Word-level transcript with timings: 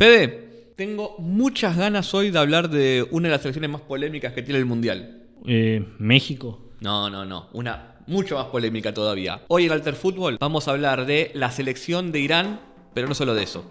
Fede, 0.00 0.72
tengo 0.76 1.14
muchas 1.18 1.76
ganas 1.76 2.14
hoy 2.14 2.30
de 2.30 2.38
hablar 2.38 2.70
de 2.70 3.06
una 3.10 3.28
de 3.28 3.32
las 3.32 3.42
selecciones 3.42 3.68
más 3.68 3.82
polémicas 3.82 4.32
que 4.32 4.40
tiene 4.40 4.58
el 4.58 4.64
Mundial. 4.64 5.24
Eh, 5.44 5.84
México. 5.98 6.58
No, 6.80 7.10
no, 7.10 7.26
no. 7.26 7.48
Una 7.52 7.96
mucho 8.06 8.36
más 8.36 8.46
polémica 8.46 8.94
todavía. 8.94 9.42
Hoy 9.48 9.66
en 9.66 9.72
Alter 9.72 9.94
Fútbol 9.94 10.38
vamos 10.40 10.68
a 10.68 10.70
hablar 10.70 11.04
de 11.04 11.30
la 11.34 11.50
selección 11.50 12.12
de 12.12 12.20
Irán, 12.20 12.60
pero 12.94 13.08
no 13.08 13.14
solo 13.14 13.34
de 13.34 13.42
eso. 13.42 13.62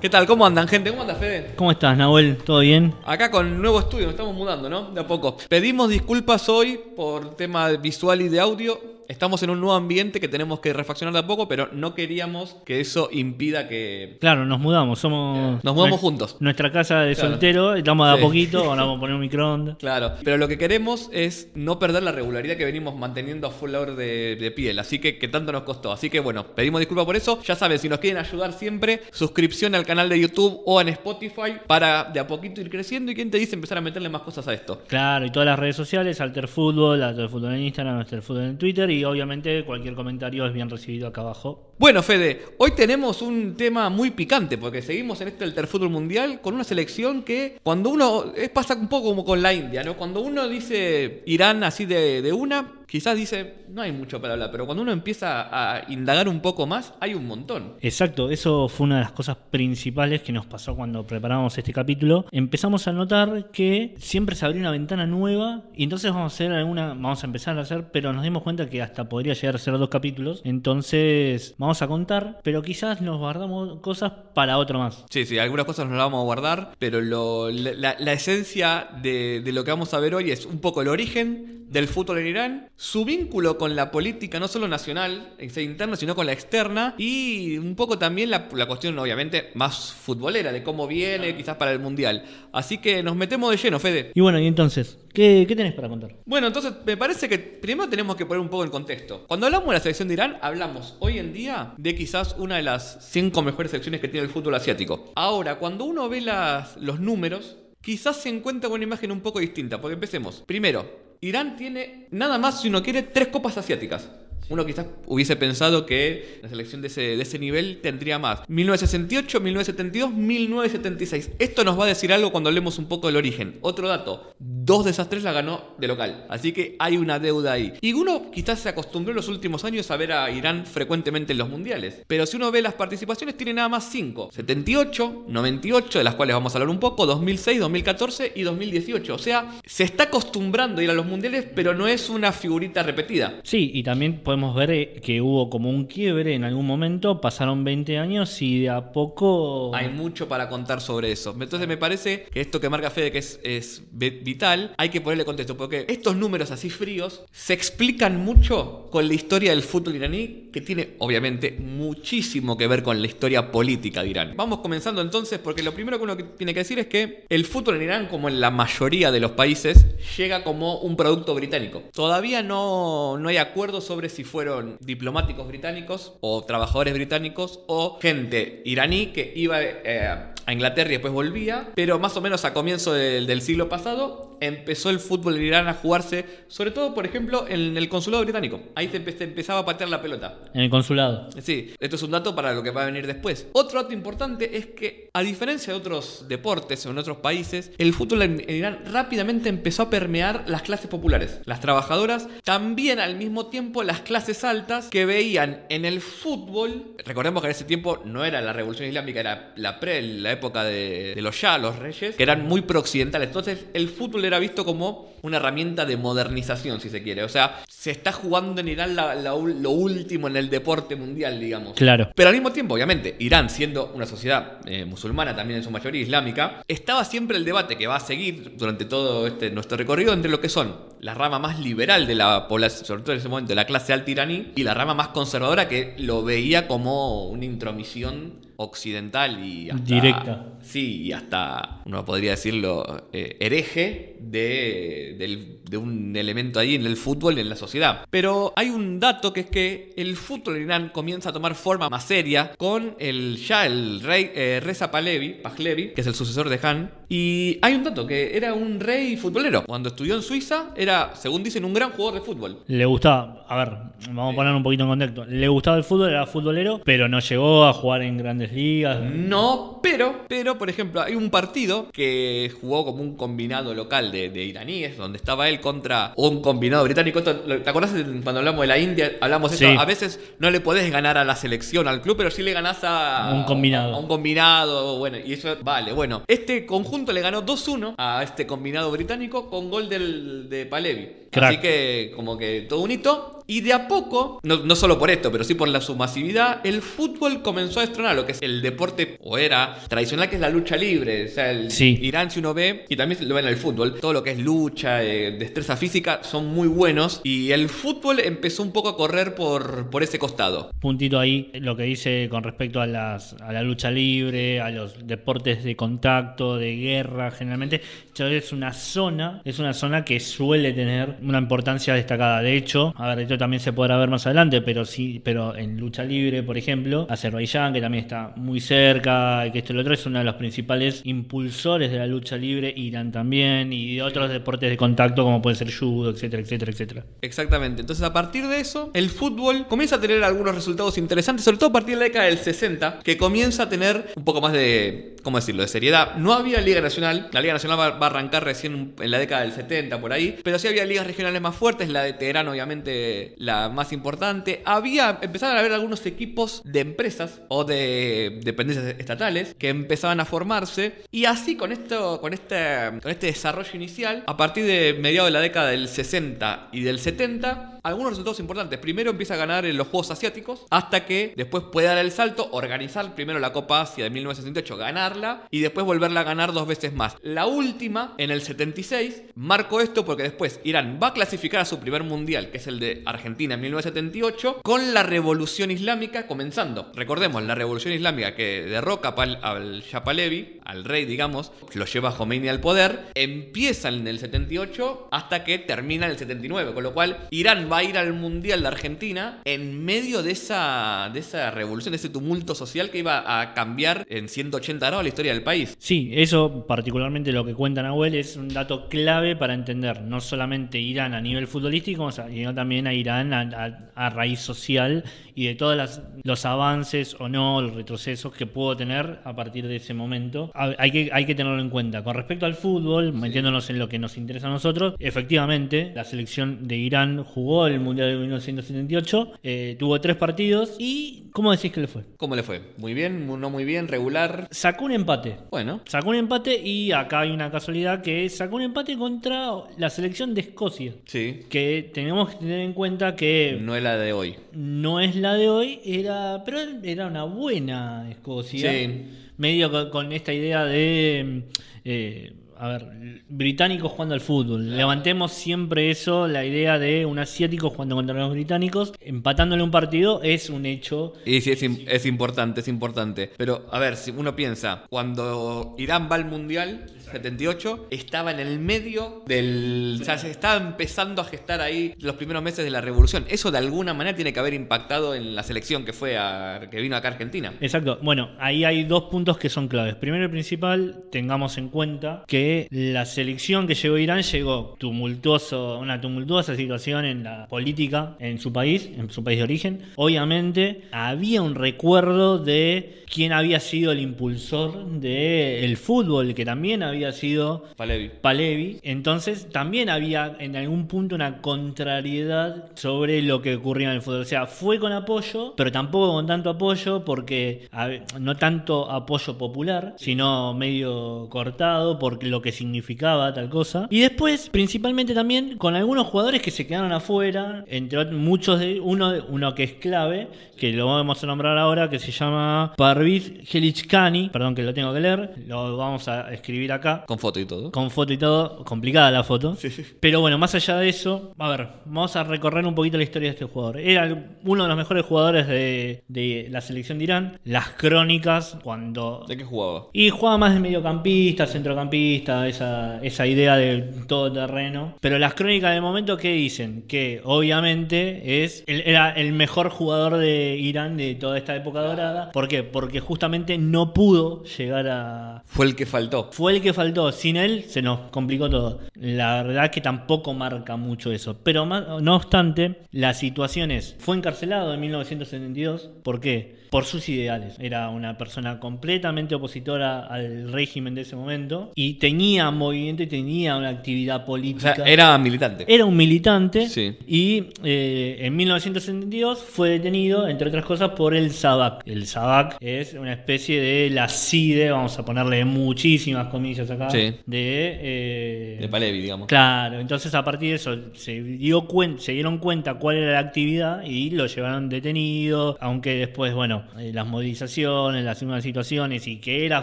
¿Qué 0.00 0.08
tal? 0.08 0.28
¿Cómo 0.28 0.46
andan, 0.46 0.68
gente? 0.68 0.90
¿Cómo 0.90 1.02
andas, 1.02 1.18
Fede? 1.18 1.54
¿Cómo 1.56 1.72
estás, 1.72 1.98
Nahuel? 1.98 2.36
¿Todo 2.36 2.60
bien? 2.60 2.94
Acá 3.04 3.32
con 3.32 3.60
nuevo 3.60 3.80
estudio, 3.80 4.04
nos 4.04 4.12
estamos 4.12 4.32
mudando, 4.32 4.70
¿no? 4.70 4.92
De 4.92 5.00
a 5.00 5.06
poco. 5.08 5.36
Pedimos 5.48 5.88
disculpas 5.90 6.48
hoy 6.48 6.78
por 6.94 7.34
tema 7.34 7.70
visual 7.70 8.22
y 8.22 8.28
de 8.28 8.38
audio. 8.38 8.97
Estamos 9.08 9.42
en 9.42 9.48
un 9.48 9.58
nuevo 9.60 9.74
ambiente 9.74 10.20
que 10.20 10.28
tenemos 10.28 10.60
que 10.60 10.70
refaccionar 10.74 11.14
de 11.14 11.20
a 11.20 11.26
poco, 11.26 11.48
pero 11.48 11.70
no 11.72 11.94
queríamos 11.94 12.56
que 12.66 12.78
eso 12.80 13.08
impida 13.10 13.66
que. 13.66 14.18
Claro, 14.20 14.44
nos 14.44 14.60
mudamos, 14.60 14.98
somos. 14.98 15.64
Nos 15.64 15.74
mudamos 15.74 15.98
juntos. 15.98 16.36
Nuestra 16.40 16.70
casa 16.70 17.00
de 17.00 17.14
Claro. 17.14 17.30
soltero, 17.30 17.74
estamos 17.74 18.06
de 18.06 18.16
Sí. 18.16 18.20
a 18.20 18.22
poquito, 18.26 18.58
ahora 18.64 18.82
vamos 18.82 18.98
a 18.98 19.00
poner 19.00 19.14
un 19.14 19.20
microondas. 19.28 19.76
Claro, 19.78 20.12
pero 20.22 20.36
lo 20.36 20.46
que 20.46 20.58
queremos 20.58 21.08
es 21.10 21.48
no 21.54 21.78
perder 21.78 22.02
la 22.02 22.12
regularidad 22.12 22.58
que 22.58 22.66
venimos 22.66 22.94
manteniendo 22.96 23.46
a 23.46 23.50
full 23.50 23.74
hour 23.74 23.96
de, 23.96 24.36
de 24.36 24.50
piel, 24.50 24.78
así 24.78 24.98
que 24.98 25.18
que 25.18 25.26
tanto 25.28 25.52
nos 25.52 25.62
costó. 25.62 25.90
Así 25.90 26.10
que 26.10 26.20
bueno, 26.20 26.44
pedimos 26.48 26.80
disculpas 26.80 27.06
por 27.06 27.16
eso. 27.16 27.40
Ya 27.44 27.56
saben, 27.56 27.78
si 27.78 27.88
nos 27.88 28.00
quieren 28.00 28.18
ayudar 28.22 28.52
siempre, 28.52 29.00
suscripción 29.10 29.74
al 29.74 29.86
canal 29.86 30.10
de 30.10 30.20
YouTube 30.20 30.60
o 30.66 30.82
en 30.82 30.88
Spotify 30.88 31.54
para 31.66 32.04
de 32.04 32.20
a 32.20 32.26
poquito 32.26 32.60
ir 32.60 32.68
creciendo 32.68 33.10
y 33.10 33.14
quién 33.14 33.30
te 33.30 33.38
dice 33.38 33.54
empezar 33.54 33.78
a 33.78 33.80
meterle 33.80 34.10
más 34.10 34.20
cosas 34.20 34.46
a 34.48 34.52
esto. 34.52 34.82
Claro, 34.86 35.24
y 35.24 35.30
todas 35.32 35.46
las 35.46 35.58
redes 35.58 35.76
sociales, 35.76 36.20
Alter 36.20 36.46
Fútbol, 36.46 37.02
Alter 37.02 37.30
Fútbol 37.30 37.54
en 37.54 37.62
Instagram, 37.62 37.98
Alter 38.00 38.20
Fútbol 38.20 38.42
en 38.44 38.58
Twitter 38.58 38.90
y 38.90 38.97
obviamente 39.04 39.64
cualquier 39.64 39.94
comentario 39.94 40.46
es 40.46 40.52
bien 40.52 40.70
recibido 40.70 41.08
acá 41.08 41.20
abajo. 41.20 41.72
Bueno, 41.78 42.02
Fede, 42.02 42.42
hoy 42.58 42.72
tenemos 42.72 43.22
un 43.22 43.56
tema 43.56 43.88
muy 43.88 44.10
picante 44.10 44.58
porque 44.58 44.82
seguimos 44.82 45.20
en 45.20 45.28
este 45.28 45.44
Alter 45.44 45.66
Fútbol 45.66 45.90
Mundial 45.90 46.40
con 46.40 46.54
una 46.54 46.64
selección 46.64 47.22
que 47.22 47.58
cuando 47.62 47.90
uno, 47.90 48.32
pasa 48.52 48.74
un 48.74 48.88
poco 48.88 49.08
como 49.08 49.24
con 49.24 49.42
la 49.42 49.52
India, 49.52 49.82
¿no? 49.84 49.96
Cuando 49.96 50.20
uno 50.20 50.48
dice 50.48 51.22
Irán 51.26 51.62
así 51.64 51.84
de, 51.84 52.22
de 52.22 52.32
una, 52.32 52.77
quizás 52.88 53.16
dice, 53.16 53.64
no 53.68 53.82
hay 53.82 53.92
mucho 53.92 54.20
para 54.20 54.32
hablar, 54.32 54.50
pero 54.50 54.64
cuando 54.66 54.82
uno 54.82 54.92
empieza 54.92 55.48
a 55.50 55.84
indagar 55.92 56.28
un 56.28 56.40
poco 56.40 56.66
más, 56.66 56.94
hay 57.00 57.14
un 57.14 57.26
montón. 57.26 57.74
Exacto, 57.80 58.30
eso 58.30 58.68
fue 58.68 58.84
una 58.86 58.96
de 58.96 59.02
las 59.02 59.12
cosas 59.12 59.36
principales 59.50 60.22
que 60.22 60.32
nos 60.32 60.46
pasó 60.46 60.74
cuando 60.74 61.06
preparamos 61.06 61.56
este 61.58 61.72
capítulo. 61.72 62.24
Empezamos 62.32 62.88
a 62.88 62.92
notar 62.92 63.50
que 63.52 63.94
siempre 63.98 64.34
se 64.34 64.46
abrió 64.46 64.60
una 64.60 64.70
ventana 64.70 65.06
nueva 65.06 65.64
y 65.74 65.84
entonces 65.84 66.10
vamos 66.12 66.32
a 66.32 66.34
hacer 66.34 66.52
alguna, 66.52 66.88
vamos 66.88 67.22
a 67.22 67.26
empezar 67.26 67.58
a 67.58 67.62
hacer, 67.62 67.90
pero 67.92 68.12
nos 68.12 68.22
dimos 68.22 68.42
cuenta 68.42 68.68
que 68.68 68.80
hasta 68.82 69.08
podría 69.08 69.34
llegar 69.34 69.56
a 69.56 69.58
ser 69.58 69.76
dos 69.78 69.88
capítulos. 69.88 70.40
Entonces 70.44 71.54
vamos 71.58 71.82
a 71.82 71.88
contar, 71.88 72.38
pero 72.42 72.62
quizás 72.62 73.00
nos 73.00 73.18
guardamos 73.18 73.80
cosas 73.80 74.12
para 74.34 74.58
otro 74.58 74.78
más. 74.78 75.04
Sí, 75.10 75.24
sí, 75.26 75.38
algunas 75.38 75.66
cosas 75.66 75.86
nos 75.86 75.96
las 75.96 76.06
vamos 76.06 76.20
a 76.20 76.24
guardar, 76.24 76.72
pero 76.78 77.00
lo- 77.00 77.50
la, 77.50 77.72
la- 77.74 77.96
la 77.98 78.12
esencia 78.12 78.88
de, 79.02 79.40
de 79.44 79.52
lo 79.52 79.64
que 79.64 79.70
vamos 79.72 79.92
a 79.94 79.98
ver 80.00 80.14
hoy 80.14 80.30
es 80.30 80.46
un 80.46 80.60
poco 80.60 80.82
el 80.82 80.88
origen 80.88 81.57
del 81.68 81.88
fútbol 81.88 82.18
en 82.18 82.26
Irán, 82.26 82.70
su 82.76 83.04
vínculo 83.04 83.58
con 83.58 83.76
la 83.76 83.90
política 83.90 84.38
no 84.40 84.48
solo 84.48 84.68
nacional, 84.68 85.34
e 85.38 85.62
interna, 85.62 85.96
sino 85.96 86.14
con 86.14 86.26
la 86.26 86.32
externa, 86.32 86.94
y 86.98 87.58
un 87.58 87.74
poco 87.74 87.98
también 87.98 88.30
la, 88.30 88.48
la 88.54 88.66
cuestión, 88.66 88.98
obviamente, 88.98 89.50
más 89.54 89.92
futbolera, 89.92 90.52
de 90.52 90.62
cómo 90.62 90.86
viene 90.86 91.36
quizás 91.36 91.56
para 91.56 91.72
el 91.72 91.78
Mundial. 91.78 92.24
Así 92.52 92.78
que 92.78 93.02
nos 93.02 93.16
metemos 93.16 93.50
de 93.50 93.56
lleno, 93.56 93.78
Fede. 93.78 94.12
Y 94.14 94.20
bueno, 94.20 94.38
y 94.40 94.46
entonces, 94.46 94.98
¿qué, 95.12 95.44
qué 95.46 95.54
tenés 95.56 95.74
para 95.74 95.88
contar? 95.88 96.16
Bueno, 96.24 96.46
entonces 96.46 96.72
me 96.86 96.96
parece 96.96 97.28
que 97.28 97.38
primero 97.38 97.88
tenemos 97.88 98.16
que 98.16 98.26
poner 98.26 98.40
un 98.40 98.48
poco 98.48 98.64
en 98.64 98.70
contexto. 98.70 99.24
Cuando 99.28 99.46
hablamos 99.46 99.68
de 99.68 99.74
la 99.74 99.80
selección 99.80 100.08
de 100.08 100.14
Irán, 100.14 100.38
hablamos 100.40 100.96
hoy 101.00 101.18
en 101.18 101.32
día 101.32 101.74
de 101.76 101.94
quizás 101.94 102.34
una 102.38 102.56
de 102.56 102.62
las 102.62 103.08
cinco 103.10 103.42
mejores 103.42 103.70
selecciones 103.70 104.00
que 104.00 104.08
tiene 104.08 104.26
el 104.26 104.32
fútbol 104.32 104.54
asiático. 104.54 105.12
Ahora, 105.14 105.58
cuando 105.58 105.84
uno 105.84 106.08
ve 106.08 106.20
las- 106.20 106.76
los 106.78 107.00
números, 107.00 107.56
quizás 107.80 108.16
se 108.16 108.28
encuentra 108.28 108.68
con 108.68 108.76
una 108.78 108.84
imagen 108.84 109.12
un 109.12 109.20
poco 109.20 109.38
distinta. 109.40 109.80
Porque 109.80 109.94
empecemos. 109.94 110.42
Primero, 110.46 111.07
Irán 111.20 111.56
tiene 111.56 112.06
nada 112.10 112.38
más, 112.38 112.60
si 112.60 112.68
uno 112.68 112.82
quiere, 112.82 113.02
tres 113.02 113.28
copas 113.28 113.58
asiáticas. 113.58 114.08
Uno 114.48 114.64
quizás 114.64 114.86
hubiese 115.06 115.36
pensado 115.36 115.86
que 115.86 116.40
la 116.42 116.48
selección 116.48 116.80
de 116.80 116.88
ese, 116.88 117.00
de 117.00 117.22
ese 117.22 117.38
nivel 117.38 117.80
tendría 117.82 118.18
más. 118.18 118.40
1968, 118.48 119.40
1972, 119.40 120.12
1976. 120.12 121.30
Esto 121.38 121.64
nos 121.64 121.78
va 121.78 121.84
a 121.84 121.88
decir 121.88 122.12
algo 122.12 122.32
cuando 122.32 122.48
hablemos 122.48 122.78
un 122.78 122.86
poco 122.86 123.08
del 123.08 123.16
origen. 123.16 123.58
Otro 123.60 123.88
dato, 123.88 124.34
dos 124.38 124.84
de 124.84 124.90
esas 124.90 125.10
tres 125.10 125.22
la 125.22 125.32
ganó 125.32 125.74
de 125.78 125.88
local. 125.88 126.26
Así 126.28 126.52
que 126.52 126.76
hay 126.78 126.96
una 126.96 127.18
deuda 127.18 127.52
ahí. 127.52 127.74
Y 127.80 127.92
uno 127.92 128.30
quizás 128.30 128.60
se 128.60 128.68
acostumbró 128.68 129.12
en 129.12 129.16
los 129.16 129.28
últimos 129.28 129.64
años 129.64 129.90
a 129.90 129.96
ver 129.96 130.12
a 130.12 130.30
Irán 130.30 130.64
frecuentemente 130.66 131.32
en 131.32 131.38
los 131.38 131.48
mundiales. 131.48 132.02
Pero 132.06 132.26
si 132.26 132.36
uno 132.36 132.50
ve 132.50 132.62
las 132.62 132.74
participaciones, 132.74 133.36
tiene 133.36 133.54
nada 133.54 133.68
más 133.68 133.90
cinco. 133.90 134.30
78, 134.32 135.24
98, 135.28 135.98
de 135.98 136.04
las 136.04 136.14
cuales 136.14 136.34
vamos 136.34 136.54
a 136.54 136.58
hablar 136.58 136.70
un 136.70 136.80
poco, 136.80 137.06
2006, 137.06 137.60
2014 137.60 138.32
y 138.34 138.42
2018. 138.42 139.14
O 139.14 139.18
sea, 139.18 139.60
se 139.64 139.84
está 139.84 140.04
acostumbrando 140.04 140.80
a 140.80 140.84
ir 140.84 140.90
a 140.90 140.94
los 140.94 141.06
mundiales, 141.06 141.46
pero 141.54 141.74
no 141.74 141.86
es 141.86 142.08
una 142.08 142.32
figurita 142.32 142.82
repetida. 142.82 143.40
Sí, 143.42 143.70
y 143.74 143.82
también 143.82 144.20
podemos 144.20 144.37
ver 144.54 144.70
eh, 144.70 145.00
que 145.02 145.20
hubo 145.20 145.50
como 145.50 145.68
un 145.70 145.84
quiebre 145.86 146.34
en 146.34 146.44
algún 146.44 146.66
momento, 146.66 147.20
pasaron 147.20 147.64
20 147.64 147.98
años 147.98 148.40
y 148.42 148.60
de 148.62 148.70
a 148.70 148.92
poco... 148.92 149.74
Hay 149.74 149.88
mucho 149.88 150.28
para 150.28 150.48
contar 150.48 150.80
sobre 150.80 151.12
eso. 151.12 151.34
Entonces 151.40 151.66
me 151.68 151.76
parece 151.76 152.26
que 152.32 152.40
esto 152.40 152.60
que 152.60 152.68
marca 152.68 152.90
Fede 152.90 153.12
que 153.12 153.18
es, 153.18 153.40
es 153.42 153.82
vi- 153.92 154.10
vital, 154.10 154.72
hay 154.78 154.88
que 154.88 155.00
ponerle 155.00 155.24
contexto, 155.24 155.56
porque 155.56 155.84
estos 155.88 156.16
números 156.16 156.50
así 156.50 156.70
fríos 156.70 157.22
se 157.32 157.52
explican 157.52 158.24
mucho 158.24 158.86
con 158.90 159.06
la 159.08 159.14
historia 159.14 159.50
del 159.50 159.62
fútbol 159.62 159.96
iraní, 159.96 160.48
que 160.52 160.60
tiene 160.60 160.94
obviamente 160.98 161.56
muchísimo 161.58 162.56
que 162.56 162.66
ver 162.66 162.82
con 162.82 163.00
la 163.00 163.06
historia 163.06 163.50
política 163.50 164.02
de 164.02 164.10
Irán. 164.10 164.34
Vamos 164.36 164.60
comenzando 164.60 165.00
entonces, 165.02 165.38
porque 165.38 165.62
lo 165.62 165.72
primero 165.72 165.98
que 165.98 166.04
uno 166.04 166.16
tiene 166.16 166.52
que 166.54 166.60
decir 166.60 166.78
es 166.78 166.86
que 166.86 167.24
el 167.28 167.44
fútbol 167.44 167.76
en 167.76 167.82
Irán, 167.82 168.06
como 168.08 168.28
en 168.28 168.40
la 168.40 168.50
mayoría 168.50 169.10
de 169.10 169.20
los 169.20 169.32
países, 169.32 169.86
llega 170.16 170.44
como 170.44 170.78
un 170.80 170.96
producto 170.96 171.34
británico. 171.34 171.82
Todavía 171.92 172.42
no, 172.42 173.18
no 173.18 173.28
hay 173.28 173.36
acuerdo 173.38 173.80
sobre 173.80 174.08
si 174.08 174.24
fueron 174.28 174.76
diplomáticos 174.80 175.46
británicos 175.48 176.12
o 176.20 176.44
trabajadores 176.44 176.94
británicos 176.94 177.60
o 177.66 177.98
gente 178.00 178.62
iraní 178.64 179.06
que 179.08 179.32
iba 179.34 179.60
eh, 179.62 180.06
a 180.46 180.52
Inglaterra 180.52 180.88
y 180.90 180.92
después 180.92 181.12
volvía, 181.12 181.70
pero 181.74 181.98
más 181.98 182.16
o 182.16 182.20
menos 182.20 182.44
a 182.44 182.54
comienzo 182.54 182.92
del, 182.92 183.26
del 183.26 183.42
siglo 183.42 183.68
pasado 183.68 184.26
empezó 184.40 184.88
el 184.90 185.00
fútbol 185.00 185.36
en 185.36 185.42
Irán 185.42 185.66
a 185.68 185.74
jugarse, 185.74 186.24
sobre 186.46 186.70
todo, 186.70 186.94
por 186.94 187.04
ejemplo, 187.04 187.46
en 187.48 187.76
el 187.76 187.88
consulado 187.88 188.22
británico. 188.22 188.60
Ahí 188.76 188.88
se, 188.88 189.04
empe- 189.04 189.18
se 189.18 189.24
empezaba 189.24 189.60
a 189.60 189.64
patear 189.64 189.90
la 189.90 190.00
pelota. 190.00 190.38
En 190.54 190.60
el 190.60 190.70
consulado. 190.70 191.28
Sí, 191.42 191.74
esto 191.80 191.96
es 191.96 192.02
un 192.04 192.12
dato 192.12 192.36
para 192.36 192.54
lo 192.54 192.62
que 192.62 192.70
va 192.70 192.84
a 192.84 192.86
venir 192.86 193.04
después. 193.08 193.48
Otro 193.52 193.82
dato 193.82 193.92
importante 193.92 194.56
es 194.56 194.66
que, 194.66 195.10
a 195.12 195.22
diferencia 195.22 195.72
de 195.72 195.78
otros 195.80 196.26
deportes 196.28 196.86
o 196.86 196.90
en 196.90 196.98
otros 196.98 197.16
países, 197.18 197.72
el 197.78 197.92
fútbol 197.92 198.22
en 198.22 198.44
en 198.48 198.54
Irán 198.56 198.84
rápidamente 198.92 199.48
empezó 199.48 199.82
a 199.82 199.90
permear 199.90 200.44
las 200.46 200.62
clases 200.62 200.86
populares, 200.86 201.40
las 201.44 201.60
trabajadoras, 201.60 202.28
también 202.44 203.00
al 203.00 203.16
mismo 203.16 203.46
tiempo 203.46 203.82
las 203.82 204.00
clases 204.02 204.17
altas 204.44 204.88
que 204.88 205.04
veían 205.06 205.62
en 205.68 205.84
el 205.84 206.00
fútbol, 206.00 206.94
recordemos 207.04 207.42
que 207.42 207.48
en 207.48 207.52
ese 207.52 207.64
tiempo 207.64 208.02
no 208.04 208.24
era 208.24 208.40
la 208.40 208.52
revolución 208.52 208.88
islámica, 208.88 209.20
era 209.20 209.52
la 209.56 209.78
pre, 209.80 210.02
la 210.02 210.32
época 210.32 210.64
de, 210.64 211.14
de 211.14 211.22
los 211.22 211.34
Shah, 211.34 211.58
los 211.58 211.76
reyes, 211.78 212.16
que 212.16 212.22
eran 212.22 212.46
muy 212.46 212.62
prooccidentales. 212.62 213.28
Entonces 213.28 213.66
el 213.74 213.88
fútbol 213.88 214.24
era 214.24 214.38
visto 214.38 214.64
como 214.64 215.14
una 215.22 215.38
herramienta 215.38 215.84
de 215.86 215.96
modernización, 215.96 216.80
si 216.80 216.90
se 216.90 217.02
quiere. 217.02 217.22
O 217.24 217.28
sea, 217.28 217.60
se 217.68 217.90
está 217.90 218.12
jugando 218.12 218.60
en 218.60 218.68
Irán 218.68 218.94
la- 218.96 219.14
lo 219.14 219.70
último 219.70 220.28
en 220.28 220.36
el 220.36 220.50
deporte 220.50 220.96
mundial, 220.96 221.40
digamos. 221.40 221.74
Claro. 221.74 222.10
Pero 222.14 222.28
al 222.28 222.34
mismo 222.34 222.52
tiempo, 222.52 222.74
obviamente, 222.74 223.16
Irán, 223.18 223.48
siendo 223.50 223.92
una 223.94 224.06
sociedad 224.06 224.58
eh, 224.66 224.84
musulmana, 224.84 225.34
también 225.34 225.58
en 225.58 225.64
su 225.64 225.70
mayoría 225.70 226.02
islámica, 226.02 226.62
estaba 226.68 227.04
siempre 227.04 227.36
el 227.36 227.44
debate 227.44 227.76
que 227.76 227.86
va 227.86 227.96
a 227.96 228.00
seguir 228.00 228.52
durante 228.56 228.84
todo 228.84 229.26
este, 229.26 229.50
nuestro 229.50 229.76
recorrido 229.76 230.12
entre 230.12 230.30
lo 230.30 230.40
que 230.40 230.48
son 230.48 230.76
la 231.00 231.14
rama 231.14 231.38
más 231.38 231.60
liberal 231.60 232.06
de 232.06 232.14
la 232.16 232.48
población, 232.48 232.84
sobre 232.84 233.02
todo 233.02 233.12
en 233.12 233.18
ese 233.20 233.28
momento, 233.28 233.54
la 233.54 233.64
clase 233.66 233.92
alta 233.92 233.97
iraní, 234.06 234.52
y 234.56 234.62
la 234.62 234.74
rama 234.74 234.94
más 234.94 235.08
conservadora 235.08 235.68
que 235.68 235.94
lo 235.98 236.22
veía 236.22 236.68
como 236.68 237.28
una 237.28 237.44
intromisión 237.44 238.47
occidental 238.60 239.42
y 239.44 239.70
hasta, 239.70 239.84
Directa. 239.84 240.46
Sí, 240.62 241.02
y 241.02 241.12
hasta, 241.12 241.80
uno 241.84 242.04
podría 242.04 242.32
decirlo, 242.32 243.06
eh, 243.12 243.36
hereje 243.38 244.16
de, 244.20 245.60
de 245.68 245.76
un 245.76 246.16
elemento 246.16 246.58
ahí 246.58 246.74
en 246.74 246.84
el 246.84 246.96
fútbol 246.96 247.38
y 247.38 247.40
en 247.40 247.48
la 247.48 247.56
sociedad. 247.56 248.04
Pero 248.10 248.52
hay 248.56 248.68
un 248.68 248.98
dato 248.98 249.32
que 249.32 249.40
es 249.40 249.46
que 249.46 249.94
el 249.96 250.16
fútbol 250.16 250.56
en 250.56 250.62
Irán 250.64 250.88
comienza 250.92 251.30
a 251.30 251.32
tomar 251.32 251.54
forma 251.54 251.88
más 251.88 252.04
seria 252.04 252.52
con 252.58 252.96
el 252.98 253.36
ya 253.36 253.64
el 253.64 254.00
rey 254.00 254.32
eh, 254.34 254.60
Reza 254.62 254.90
Pahlavi, 254.90 255.34
Pahlavi, 255.34 255.92
que 255.94 256.00
es 256.00 256.06
el 256.06 256.14
sucesor 256.14 256.48
de 256.48 256.58
Han. 256.62 256.90
Y 257.08 257.58
hay 257.62 257.74
un 257.74 257.84
dato 257.84 258.06
que 258.06 258.36
era 258.36 258.54
un 258.54 258.80
rey 258.80 259.16
futbolero. 259.16 259.64
Cuando 259.64 259.90
estudió 259.90 260.16
en 260.16 260.22
Suiza, 260.22 260.70
era, 260.76 261.14
según 261.14 261.42
dicen, 261.44 261.64
un 261.64 261.72
gran 261.72 261.92
jugador 261.92 262.20
de 262.20 262.26
fútbol. 262.26 262.58
Le 262.66 262.84
gustaba, 262.84 263.46
a 263.48 263.56
ver, 263.56 263.72
vamos 264.10 264.34
a 264.34 264.36
poner 264.36 264.52
un 264.52 264.62
poquito 264.62 264.82
en 264.82 264.88
contexto. 264.90 265.24
Le 265.24 265.48
gustaba 265.48 265.76
el 265.76 265.84
fútbol, 265.84 266.10
era 266.10 266.26
futbolero, 266.26 266.80
pero 266.84 267.08
no 267.08 267.20
llegó 267.20 267.64
a 267.64 267.72
jugar 267.72 268.02
en 268.02 268.18
grandes 268.18 268.47
grandes 268.48 268.52
ligas. 268.52 269.00
No, 269.00 269.80
pero, 269.82 270.24
pero, 270.28 270.58
por 270.58 270.68
ejemplo, 270.70 271.00
hay 271.02 271.14
un 271.14 271.30
partido 271.30 271.88
que 271.92 272.50
jugó 272.60 272.84
como 272.84 273.02
un 273.02 273.16
combinado 273.16 273.74
local 273.74 274.10
de, 274.12 274.28
de 274.30 274.44
iraníes, 274.44 274.96
donde 274.96 275.18
estaba 275.18 275.48
él 275.48 275.60
contra 275.60 276.12
un 276.16 276.40
combinado 276.42 276.84
británico. 276.84 277.22
¿Te 277.22 277.68
acordás 277.68 277.92
cuando 278.22 278.38
hablamos 278.40 278.60
de 278.62 278.66
la 278.66 278.78
India? 278.78 279.12
Hablamos 279.20 279.52
Sí. 279.52 279.64
esto. 279.64 279.80
A 279.80 279.84
veces 279.84 280.20
no 280.38 280.50
le 280.50 280.60
podés 280.60 280.90
ganar 280.90 281.16
a 281.18 281.24
la 281.24 281.34
selección, 281.36 281.88
al 281.88 282.00
club, 282.02 282.16
pero 282.16 282.30
sí 282.30 282.42
le 282.42 282.52
ganás 282.52 282.78
a 282.82 283.32
Un 283.34 283.44
combinado. 283.44 283.94
A 283.94 283.98
un 283.98 284.06
combinado, 284.06 284.98
bueno, 284.98 285.16
y 285.24 285.32
eso 285.32 285.56
vale. 285.62 285.92
Bueno, 285.92 286.22
este 286.28 286.66
conjunto 286.66 287.12
le 287.12 287.20
ganó 287.20 287.44
2-1 287.44 287.94
a 287.96 288.22
este 288.22 288.46
combinado 288.46 288.90
británico 288.90 289.48
con 289.48 289.70
gol 289.70 289.88
del, 289.88 290.48
de 290.48 290.66
Palevi. 290.66 291.08
Crack. 291.30 291.44
Así 291.52 291.58
que, 291.60 292.12
como 292.14 292.36
que 292.38 292.66
todo 292.68 292.80
un 292.80 292.90
hito. 292.90 293.34
Y 293.50 293.62
de 293.62 293.72
a 293.72 293.88
poco, 293.88 294.40
no, 294.42 294.58
no 294.58 294.76
solo 294.76 294.98
por 294.98 295.10
esto, 295.10 295.32
pero 295.32 295.42
sí 295.42 295.54
por 295.54 295.68
la 295.68 295.80
su 295.80 295.96
masividad, 295.96 296.60
el 296.64 296.82
fútbol 296.82 297.40
comenzó 297.40 297.80
a 297.80 297.86
destronar 297.86 298.14
lo 298.14 298.26
que 298.26 298.32
es 298.32 298.42
el 298.42 298.60
deporte, 298.60 299.16
o 299.22 299.38
era 299.38 299.74
tradicional, 299.88 300.28
que 300.28 300.34
es 300.34 300.40
la 300.42 300.50
lucha 300.50 300.76
libre. 300.76 301.24
O 301.24 301.28
sea, 301.28 301.50
el 301.50 301.70
Sí. 301.70 301.98
Irán, 302.02 302.30
si 302.30 302.40
uno 302.40 302.52
ve, 302.52 302.84
y 302.90 302.96
también 302.96 303.26
lo 303.26 303.34
ven 303.34 303.46
en 303.46 303.52
el 303.52 303.56
fútbol, 303.56 303.98
todo 304.00 304.12
lo 304.12 304.22
que 304.22 304.32
es 304.32 304.38
lucha, 304.38 305.02
eh, 305.02 305.30
destreza 305.38 305.78
física, 305.78 306.20
son 306.24 306.48
muy 306.48 306.68
buenos. 306.68 307.22
Y 307.24 307.52
el 307.52 307.70
fútbol 307.70 308.20
empezó 308.20 308.62
un 308.62 308.70
poco 308.70 308.90
a 308.90 308.96
correr 308.98 309.34
por, 309.34 309.88
por 309.88 310.02
ese 310.02 310.18
costado. 310.18 310.70
Puntito 310.78 311.18
ahí, 311.18 311.50
lo 311.54 311.74
que 311.74 311.84
dice 311.84 312.28
con 312.30 312.42
respecto 312.44 312.82
a, 312.82 312.86
las, 312.86 313.32
a 313.40 313.50
la 313.54 313.62
lucha 313.62 313.90
libre, 313.90 314.60
a 314.60 314.68
los 314.68 315.06
deportes 315.06 315.64
de 315.64 315.74
contacto, 315.74 316.58
de 316.58 316.76
guerra, 316.76 317.30
generalmente, 317.30 317.80
es 318.26 318.52
una 318.52 318.72
zona, 318.72 319.40
es 319.44 319.58
una 319.58 319.72
zona 319.72 320.04
que 320.04 320.20
suele 320.20 320.72
tener 320.72 321.16
una 321.22 321.38
importancia 321.38 321.94
destacada. 321.94 322.42
De 322.42 322.56
hecho, 322.56 322.92
a 322.96 323.08
ver, 323.08 323.20
esto 323.20 323.38
también 323.38 323.60
se 323.60 323.72
podrá 323.72 323.96
ver 323.96 324.08
más 324.08 324.26
adelante, 324.26 324.60
pero 324.62 324.84
sí, 324.84 325.20
pero 325.22 325.56
en 325.56 325.78
lucha 325.78 326.04
libre, 326.04 326.42
por 326.42 326.58
ejemplo, 326.58 327.06
Azerbaiyán, 327.08 327.72
que 327.72 327.80
también 327.80 328.04
está 328.04 328.32
muy 328.36 328.60
cerca, 328.60 329.46
y 329.46 329.52
que 329.52 329.58
esto 329.58 329.72
y 329.72 329.76
lo 329.76 329.82
otro, 329.82 329.94
es 329.94 330.06
uno 330.06 330.18
de 330.18 330.24
los 330.24 330.34
principales 330.34 331.02
impulsores 331.04 331.90
de 331.90 331.98
la 331.98 332.06
lucha 332.06 332.36
libre, 332.36 332.72
Irán 332.76 333.12
también, 333.12 333.72
y 333.72 333.96
de 333.96 334.02
otros 334.02 334.30
deportes 334.30 334.70
de 334.70 334.76
contacto 334.76 335.22
como 335.22 335.42
puede 335.42 335.56
ser 335.56 335.72
judo, 335.72 336.10
etcétera, 336.10 336.42
etcétera, 336.42 336.72
etcétera. 336.72 337.04
Exactamente. 337.22 337.80
Entonces, 337.80 338.04
a 338.04 338.12
partir 338.12 338.46
de 338.46 338.60
eso, 338.60 338.90
el 338.94 339.10
fútbol 339.10 339.66
comienza 339.68 339.96
a 339.96 340.00
tener 340.00 340.22
algunos 340.24 340.54
resultados 340.54 340.98
interesantes, 340.98 341.44
sobre 341.44 341.58
todo 341.58 341.70
a 341.70 341.72
partir 341.72 341.94
de 341.94 342.00
la 342.00 342.04
década 342.06 342.24
del 342.26 342.38
60, 342.38 343.00
que 343.02 343.16
comienza 343.16 343.64
a 343.64 343.68
tener 343.68 344.12
un 344.16 344.24
poco 344.24 344.40
más 344.40 344.52
de, 344.52 345.16
¿cómo 345.22 345.38
decirlo?, 345.38 345.62
de 345.62 345.68
seriedad. 345.68 346.16
No 346.16 346.32
había 346.32 346.60
Liga 346.60 346.80
Nacional, 346.80 347.28
la 347.32 347.40
Liga 347.40 347.52
Nacional 347.54 347.78
va, 348.02 348.07
arrancar 348.08 348.44
recién 348.44 348.94
en 348.98 349.10
la 349.10 349.18
década 349.18 349.42
del 349.42 349.52
70, 349.52 350.00
por 350.00 350.12
ahí, 350.12 350.38
pero 350.42 350.58
sí 350.58 350.68
había 350.68 350.84
ligas 350.84 351.06
regionales 351.06 351.40
más 351.40 351.54
fuertes, 351.54 351.88
la 351.88 352.02
de 352.02 352.12
Teherán, 352.12 352.48
obviamente, 352.48 353.34
la 353.38 353.68
más 353.68 353.92
importante. 353.92 354.62
Había, 354.64 355.18
empezaron 355.22 355.56
a 355.56 355.60
haber 355.60 355.72
algunos 355.72 356.04
equipos 356.06 356.62
de 356.64 356.80
empresas 356.80 357.40
o 357.48 357.64
de 357.64 358.40
dependencias 358.42 358.94
estatales 358.98 359.54
que 359.58 359.68
empezaban 359.68 360.20
a 360.20 360.24
formarse, 360.24 360.94
y 361.10 361.24
así 361.24 361.56
con 361.56 361.72
esto, 361.72 362.20
con 362.20 362.32
este, 362.32 362.90
con 363.02 363.10
este 363.10 363.26
desarrollo 363.26 363.70
inicial, 363.74 364.24
a 364.26 364.36
partir 364.36 364.64
de 364.64 364.96
mediados 365.00 365.28
de 365.28 365.32
la 365.32 365.40
década 365.40 365.68
del 365.70 365.88
60 365.88 366.68
y 366.72 366.82
del 366.82 366.98
70, 366.98 367.77
algunos 367.88 368.12
resultados 368.12 368.40
importantes. 368.40 368.78
Primero 368.78 369.10
empieza 369.10 369.34
a 369.34 369.38
ganar 369.38 369.66
en 369.66 369.76
los 369.76 369.88
Juegos 369.88 370.10
Asiáticos, 370.10 370.66
hasta 370.70 371.04
que 371.06 371.34
después 371.36 371.64
puede 371.72 371.88
dar 371.88 371.98
el 371.98 372.12
salto, 372.12 372.48
organizar 372.52 373.14
primero 373.14 373.38
la 373.38 373.52
Copa 373.52 373.80
Asia 373.80 374.04
de 374.04 374.10
1968, 374.10 374.76
ganarla 374.76 375.46
y 375.50 375.60
después 375.60 375.84
volverla 375.84 376.20
a 376.20 376.24
ganar 376.24 376.52
dos 376.52 376.66
veces 376.66 376.92
más. 376.92 377.16
La 377.22 377.46
última, 377.46 378.14
en 378.18 378.30
el 378.30 378.42
76, 378.42 379.22
marco 379.34 379.80
esto 379.80 380.04
porque 380.04 380.22
después 380.22 380.60
Irán 380.64 380.98
va 381.02 381.08
a 381.08 381.12
clasificar 381.12 381.60
a 381.60 381.64
su 381.64 381.78
primer 381.80 382.02
mundial, 382.02 382.50
que 382.50 382.58
es 382.58 382.66
el 382.66 382.78
de 382.78 383.02
Argentina 383.06 383.54
en 383.54 383.60
1978, 383.60 384.60
con 384.62 384.94
la 384.94 385.02
revolución 385.02 385.70
islámica 385.70 386.26
comenzando. 386.26 386.92
Recordemos, 386.94 387.42
la 387.42 387.54
revolución 387.54 387.94
islámica 387.94 388.34
que 388.34 388.62
derroca 388.62 389.08
al 389.08 389.82
Shah 389.82 390.04
Pahlavi, 390.04 390.60
al 390.64 390.84
rey, 390.84 391.06
digamos, 391.06 391.52
lo 391.74 391.86
lleva 391.86 392.14
Khomeini 392.14 392.48
al 392.48 392.60
poder, 392.60 393.06
empieza 393.14 393.88
en 393.88 394.06
el 394.06 394.18
78 394.18 395.08
hasta 395.10 395.44
que 395.44 395.58
termina 395.58 396.06
en 396.06 396.12
el 396.12 396.18
79, 396.18 396.74
con 396.74 396.82
lo 396.82 396.92
cual 396.92 397.26
Irán 397.30 397.68
va 397.72 397.77
a 397.78 397.84
ir 397.84 397.96
al 397.98 398.12
mundial 398.12 398.62
de 398.62 398.68
Argentina 398.68 399.38
en 399.44 399.84
medio 399.84 400.22
de 400.22 400.32
esa, 400.32 401.10
de 401.12 401.20
esa 401.20 401.50
revolución, 401.50 401.92
de 401.92 401.96
ese 401.96 402.08
tumulto 402.08 402.54
social 402.54 402.90
que 402.90 402.98
iba 402.98 403.40
a 403.40 403.54
cambiar 403.54 404.04
en 404.08 404.28
180 404.28 404.86
grados 404.86 405.04
la 405.04 405.08
historia 405.08 405.32
del 405.32 405.42
país. 405.42 405.74
Sí, 405.78 406.10
eso 406.14 406.66
particularmente 406.66 407.32
lo 407.32 407.44
que 407.44 407.54
cuenta 407.54 407.82
Nahuel 407.82 408.14
es 408.14 408.36
un 408.36 408.48
dato 408.48 408.88
clave 408.88 409.36
para 409.36 409.54
entender 409.54 410.02
no 410.02 410.20
solamente 410.20 410.78
Irán 410.78 411.14
a 411.14 411.20
nivel 411.20 411.46
futbolístico, 411.46 412.10
sino 412.12 412.54
también 412.54 412.86
a 412.86 412.92
Irán 412.94 413.32
a, 413.32 413.40
a- 413.42 414.06
a 414.06 414.10
raíz 414.10 414.40
social 414.40 415.04
y 415.34 415.46
de 415.46 415.54
todos 415.54 415.76
las- 415.76 416.02
los 416.22 416.44
avances 416.44 417.16
o 417.18 417.28
no, 417.28 417.60
los 417.62 417.74
retrocesos 417.74 418.32
que 418.32 418.46
pudo 418.46 418.76
tener 418.76 419.18
a 419.24 419.34
partir 419.34 419.66
de 419.66 419.76
ese 419.76 419.94
momento. 419.94 420.50
Hay 420.54 420.90
que, 420.90 421.10
hay 421.12 421.26
que 421.26 421.34
tenerlo 421.34 421.60
en 421.60 421.70
cuenta. 421.70 422.02
Con 422.04 422.14
respecto 422.16 422.46
al 422.46 422.54
fútbol, 422.54 423.12
metiéndonos 423.12 423.70
en 423.70 423.78
lo 423.78 423.88
que 423.88 423.98
nos 423.98 424.16
interesa 424.16 424.46
a 424.46 424.50
nosotros, 424.50 424.94
efectivamente, 424.98 425.92
la 425.94 426.04
selección 426.04 426.66
de 426.68 426.76
Irán 426.76 427.24
jugó 427.24 427.57
el 427.66 427.80
Mundial 427.80 428.10
de 428.12 428.16
1978, 428.18 429.32
eh, 429.42 429.76
tuvo 429.78 430.00
tres 430.00 430.16
partidos 430.16 430.76
y 430.78 431.24
¿cómo 431.32 431.50
decís 431.50 431.72
que 431.72 431.80
le 431.80 431.86
fue? 431.86 432.02
¿Cómo 432.16 432.36
le 432.36 432.42
fue? 432.42 432.60
¿Muy 432.76 432.94
bien? 432.94 433.26
¿No 433.26 433.50
muy 433.50 433.64
bien? 433.64 433.88
¿Regular? 433.88 434.48
Sacó 434.50 434.84
un 434.84 434.92
empate. 434.92 435.36
Bueno, 435.50 435.80
Sacó 435.86 436.10
un 436.10 436.16
empate 436.16 436.56
y 436.58 436.92
acá 436.92 437.20
hay 437.20 437.30
una 437.30 437.50
casualidad 437.50 438.02
que 438.02 438.28
sacó 438.28 438.56
un 438.56 438.62
empate 438.62 438.96
contra 438.96 439.50
la 439.76 439.90
selección 439.90 440.34
de 440.34 440.42
Escocia. 440.42 440.92
sí. 441.06 441.40
Que 441.48 441.90
tenemos 441.92 442.30
que 442.30 442.36
tener 442.36 442.60
en 442.60 442.72
cuenta 442.72 443.16
que 443.16 443.58
No 443.60 443.74
es 443.74 443.82
la 443.82 443.96
de 443.96 444.12
hoy. 444.12 444.36
no 444.52 445.00
es 445.00 445.16
la 445.16 445.34
de 445.34 445.48
hoy, 445.48 445.80
era, 445.84 446.42
pero 446.44 446.58
era 446.82 447.06
una 447.06 447.24
buena 447.24 448.08
Escocia. 448.10 448.70
Sí. 448.70 449.04
Medio 449.36 449.70
con, 449.70 449.90
con 449.90 450.12
esta 450.12 450.32
idea 450.32 450.64
de, 450.64 451.44
eh, 451.84 452.32
a 452.58 452.68
ver, 452.68 453.22
británicos 453.28 453.92
jugando 453.92 454.14
al 454.14 454.20
fútbol. 454.20 454.76
Levantemos 454.76 455.32
siempre 455.32 455.90
eso, 455.90 456.26
la 456.26 456.44
idea 456.44 456.78
de 456.78 457.06
un 457.06 457.18
asiático 457.18 457.70
jugando 457.70 457.96
contra 457.96 458.18
los 458.18 458.32
británicos, 458.32 458.92
empatándole 459.00 459.62
un 459.62 459.70
partido 459.70 460.20
es 460.22 460.50
un 460.50 460.66
hecho. 460.66 461.12
Y 461.24 461.40
sí, 461.40 461.52
es, 461.52 461.62
es 461.62 462.06
importante, 462.06 462.60
es 462.60 462.68
importante. 462.68 463.30
Pero, 463.36 463.66
a 463.70 463.78
ver, 463.78 463.96
si 463.96 464.10
uno 464.10 464.34
piensa, 464.34 464.84
cuando 464.88 465.74
Irán 465.78 466.08
va 466.10 466.16
al 466.16 466.24
Mundial, 466.24 466.86
78, 467.12 467.88
estaba 467.90 468.30
en 468.30 468.40
el 468.40 468.58
medio 468.58 469.22
del... 469.26 469.98
O 470.00 470.04
sea, 470.04 470.18
se 470.18 470.30
estaba 470.30 470.56
empezando 470.56 471.22
a 471.22 471.24
gestar 471.24 471.60
ahí 471.60 471.94
los 471.98 472.16
primeros 472.16 472.42
meses 472.42 472.64
de 472.64 472.70
la 472.70 472.80
revolución. 472.80 473.24
Eso 473.28 473.50
de 473.50 473.58
alguna 473.58 473.94
manera 473.94 474.14
tiene 474.16 474.32
que 474.32 474.40
haber 474.40 474.54
impactado 474.54 475.14
en 475.14 475.34
la 475.34 475.42
selección 475.42 475.84
que 475.84 475.92
fue 475.92 476.16
a, 476.18 476.68
que 476.70 476.80
vino 476.80 476.96
acá 476.96 477.08
a 477.08 477.12
Argentina. 477.12 477.54
Exacto. 477.60 477.98
Bueno, 478.02 478.30
ahí 478.38 478.64
hay 478.64 478.84
dos 478.84 479.04
puntos 479.04 479.38
que 479.38 479.48
son 479.48 479.68
claves. 479.68 479.94
Primero 479.96 480.24
y 480.24 480.28
principal, 480.28 481.04
tengamos 481.10 481.58
en 481.58 481.68
cuenta 481.68 482.24
que 482.26 482.47
la 482.70 483.04
selección 483.04 483.66
que 483.66 483.74
llegó 483.74 483.96
a 483.96 484.00
Irán 484.00 484.22
llegó 484.22 484.76
tumultuoso, 484.78 485.78
una 485.78 486.00
tumultuosa 486.00 486.56
situación 486.56 487.04
en 487.04 487.24
la 487.24 487.46
política 487.48 488.16
en 488.18 488.38
su 488.38 488.52
país, 488.52 488.88
en 488.96 489.10
su 489.10 489.22
país 489.24 489.38
de 489.38 489.44
origen. 489.44 489.80
Obviamente 489.96 490.82
había 490.92 491.42
un 491.42 491.54
recuerdo 491.54 492.38
de 492.38 493.04
quién 493.12 493.32
había 493.32 493.60
sido 493.60 493.92
el 493.92 494.00
impulsor 494.00 494.86
del 495.00 495.76
fútbol, 495.76 496.34
que 496.34 496.44
también 496.44 496.82
había 496.82 497.12
sido 497.12 497.64
Palevi. 497.76 498.10
Palevi. 498.20 498.80
Entonces 498.82 499.48
también 499.50 499.88
había 499.88 500.36
en 500.38 500.56
algún 500.56 500.86
punto 500.86 501.14
una 501.14 501.40
contrariedad 501.40 502.70
sobre 502.74 503.22
lo 503.22 503.42
que 503.42 503.56
ocurría 503.56 503.88
en 503.88 503.96
el 503.96 504.02
fútbol. 504.02 504.20
O 504.20 504.24
sea, 504.24 504.46
fue 504.46 504.78
con 504.78 504.92
apoyo, 504.92 505.54
pero 505.56 505.72
tampoco 505.72 506.12
con 506.12 506.26
tanto 506.26 506.50
apoyo 506.50 507.04
porque 507.04 507.68
a 507.72 507.86
ver, 507.86 508.02
no 508.18 508.36
tanto 508.36 508.90
apoyo 508.90 509.38
popular, 509.38 509.94
sino 509.98 510.54
medio 510.54 511.28
cortado 511.30 511.98
por 511.98 512.22
lo 512.22 512.37
que 512.40 512.52
significaba 512.52 513.32
tal 513.32 513.48
cosa. 513.48 513.86
Y 513.90 514.00
después, 514.00 514.48
principalmente 514.50 515.14
también 515.14 515.58
con 515.58 515.74
algunos 515.74 516.06
jugadores 516.06 516.42
que 516.42 516.50
se 516.50 516.66
quedaron 516.66 516.92
afuera, 516.92 517.64
entre 517.68 517.98
otros, 517.98 518.18
muchos 518.18 518.60
de 518.60 518.80
uno, 518.80 519.12
uno 519.28 519.54
que 519.54 519.64
es 519.64 519.72
clave, 519.74 520.28
que 520.56 520.72
lo 520.72 520.86
vamos 520.86 521.22
a 521.22 521.26
nombrar 521.26 521.58
ahora, 521.58 521.88
que 521.88 521.98
se 521.98 522.12
llama 522.12 522.72
Parviz 522.76 523.32
Helichkani, 523.52 524.30
perdón 524.30 524.54
que 524.54 524.62
lo 524.62 524.74
tengo 524.74 524.92
que 524.92 525.00
leer, 525.00 525.34
lo 525.46 525.76
vamos 525.76 526.08
a 526.08 526.32
escribir 526.32 526.72
acá. 526.72 527.04
Con 527.06 527.18
foto 527.18 527.40
y 527.40 527.44
todo. 527.44 527.70
Con 527.70 527.90
foto 527.90 528.12
y 528.12 528.18
todo, 528.18 528.64
complicada 528.64 529.10
la 529.10 529.24
foto. 529.24 529.56
Pero 530.00 530.20
bueno, 530.20 530.38
más 530.38 530.54
allá 530.54 530.76
de 530.76 530.88
eso, 530.88 531.32
a 531.38 531.48
ver, 531.48 531.68
vamos 531.84 532.16
a 532.16 532.24
recorrer 532.24 532.66
un 532.66 532.74
poquito 532.74 532.96
la 532.96 533.04
historia 533.04 533.28
de 533.28 533.34
este 533.34 533.44
jugador. 533.44 533.78
Era 533.78 534.28
uno 534.44 534.62
de 534.62 534.68
los 534.68 534.76
mejores 534.76 535.04
jugadores 535.04 535.46
de, 535.46 536.04
de 536.08 536.48
la 536.50 536.60
selección 536.60 536.98
de 536.98 537.04
Irán. 537.04 537.38
Las 537.44 537.70
crónicas, 537.70 538.58
cuando. 538.62 539.24
¿De 539.28 539.36
qué 539.36 539.44
jugaba? 539.44 539.86
Y 539.92 540.10
jugaba 540.10 540.38
más 540.38 540.54
de 540.54 540.60
mediocampista, 540.60 541.46
centrocampista, 541.46 542.27
esa, 542.28 543.00
esa 543.02 543.26
idea 543.26 543.56
de 543.56 543.82
todo 544.06 544.32
terreno. 544.32 544.94
Pero 545.00 545.18
las 545.18 545.34
crónicas 545.34 545.72
del 545.72 545.82
momento, 545.82 546.16
¿qué 546.16 546.32
dicen? 546.32 546.84
Que 546.86 547.20
obviamente 547.24 548.44
es 548.44 548.64
era 548.66 549.10
el 549.10 549.32
mejor 549.32 549.70
jugador 549.70 550.16
de 550.18 550.56
Irán 550.56 550.96
de 550.96 551.14
toda 551.14 551.38
esta 551.38 551.56
época 551.56 551.80
dorada. 551.80 552.32
¿Por 552.32 552.48
qué? 552.48 552.62
Porque 552.62 553.00
justamente 553.00 553.58
no 553.58 553.94
pudo 553.94 554.44
llegar 554.44 554.88
a... 554.88 555.42
Fue 555.46 555.66
el 555.66 555.74
que 555.74 555.86
faltó. 555.86 556.30
Fue 556.32 556.52
el 556.52 556.62
que 556.62 556.72
faltó. 556.72 557.12
Sin 557.12 557.36
él 557.36 557.64
se 557.68 557.82
nos 557.82 558.10
complicó 558.10 558.50
todo. 558.50 558.80
La 558.94 559.42
verdad 559.42 559.70
que 559.70 559.80
tampoco 559.80 560.34
marca 560.34 560.76
mucho 560.76 561.12
eso. 561.12 561.38
Pero 561.42 561.66
no 561.66 562.16
obstante, 562.16 562.82
la 562.92 563.14
situación 563.14 563.70
es, 563.70 563.96
fue 563.98 564.16
encarcelado 564.16 564.74
en 564.74 564.80
1972. 564.80 565.90
¿Por 566.02 566.20
qué? 566.20 566.58
por 566.70 566.84
sus 566.84 567.08
ideales. 567.08 567.56
Era 567.58 567.88
una 567.88 568.18
persona 568.18 568.60
completamente 568.60 569.34
opositora 569.34 570.00
al 570.00 570.52
régimen 570.52 570.94
de 570.94 571.02
ese 571.02 571.16
momento 571.16 571.72
y 571.74 571.94
tenía 571.94 572.17
movimiento 572.52 573.02
y 573.02 573.06
tenía 573.06 573.56
una 573.56 573.68
actividad 573.68 574.24
política. 574.24 574.72
O 574.72 574.74
sea, 574.76 574.84
era 574.84 575.16
militante. 575.18 575.64
Era 575.66 575.84
un 575.84 575.96
militante 575.96 576.66
y 577.06 577.44
eh, 577.64 578.16
en 578.20 578.36
1972 578.36 579.38
fue 579.42 579.70
detenido, 579.70 580.28
entre 580.28 580.48
otras 580.48 580.64
cosas, 580.64 580.90
por 580.90 581.14
el 581.14 581.30
SABAC. 581.32 581.82
El 581.86 582.06
SABAC 582.06 582.56
es 582.60 582.94
una 582.94 583.12
especie 583.12 583.60
de 583.60 583.90
la 583.90 584.08
CIDE, 584.08 584.70
vamos 584.70 584.98
a 584.98 585.04
ponerle 585.04 585.44
muchísimas 585.44 586.28
comillas 586.28 586.70
acá, 586.70 586.88
de... 586.88 587.18
Eh, 587.26 588.56
de 588.60 588.68
Palevi, 588.68 589.00
digamos. 589.00 589.28
Claro, 589.28 589.80
entonces 589.80 590.14
a 590.14 590.24
partir 590.24 590.50
de 590.50 590.54
eso 590.56 590.76
se, 590.94 591.22
dio 591.22 591.66
se 591.98 592.12
dieron 592.12 592.38
cuenta 592.38 592.74
cuál 592.74 592.96
era 592.96 593.12
la 593.12 593.18
actividad 593.20 593.82
y 593.84 594.10
lo 594.10 594.26
llevaron 594.26 594.68
detenido, 594.68 595.56
aunque 595.60 595.94
después, 595.94 596.34
bueno, 596.34 596.64
eh, 596.78 596.90
las 596.92 597.06
movilizaciones, 597.06 598.04
las 598.04 598.20
mismas 598.22 598.42
situaciones, 598.42 599.06
y 599.06 599.18
que 599.18 599.46
era 599.46 599.62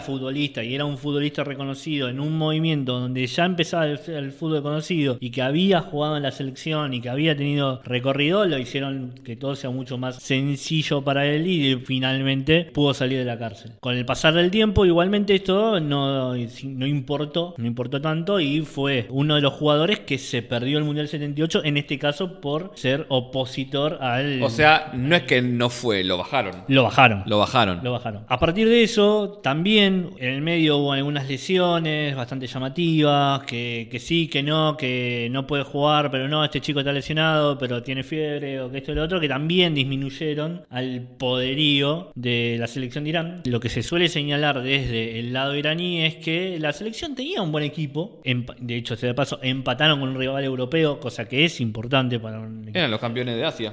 futbolista 0.00 0.62
y 0.62 0.74
era 0.74 0.84
un 0.84 0.98
futbolista 0.98 1.44
reconocido 1.44 2.08
en 2.08 2.20
un 2.20 2.35
movimiento 2.36 3.00
donde 3.00 3.26
ya 3.26 3.44
empezaba 3.44 3.86
el, 3.86 4.32
fútbol 4.32 4.62
conocido 4.62 5.18
y 5.20 5.30
que 5.30 5.42
había 5.42 5.80
jugado 5.80 6.16
en 6.16 6.22
la 6.22 6.30
selección 6.30 6.94
y 6.94 7.00
que 7.00 7.08
había 7.08 7.36
tenido 7.36 7.80
recorrido, 7.84 8.44
lo 8.44 8.58
hicieron 8.58 9.14
que 9.24 9.36
todo 9.36 9.54
sea 9.56 9.70
mucho 9.70 9.98
más 9.98 10.16
sencillo 10.22 11.02
para 11.02 11.26
él 11.26 11.46
y 11.46 11.76
finalmente 11.76 12.70
pudo 12.72 12.94
salir 12.94 13.18
de 13.18 13.24
la 13.24 13.38
cárcel. 13.38 13.72
Con 13.80 13.96
el 13.96 14.04
pasar 14.04 14.34
del 14.34 14.50
tiempo, 14.50 14.84
igualmente 14.84 15.34
esto 15.34 15.80
no, 15.80 16.34
no 16.34 16.86
importó, 16.86 17.54
no 17.56 17.66
importó 17.66 18.00
tanto 18.00 18.40
y 18.40 18.60
fue 18.62 19.06
uno 19.10 19.36
de 19.36 19.40
los 19.40 19.54
jugadores 19.54 20.00
que 20.00 20.18
se 20.18 20.42
perdió 20.42 20.78
el 20.78 20.84
Mundial 20.84 21.08
78, 21.08 21.62
en 21.64 21.76
este 21.76 21.98
caso 21.98 22.40
por 22.40 22.72
ser 22.74 23.06
opositor 23.08 23.98
al... 24.00 24.42
O 24.42 24.50
sea, 24.50 24.90
no 24.94 25.16
es 25.16 25.22
que 25.22 25.42
no 25.42 25.70
fue, 25.70 26.04
lo 26.04 26.18
bajaron. 26.18 26.64
Lo 26.68 26.82
bajaron. 26.82 27.22
Lo 27.26 27.38
bajaron. 27.38 27.80
Lo 27.82 27.92
bajaron. 27.92 28.24
A 28.28 28.38
partir 28.38 28.68
de 28.68 28.82
eso, 28.82 29.40
también 29.42 30.10
en 30.18 30.30
el 30.30 30.42
medio 30.42 30.78
hubo 30.78 30.92
algunas 30.92 31.28
lesiones 31.28 32.16
bastante 32.26 32.46
llamativas, 32.46 33.42
que, 33.42 33.88
que 33.90 33.98
sí, 33.98 34.28
que 34.28 34.42
no, 34.42 34.76
que 34.76 35.28
no 35.32 35.46
puede 35.46 35.64
jugar, 35.64 36.10
pero 36.10 36.28
no, 36.28 36.44
este 36.44 36.60
chico 36.60 36.80
está 36.80 36.92
lesionado, 36.92 37.58
pero 37.58 37.82
tiene 37.82 38.02
fiebre, 38.02 38.60
o 38.60 38.70
que 38.70 38.78
esto 38.78 38.92
y 38.92 38.94
lo 38.94 39.02
otro, 39.02 39.20
que 39.20 39.28
también 39.28 39.74
disminuyeron 39.74 40.64
al 40.70 41.02
poderío 41.18 42.12
de 42.14 42.56
la 42.58 42.66
selección 42.66 43.04
de 43.04 43.10
Irán. 43.10 43.42
Lo 43.46 43.58
que 43.58 43.68
se 43.68 43.82
suele 43.82 44.08
señalar 44.08 44.62
desde 44.62 45.18
el 45.18 45.32
lado 45.32 45.56
iraní 45.56 46.04
es 46.04 46.16
que 46.16 46.58
la 46.60 46.72
selección 46.72 47.14
tenía 47.14 47.42
un 47.42 47.52
buen 47.52 47.64
equipo, 47.64 48.20
de 48.24 48.76
hecho, 48.76 48.96
se 48.96 49.06
de 49.06 49.14
paso, 49.14 49.40
empataron 49.42 50.00
con 50.00 50.10
un 50.10 50.18
rival 50.18 50.44
europeo, 50.44 51.00
cosa 51.00 51.28
que 51.28 51.44
es 51.44 51.60
importante 51.60 52.20
para 52.20 52.38
un 52.38 52.62
equipo. 52.62 52.78
Eran 52.78 52.90
los 52.90 53.00
campeones 53.00 53.36
de 53.36 53.44
Asia. 53.44 53.72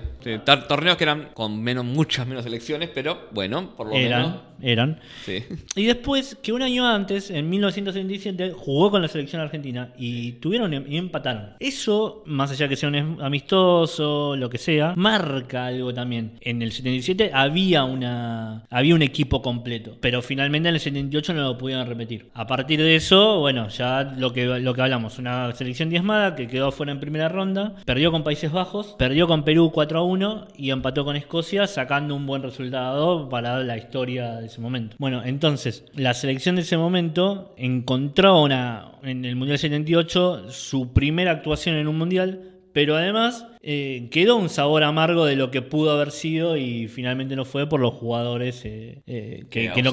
torneos 0.67 0.97
que 0.97 1.03
eran 1.03 1.29
con 1.33 1.61
menos, 1.61 1.85
muchas 1.85 2.25
menos 2.25 2.43
selecciones, 2.43 2.89
pero 2.93 3.03
pero 3.03 3.27
bueno, 3.31 3.75
por 3.75 3.87
lo 3.87 3.95
eran, 3.95 4.21
menos. 4.21 4.41
Eran. 4.63 4.99
Y 5.75 5.85
después, 5.85 6.37
que 6.41 6.53
un 6.53 6.61
año 6.61 6.87
antes, 6.87 7.29
en 7.29 7.49
1977, 7.49 8.53
jugó 8.55 8.91
con 8.91 9.01
la 9.01 9.07
selección 9.07 9.41
argentina 9.41 9.93
y 9.97 10.33
tuvieron 10.33 10.73
y 10.89 10.97
empataron. 10.97 11.51
Eso, 11.59 12.23
más 12.25 12.51
allá 12.51 12.67
que 12.67 12.75
sea 12.75 12.89
un 12.89 13.21
amistoso, 13.21 14.35
lo 14.35 14.49
que 14.49 14.57
sea, 14.57 14.93
marca 14.95 15.65
algo 15.65 15.93
también. 15.93 16.39
En 16.41 16.61
el 16.61 16.71
77 16.71 17.31
había 17.33 17.83
una 17.83 18.63
había 18.69 18.95
un 18.95 19.01
equipo 19.01 19.41
completo, 19.41 19.97
pero 19.99 20.21
finalmente 20.21 20.69
en 20.69 20.75
el 20.75 20.81
78 20.81 21.33
no 21.33 21.43
lo 21.43 21.57
pudieron 21.57 21.87
repetir. 21.87 22.29
A 22.33 22.47
partir 22.47 22.79
de 22.79 22.95
eso, 22.95 23.39
bueno, 23.39 23.67
ya 23.69 24.03
lo 24.17 24.33
que, 24.33 24.45
lo 24.45 24.73
que 24.73 24.81
hablamos, 24.81 25.19
una 25.19 25.53
selección 25.53 25.89
diezmada 25.89 26.35
que 26.35 26.47
quedó 26.47 26.71
fuera 26.71 26.91
en 26.91 26.99
primera 26.99 27.29
ronda, 27.29 27.75
perdió 27.85 28.11
con 28.11 28.23
Países 28.23 28.51
Bajos, 28.51 28.95
perdió 28.97 29.27
con 29.27 29.43
Perú 29.43 29.71
4 29.73 29.99
a 29.99 30.03
1 30.03 30.47
y 30.57 30.71
empató 30.71 31.05
con 31.05 31.15
Escocia 31.15 31.67
sacando 31.67 32.15
un 32.15 32.25
buen 32.25 32.43
resultado 32.43 33.29
para 33.29 33.59
la 33.59 33.77
historia 33.77 34.35
de 34.35 34.49
momento. 34.61 34.95
Bueno, 34.99 35.23
entonces, 35.23 35.85
la 35.93 36.13
selección 36.13 36.55
de 36.55 36.61
ese 36.61 36.77
momento 36.77 37.53
encontró 37.57 38.41
una, 38.41 38.93
en 39.03 39.25
el 39.25 39.35
Mundial 39.35 39.59
78 39.59 40.49
su 40.49 40.93
primera 40.93 41.31
actuación 41.31 41.75
en 41.75 41.87
un 41.87 41.97
Mundial, 41.97 42.51
pero 42.73 42.95
además 42.95 43.47
eh, 43.65 44.09
quedó 44.11 44.35
un 44.35 44.49
sabor 44.49 44.83
amargo 44.83 45.25
de 45.25 45.37
lo 45.37 45.49
que 45.49 45.61
pudo 45.61 45.91
haber 45.91 46.11
sido 46.11 46.57
y 46.57 46.89
finalmente 46.89 47.37
no 47.37 47.45
fue 47.45 47.69
por 47.69 47.79
los 47.79 47.93
jugadores 47.93 48.59
eh, 48.65 49.01
eh, 49.07 49.45
que, 49.49 49.67
no, 49.81 49.91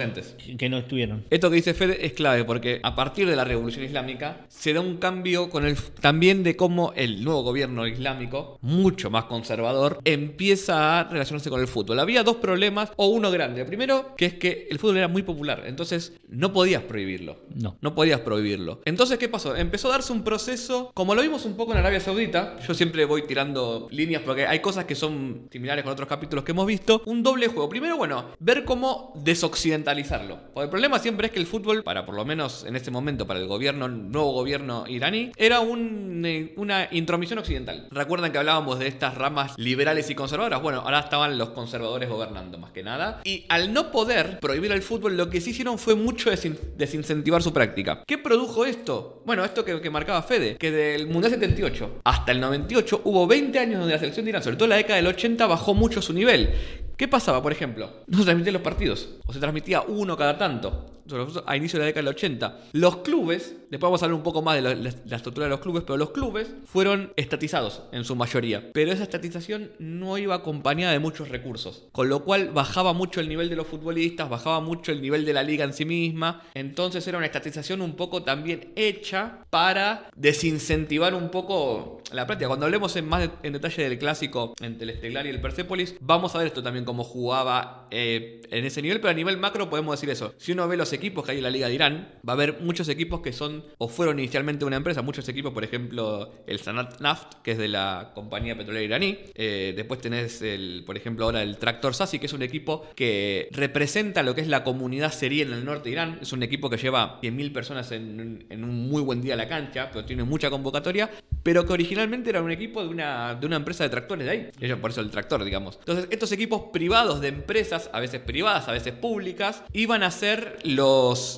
que, 0.58 0.68
no, 0.68 0.78
estuvieron. 0.78 1.24
Esto 1.30 1.50
que 1.50 1.56
dice 1.56 1.72
Fede 1.72 2.04
es 2.04 2.12
clave 2.12 2.44
porque 2.44 2.80
a 2.82 2.96
partir 2.96 3.28
de 3.28 3.36
la 3.36 3.44
revolución 3.44 3.84
islámica 3.84 4.44
se 4.48 4.72
da 4.72 4.80
un 4.80 4.96
cambio 4.96 5.48
con 5.50 5.64
el 5.64 5.76
también 6.00 6.42
de 6.42 6.56
cómo 6.56 6.92
el 6.96 7.22
nuevo 7.22 7.44
gobierno 7.44 7.86
islámico, 7.86 8.58
mucho 8.60 9.08
más 9.08 9.26
conservador, 9.26 10.00
empieza 10.04 10.98
a 10.98 11.04
relacionarse 11.04 11.48
con 11.48 11.60
el 11.60 11.68
fútbol. 11.68 12.00
Había 12.00 12.24
dos 12.24 12.36
problemas, 12.36 12.90
o 12.96 13.06
uno 13.06 13.30
grande. 13.30 13.64
primero, 13.64 14.16
que 14.16 14.26
es 14.26 14.34
que 14.34 14.66
el 14.68 14.80
fútbol 14.80 14.96
era 14.96 15.06
muy 15.06 15.22
popular, 15.22 15.62
entonces 15.66 16.14
no 16.28 16.52
podías 16.52 16.82
prohibirlo. 16.82 17.36
No. 17.54 17.76
No 17.80 17.94
podías 17.94 18.20
prohibirlo. 18.20 18.80
Entonces, 18.84 19.16
¿qué 19.18 19.28
pasó? 19.28 19.54
Empezó 19.54 19.88
a 19.88 19.92
darse 19.92 20.12
un 20.12 20.24
proceso, 20.24 20.90
como 20.92 21.14
lo 21.14 21.22
vimos 21.22 21.44
un 21.44 21.56
poco 21.56 21.70
en 21.70 21.78
Arabia 21.78 22.00
Saudita, 22.00 22.58
yo 22.66 22.74
siempre 22.74 23.04
voy 23.04 23.22
tirando 23.28 23.59
líneas 23.90 24.22
porque 24.24 24.46
hay 24.46 24.60
cosas 24.60 24.84
que 24.84 24.94
son 24.94 25.48
similares 25.50 25.84
con 25.84 25.92
otros 25.92 26.08
capítulos 26.08 26.44
que 26.44 26.52
hemos 26.52 26.66
visto. 26.66 27.02
Un 27.06 27.22
doble 27.22 27.48
juego. 27.48 27.68
Primero, 27.68 27.96
bueno, 27.96 28.30
ver 28.38 28.64
cómo 28.64 29.12
desoccidentalizarlo. 29.16 30.38
Porque 30.52 30.64
el 30.64 30.70
problema 30.70 30.98
siempre 30.98 31.26
es 31.28 31.32
que 31.32 31.38
el 31.38 31.46
fútbol, 31.46 31.82
para 31.82 32.06
por 32.06 32.14
lo 32.14 32.24
menos 32.24 32.64
en 32.64 32.76
este 32.76 32.90
momento, 32.90 33.26
para 33.26 33.40
el 33.40 33.46
gobierno, 33.46 33.88
nuevo 33.88 34.32
gobierno 34.32 34.84
iraní, 34.88 35.32
era 35.36 35.60
un, 35.60 36.22
eh, 36.24 36.52
una 36.56 36.88
intromisión 36.90 37.38
occidental. 37.38 37.88
Recuerdan 37.90 38.32
que 38.32 38.38
hablábamos 38.38 38.78
de 38.78 38.88
estas 38.88 39.14
ramas 39.14 39.54
liberales 39.56 40.10
y 40.10 40.14
conservadoras. 40.14 40.62
Bueno, 40.62 40.80
ahora 40.80 41.00
estaban 41.00 41.38
los 41.38 41.50
conservadores 41.50 42.08
gobernando 42.08 42.58
más 42.58 42.72
que 42.72 42.82
nada. 42.82 43.20
Y 43.24 43.44
al 43.48 43.72
no 43.72 43.90
poder 43.90 44.40
prohibir 44.40 44.72
el 44.72 44.82
fútbol, 44.82 45.16
lo 45.16 45.30
que 45.30 45.40
sí 45.40 45.50
hicieron 45.50 45.78
fue 45.78 45.94
mucho 45.94 46.30
desincentivar 46.30 47.42
su 47.42 47.52
práctica. 47.52 48.02
¿Qué 48.06 48.18
produjo 48.18 48.64
esto? 48.64 49.22
Bueno, 49.24 49.44
esto 49.44 49.64
que, 49.64 49.80
que 49.80 49.90
marcaba 49.90 50.22
Fede, 50.22 50.56
que 50.56 50.70
del 50.70 51.06
Mundial 51.06 51.32
78 51.32 52.00
hasta 52.04 52.32
el 52.32 52.40
98 52.40 53.02
hubo 53.04 53.26
20 53.26 53.49
años 53.58 53.80
donde 53.80 53.94
la 53.94 53.98
selección 53.98 54.24
de 54.24 54.30
Irán, 54.30 54.42
sobre 54.42 54.56
todo 54.56 54.66
en 54.66 54.70
la 54.70 54.76
década 54.76 54.96
del 54.96 55.06
80, 55.06 55.46
bajó 55.46 55.74
mucho 55.74 56.00
su 56.00 56.12
nivel. 56.12 56.50
¿Qué 56.96 57.08
pasaba, 57.08 57.42
por 57.42 57.52
ejemplo? 57.52 57.90
No 58.06 58.18
se 58.18 58.24
transmitían 58.24 58.52
los 58.54 58.62
partidos, 58.62 59.08
o 59.26 59.32
se 59.32 59.40
transmitía 59.40 59.82
uno 59.82 60.16
cada 60.16 60.36
tanto 60.38 60.99
a 61.46 61.56
inicio 61.56 61.78
de 61.78 61.84
la 61.84 61.86
década 61.86 62.02
del 62.02 62.14
80. 62.14 62.60
Los 62.72 62.98
clubes, 62.98 63.56
después 63.70 63.80
vamos 63.80 64.02
a 64.02 64.06
hablar 64.06 64.16
un 64.16 64.22
poco 64.22 64.42
más 64.42 64.56
de 64.56 64.62
la, 64.62 65.16
estructura 65.16 65.46
de 65.46 65.50
los 65.50 65.60
clubes, 65.60 65.82
pero 65.86 65.96
los 65.96 66.10
clubes 66.10 66.50
fueron 66.64 67.12
estatizados 67.16 67.82
en 67.92 68.04
su 68.04 68.16
mayoría. 68.16 68.70
Pero 68.72 68.92
esa 68.92 69.02
estatización 69.02 69.72
no 69.78 70.18
iba 70.18 70.34
acompañada 70.34 70.92
de 70.92 70.98
muchos 70.98 71.28
recursos, 71.28 71.84
con 71.92 72.08
lo 72.08 72.24
cual 72.24 72.50
bajaba 72.50 72.92
mucho 72.92 73.20
el 73.20 73.28
nivel 73.28 73.48
de 73.48 73.56
los 73.56 73.66
futbolistas, 73.66 74.28
bajaba 74.28 74.60
mucho 74.60 74.92
el 74.92 75.00
nivel 75.00 75.24
de 75.24 75.32
la 75.32 75.42
liga 75.42 75.64
en 75.64 75.72
sí 75.72 75.84
misma. 75.84 76.42
Entonces 76.54 77.06
era 77.06 77.18
una 77.18 77.26
estatización 77.26 77.80
un 77.80 77.96
poco 77.96 78.22
también 78.22 78.72
hecha 78.76 79.44
para 79.50 80.10
desincentivar 80.16 81.14
un 81.14 81.30
poco 81.30 82.02
la 82.12 82.26
práctica. 82.26 82.48
Cuando 82.48 82.66
hablemos 82.66 82.94
en 82.96 83.08
más 83.08 83.28
en 83.42 83.52
detalle 83.52 83.88
del 83.88 83.98
clásico 83.98 84.54
entre 84.60 84.84
el 84.84 84.90
Esteglar 84.90 85.26
y 85.26 85.30
el 85.30 85.40
Persepolis, 85.40 85.96
vamos 86.00 86.34
a 86.34 86.38
ver 86.38 86.48
esto 86.48 86.62
también 86.62 86.84
cómo 86.84 87.04
jugaba 87.04 87.86
eh, 87.90 88.42
en 88.50 88.64
ese 88.64 88.82
nivel, 88.82 89.00
pero 89.00 89.10
a 89.10 89.14
nivel 89.14 89.36
macro 89.36 89.70
podemos 89.70 89.98
decir 89.98 90.10
eso. 90.10 90.34
Si 90.38 90.52
uno 90.52 90.66
ve 90.68 90.76
los 90.76 90.92
equipos 91.00 91.24
que 91.24 91.32
hay 91.32 91.38
en 91.38 91.44
la 91.44 91.50
Liga 91.50 91.68
de 91.68 91.74
Irán, 91.74 92.08
va 92.26 92.32
a 92.32 92.36
haber 92.36 92.60
muchos 92.60 92.88
equipos 92.88 93.20
que 93.20 93.32
son 93.32 93.64
o 93.78 93.88
fueron 93.88 94.18
inicialmente 94.18 94.64
una 94.64 94.76
empresa, 94.76 95.02
muchos 95.02 95.28
equipos, 95.28 95.52
por 95.52 95.64
ejemplo, 95.64 96.32
el 96.46 96.60
Sanat 96.60 97.00
Naft, 97.00 97.34
que 97.42 97.52
es 97.52 97.58
de 97.58 97.68
la 97.68 98.12
compañía 98.14 98.56
petrolera 98.56 98.84
iraní. 98.84 99.18
Eh, 99.34 99.72
después 99.76 100.00
tenés, 100.00 100.42
el, 100.42 100.84
por 100.86 100.96
ejemplo, 100.96 101.24
ahora 101.24 101.42
el 101.42 101.56
Tractor 101.56 101.94
Sasi, 101.94 102.18
que 102.18 102.26
es 102.26 102.32
un 102.32 102.42
equipo 102.42 102.86
que 102.94 103.48
representa 103.52 104.22
lo 104.22 104.34
que 104.34 104.42
es 104.42 104.48
la 104.48 104.64
comunidad 104.64 105.12
serí 105.12 105.40
en 105.40 105.52
el 105.52 105.64
norte 105.64 105.84
de 105.84 105.90
Irán. 105.92 106.18
Es 106.20 106.32
un 106.32 106.42
equipo 106.42 106.68
que 106.68 106.76
lleva 106.76 107.20
100.000 107.20 107.52
personas 107.52 107.92
en, 107.92 108.46
en, 108.48 108.64
un 108.64 108.88
muy 108.88 109.02
buen 109.02 109.22
día 109.22 109.34
a 109.34 109.36
la 109.36 109.48
cancha, 109.48 109.90
pero 109.92 110.04
tiene 110.04 110.24
mucha 110.24 110.50
convocatoria, 110.50 111.10
pero 111.42 111.66
que 111.66 111.72
originalmente 111.72 112.30
era 112.30 112.42
un 112.42 112.50
equipo 112.50 112.82
de 112.82 112.88
una, 112.88 113.34
de 113.34 113.46
una 113.46 113.56
empresa 113.56 113.84
de 113.84 113.90
tractores 113.90 114.26
de 114.26 114.30
ahí. 114.30 114.50
Ellos 114.60 114.78
por 114.78 114.90
eso 114.90 115.00
el 115.00 115.10
tractor, 115.10 115.44
digamos. 115.44 115.78
Entonces, 115.78 116.08
estos 116.10 116.32
equipos 116.32 116.64
privados 116.72 117.20
de 117.20 117.28
empresas, 117.28 117.90
a 117.92 118.00
veces 118.00 118.20
privadas, 118.20 118.68
a 118.68 118.72
veces 118.72 118.92
públicas, 118.92 119.62
iban 119.72 120.02
a 120.02 120.10
ser 120.10 120.58
los 120.64 120.89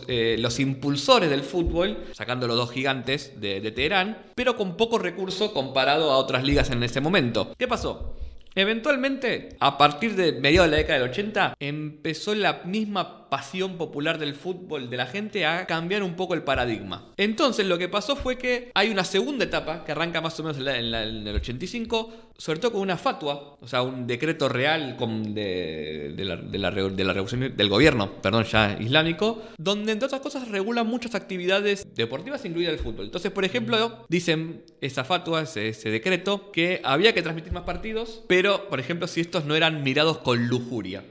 eh, 0.09 0.37
los, 0.39 0.61
impulsores 0.61 1.31
del 1.31 1.43
fútbol, 1.43 2.05
sacando 2.13 2.47
los 2.47 2.57
dos 2.57 2.71
gigantes 2.71 3.41
de, 3.41 3.61
de 3.61 3.73
Teherán, 3.73 4.19
pero 4.35 4.57
con 4.57 4.77
poco 4.77 4.99
recurso 4.99 5.53
comparado 5.53 6.11
a 6.13 6.17
otras 6.17 6.45
ligas 6.45 6.71
en 6.71 6.83
ese 6.83 7.01
momento. 7.01 7.53
¿Qué 7.59 7.69
pasó? 7.69 8.15
Eventualmente, 8.55 9.51
a 9.61 9.77
partir 9.79 10.15
de 10.17 10.33
mediados 10.33 10.67
de 10.69 10.73
la 10.73 10.77
década 10.79 10.99
del 11.01 11.11
80, 11.11 11.55
empezó 11.61 12.35
la 12.35 12.63
misma 12.65 13.29
pasión 13.31 13.79
popular 13.79 14.19
del 14.19 14.35
fútbol 14.35 14.91
de 14.91 14.97
la 14.99 15.07
gente 15.07 15.47
a 15.47 15.65
cambiar 15.67 16.03
un 16.03 16.17
poco 16.17 16.35
el 16.35 16.43
paradigma. 16.43 17.13
Entonces 17.17 17.67
lo 17.67 17.79
que 17.79 17.89
pasó 17.89 18.15
fue 18.15 18.37
que 18.37 18.71
hay 18.75 18.91
una 18.91 19.05
segunda 19.05 19.45
etapa 19.47 19.85
que 19.85 19.93
arranca 19.93 20.21
más 20.21 20.39
o 20.39 20.43
menos 20.43 20.59
en, 20.59 20.65
la- 20.67 20.79
en 20.79 20.91
la- 20.91 21.03
en 21.05 21.27
el 21.27 21.37
85, 21.37 22.13
sobre 22.37 22.59
todo 22.59 22.73
con 22.73 22.83
una 22.83 22.99
fatua, 22.99 23.57
o 23.59 23.67
sea, 23.67 23.81
un 23.83 24.07
decreto 24.07 24.51
real 24.51 24.97
con- 24.97 25.33
de, 25.35 26.13
de 26.15 26.25
la, 26.27 26.37
de 26.37 26.59
la 26.59 26.71
de 26.73 27.05
la 27.05 27.13
revolución 27.15 27.57
del 27.57 27.69
gobierno, 27.71 28.21
perdón, 28.21 28.45
ya 28.45 28.77
islámico, 28.79 29.43
donde 29.57 29.93
entre 29.93 30.07
otras 30.07 30.21
cosas 30.21 30.49
regula 30.49 30.85
muchas 30.85 31.15
actividades 31.15 31.87
deportivas, 31.95 32.45
incluida 32.45 32.71
el 32.71 32.79
fútbol. 32.79 33.07
Entonces, 33.07 33.31
por 33.31 33.47
ejemplo, 33.47 34.05
dicen 34.11 34.63
esa 34.83 35.05
fatua, 35.05 35.43
ese, 35.43 35.69
ese 35.69 35.89
decreto, 35.91 36.51
que 36.53 36.83
había 36.85 37.15
que 37.15 37.23
transmitir 37.23 37.53
más 37.53 37.63
partidos, 37.63 38.25
pero, 38.29 38.42
por 38.69 38.81
ejemplo, 38.81 39.07
si 39.07 39.21
estos 39.21 39.45
no 39.45 39.55
eran 39.55 39.83
mirados 39.83 40.19
con 40.19 40.47
lujuria. 40.49 41.03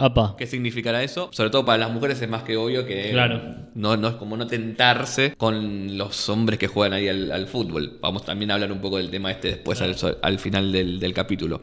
Apa. 0.00 0.36
¿Qué 0.38 0.46
significará 0.46 1.02
eso? 1.02 1.28
Sobre 1.32 1.50
todo 1.50 1.64
para 1.64 1.78
las 1.78 1.90
mujeres 1.90 2.22
es 2.22 2.28
más 2.28 2.44
que 2.44 2.56
obvio 2.56 2.86
que 2.86 3.10
Claro. 3.10 3.40
no, 3.74 3.96
no 3.96 4.08
es 4.08 4.14
como 4.14 4.36
no 4.36 4.46
tentarse 4.46 5.34
con 5.36 5.98
los 5.98 6.28
hombres 6.28 6.56
que 6.58 6.68
juegan 6.68 6.92
ahí 6.92 7.08
al, 7.08 7.32
al 7.32 7.48
fútbol. 7.48 7.98
Vamos 8.00 8.24
también 8.24 8.52
a 8.52 8.54
hablar 8.54 8.70
un 8.70 8.80
poco 8.80 8.98
del 8.98 9.10
tema 9.10 9.32
este 9.32 9.48
después 9.48 9.80
al, 9.82 9.96
al 10.22 10.38
final 10.38 10.70
del, 10.70 11.00
del 11.00 11.12
capítulo. 11.12 11.60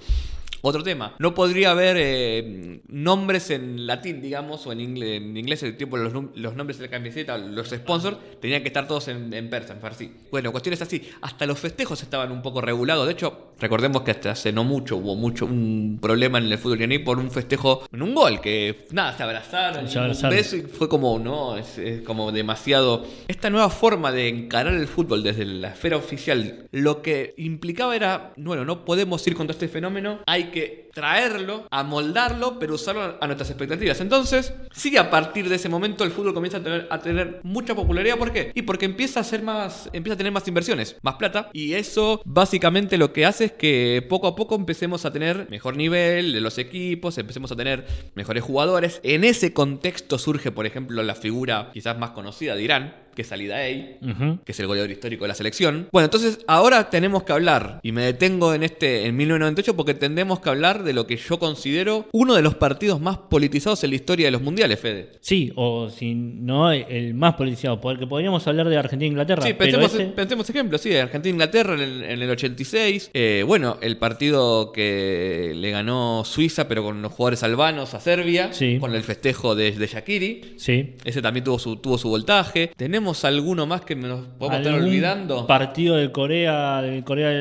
Otro 0.67 0.81
tema, 0.81 1.13
no 1.19 1.35
podría 1.35 1.69
haber 1.69 1.95
eh, 1.99 2.79
nombres 2.87 3.51
en 3.51 3.85
latín, 3.85 4.19
digamos, 4.19 4.65
o 4.65 4.71
en 4.71 4.79
inglés, 4.79 5.21
en 5.21 5.37
inglés 5.37 5.61
el 5.61 5.77
tipo 5.77 5.95
los, 5.95 6.11
los 6.33 6.55
nombres 6.55 6.79
de 6.79 6.85
la 6.85 6.89
camiseta, 6.89 7.37
los 7.37 7.69
sponsors, 7.69 8.17
tenían 8.41 8.63
que 8.63 8.69
estar 8.69 8.87
todos 8.87 9.07
en, 9.09 9.31
en 9.31 9.47
persa, 9.47 9.73
en 9.73 9.79
farsi. 9.79 10.11
Bueno, 10.31 10.51
cuestiones 10.51 10.81
así. 10.81 11.07
Hasta 11.21 11.45
los 11.45 11.59
festejos 11.59 12.01
estaban 12.01 12.31
un 12.31 12.41
poco 12.41 12.61
regulados. 12.61 13.05
De 13.05 13.13
hecho, 13.13 13.51
recordemos 13.59 14.01
que 14.01 14.09
hasta 14.09 14.31
hace 14.31 14.51
no 14.51 14.63
mucho 14.63 14.97
hubo 14.97 15.15
mucho 15.15 15.45
un 15.45 15.99
problema 16.01 16.39
en 16.39 16.45
el 16.51 16.57
fútbol 16.57 16.79
iraní 16.79 16.97
por 16.97 17.19
un 17.19 17.29
festejo 17.29 17.85
en 17.93 18.01
un 18.01 18.15
gol, 18.15 18.41
que 18.41 18.87
nada, 18.91 19.15
se 19.15 19.21
abrazaron, 19.21 19.87
Se 19.87 19.99
un 19.99 20.05
abrazaron. 20.05 20.35
beso 20.35 20.55
y 20.55 20.61
fue 20.61 20.89
como, 20.89 21.19
no, 21.19 21.57
es, 21.57 21.77
es 21.77 22.01
como 22.01 22.31
demasiado. 22.31 23.05
Esta 23.27 23.51
nueva 23.51 23.69
forma 23.69 24.11
de 24.11 24.29
encarar 24.29 24.73
el 24.73 24.87
fútbol 24.87 25.21
desde 25.21 25.45
la 25.45 25.67
esfera 25.69 25.97
oficial, 25.97 26.65
lo 26.71 27.03
que 27.03 27.35
implicaba 27.37 27.95
era, 27.95 28.33
bueno, 28.37 28.65
no 28.65 28.83
podemos 28.83 29.25
ir 29.27 29.35
contra 29.35 29.53
este 29.53 29.67
fenómeno, 29.67 30.21
hay 30.25 30.45
que 30.45 30.54
traerlo, 30.93 31.67
amoldarlo, 31.71 32.57
pero 32.57 32.75
usarlo 32.75 33.17
a 33.19 33.25
nuestras 33.27 33.49
expectativas. 33.49 33.99
Entonces, 33.99 34.53
sí, 34.73 34.95
a 34.97 35.09
partir 35.09 35.49
de 35.49 35.55
ese 35.55 35.69
momento 35.69 36.03
el 36.03 36.11
fútbol 36.11 36.33
comienza 36.33 36.57
a 36.57 36.63
tener, 36.63 36.87
a 36.89 36.99
tener 36.99 37.41
mucha 37.43 37.75
popularidad. 37.75 38.17
¿Por 38.17 38.31
qué? 38.31 38.51
Y 38.55 38.61
porque 38.61 38.85
empieza 38.85 39.19
a 39.19 39.23
ser 39.23 39.43
más, 39.43 39.89
empieza 39.91 40.13
a 40.13 40.17
tener 40.17 40.31
más 40.31 40.47
inversiones, 40.47 40.95
más 41.01 41.15
plata, 41.15 41.49
y 41.53 41.73
eso 41.73 42.21
básicamente 42.23 42.97
lo 42.97 43.11
que 43.11 43.25
hace 43.25 43.45
es 43.45 43.51
que 43.51 44.05
poco 44.07 44.27
a 44.27 44.35
poco 44.35 44.55
empecemos 44.55 45.05
a 45.05 45.11
tener 45.11 45.47
mejor 45.49 45.75
nivel 45.75 46.31
de 46.31 46.41
los 46.41 46.57
equipos, 46.57 47.17
empecemos 47.17 47.51
a 47.51 47.55
tener 47.55 47.85
mejores 48.15 48.43
jugadores. 48.43 49.01
En 49.03 49.23
ese 49.23 49.53
contexto 49.53 50.17
surge, 50.17 50.51
por 50.51 50.65
ejemplo, 50.65 51.03
la 51.03 51.15
figura 51.15 51.71
quizás 51.73 51.97
más 51.97 52.11
conocida 52.11 52.55
de 52.55 52.63
Irán, 52.63 52.95
que 53.15 53.21
es 53.23 53.31
Ali 53.31 53.47
Daei, 53.47 53.97
Ujú. 54.01 54.39
que 54.43 54.51
es 54.51 54.59
el 54.59 54.67
goleador 54.67 54.91
histórico 54.91 55.23
de 55.23 55.29
la 55.29 55.35
selección. 55.35 55.87
Bueno, 55.91 56.05
entonces 56.05 56.39
ahora 56.47 56.89
tenemos 56.89 57.23
que 57.23 57.33
hablar, 57.33 57.79
y 57.83 57.91
me 57.91 58.03
detengo 58.03 58.53
en 58.53 58.63
este 58.63 59.05
en 59.05 59.15
1998 59.15 59.75
porque 59.75 59.93
tendremos 59.93 60.39
que 60.39 60.49
hablar 60.49 60.83
de 60.83 60.93
lo 60.93 61.07
que 61.07 61.17
yo 61.17 61.39
considero 61.39 62.07
uno 62.11 62.35
de 62.35 62.41
los 62.41 62.55
partidos 62.55 62.99
más 63.01 63.17
politizados 63.17 63.83
en 63.83 63.91
la 63.91 63.95
historia 63.95 64.27
de 64.27 64.31
los 64.31 64.41
mundiales, 64.41 64.79
Fede. 64.79 65.11
Sí, 65.21 65.51
o 65.55 65.89
si 65.89 66.13
no, 66.15 66.71
el 66.71 67.13
más 67.13 67.35
politizado. 67.35 67.79
Porque 67.81 68.07
podríamos 68.07 68.45
hablar 68.47 68.67
de 68.69 68.77
Argentina 68.77 69.05
e 69.05 69.11
Inglaterra. 69.11 69.41
Sí, 69.43 69.53
pensemos, 69.53 69.93
ese- 69.93 70.05
pensemos 70.07 70.49
ejemplos, 70.49 70.81
sí, 70.81 70.95
Argentina-Inglaterra 70.95 71.75
en, 71.75 71.81
el- 71.81 72.03
en 72.03 72.21
el 72.21 72.29
86. 72.29 73.11
Eh, 73.13 73.43
bueno, 73.45 73.77
el 73.81 73.97
partido 73.97 74.71
que 74.71 75.53
le 75.55 75.71
ganó 75.71 76.23
Suiza, 76.25 76.67
pero 76.67 76.83
con 76.83 77.01
los 77.01 77.11
jugadores 77.11 77.43
albanos 77.43 77.93
a 77.93 77.99
Serbia, 77.99 78.51
Sí. 78.53 78.77
con 78.79 78.93
el 78.95 79.03
festejo 79.03 79.55
de, 79.55 79.71
de 79.71 79.87
Shaqiri. 79.87 80.53
Sí. 80.57 80.93
Ese 81.03 81.21
también 81.21 81.43
tuvo 81.43 81.59
su, 81.59 81.75
tuvo 81.77 81.97
su 81.97 82.09
voltaje. 82.09 82.71
¿Tenemos 82.75 83.04
alguno 83.25 83.65
más 83.65 83.81
que 83.81 83.95
nos 83.95 84.25
podemos 84.39 84.57
estar 84.59 84.73
¿Algún 84.73 84.89
olvidando? 84.89 85.45
Partido 85.47 85.95
de 85.97 86.11
Corea, 86.11 86.81
de 86.81 87.03
Corea 87.03 87.31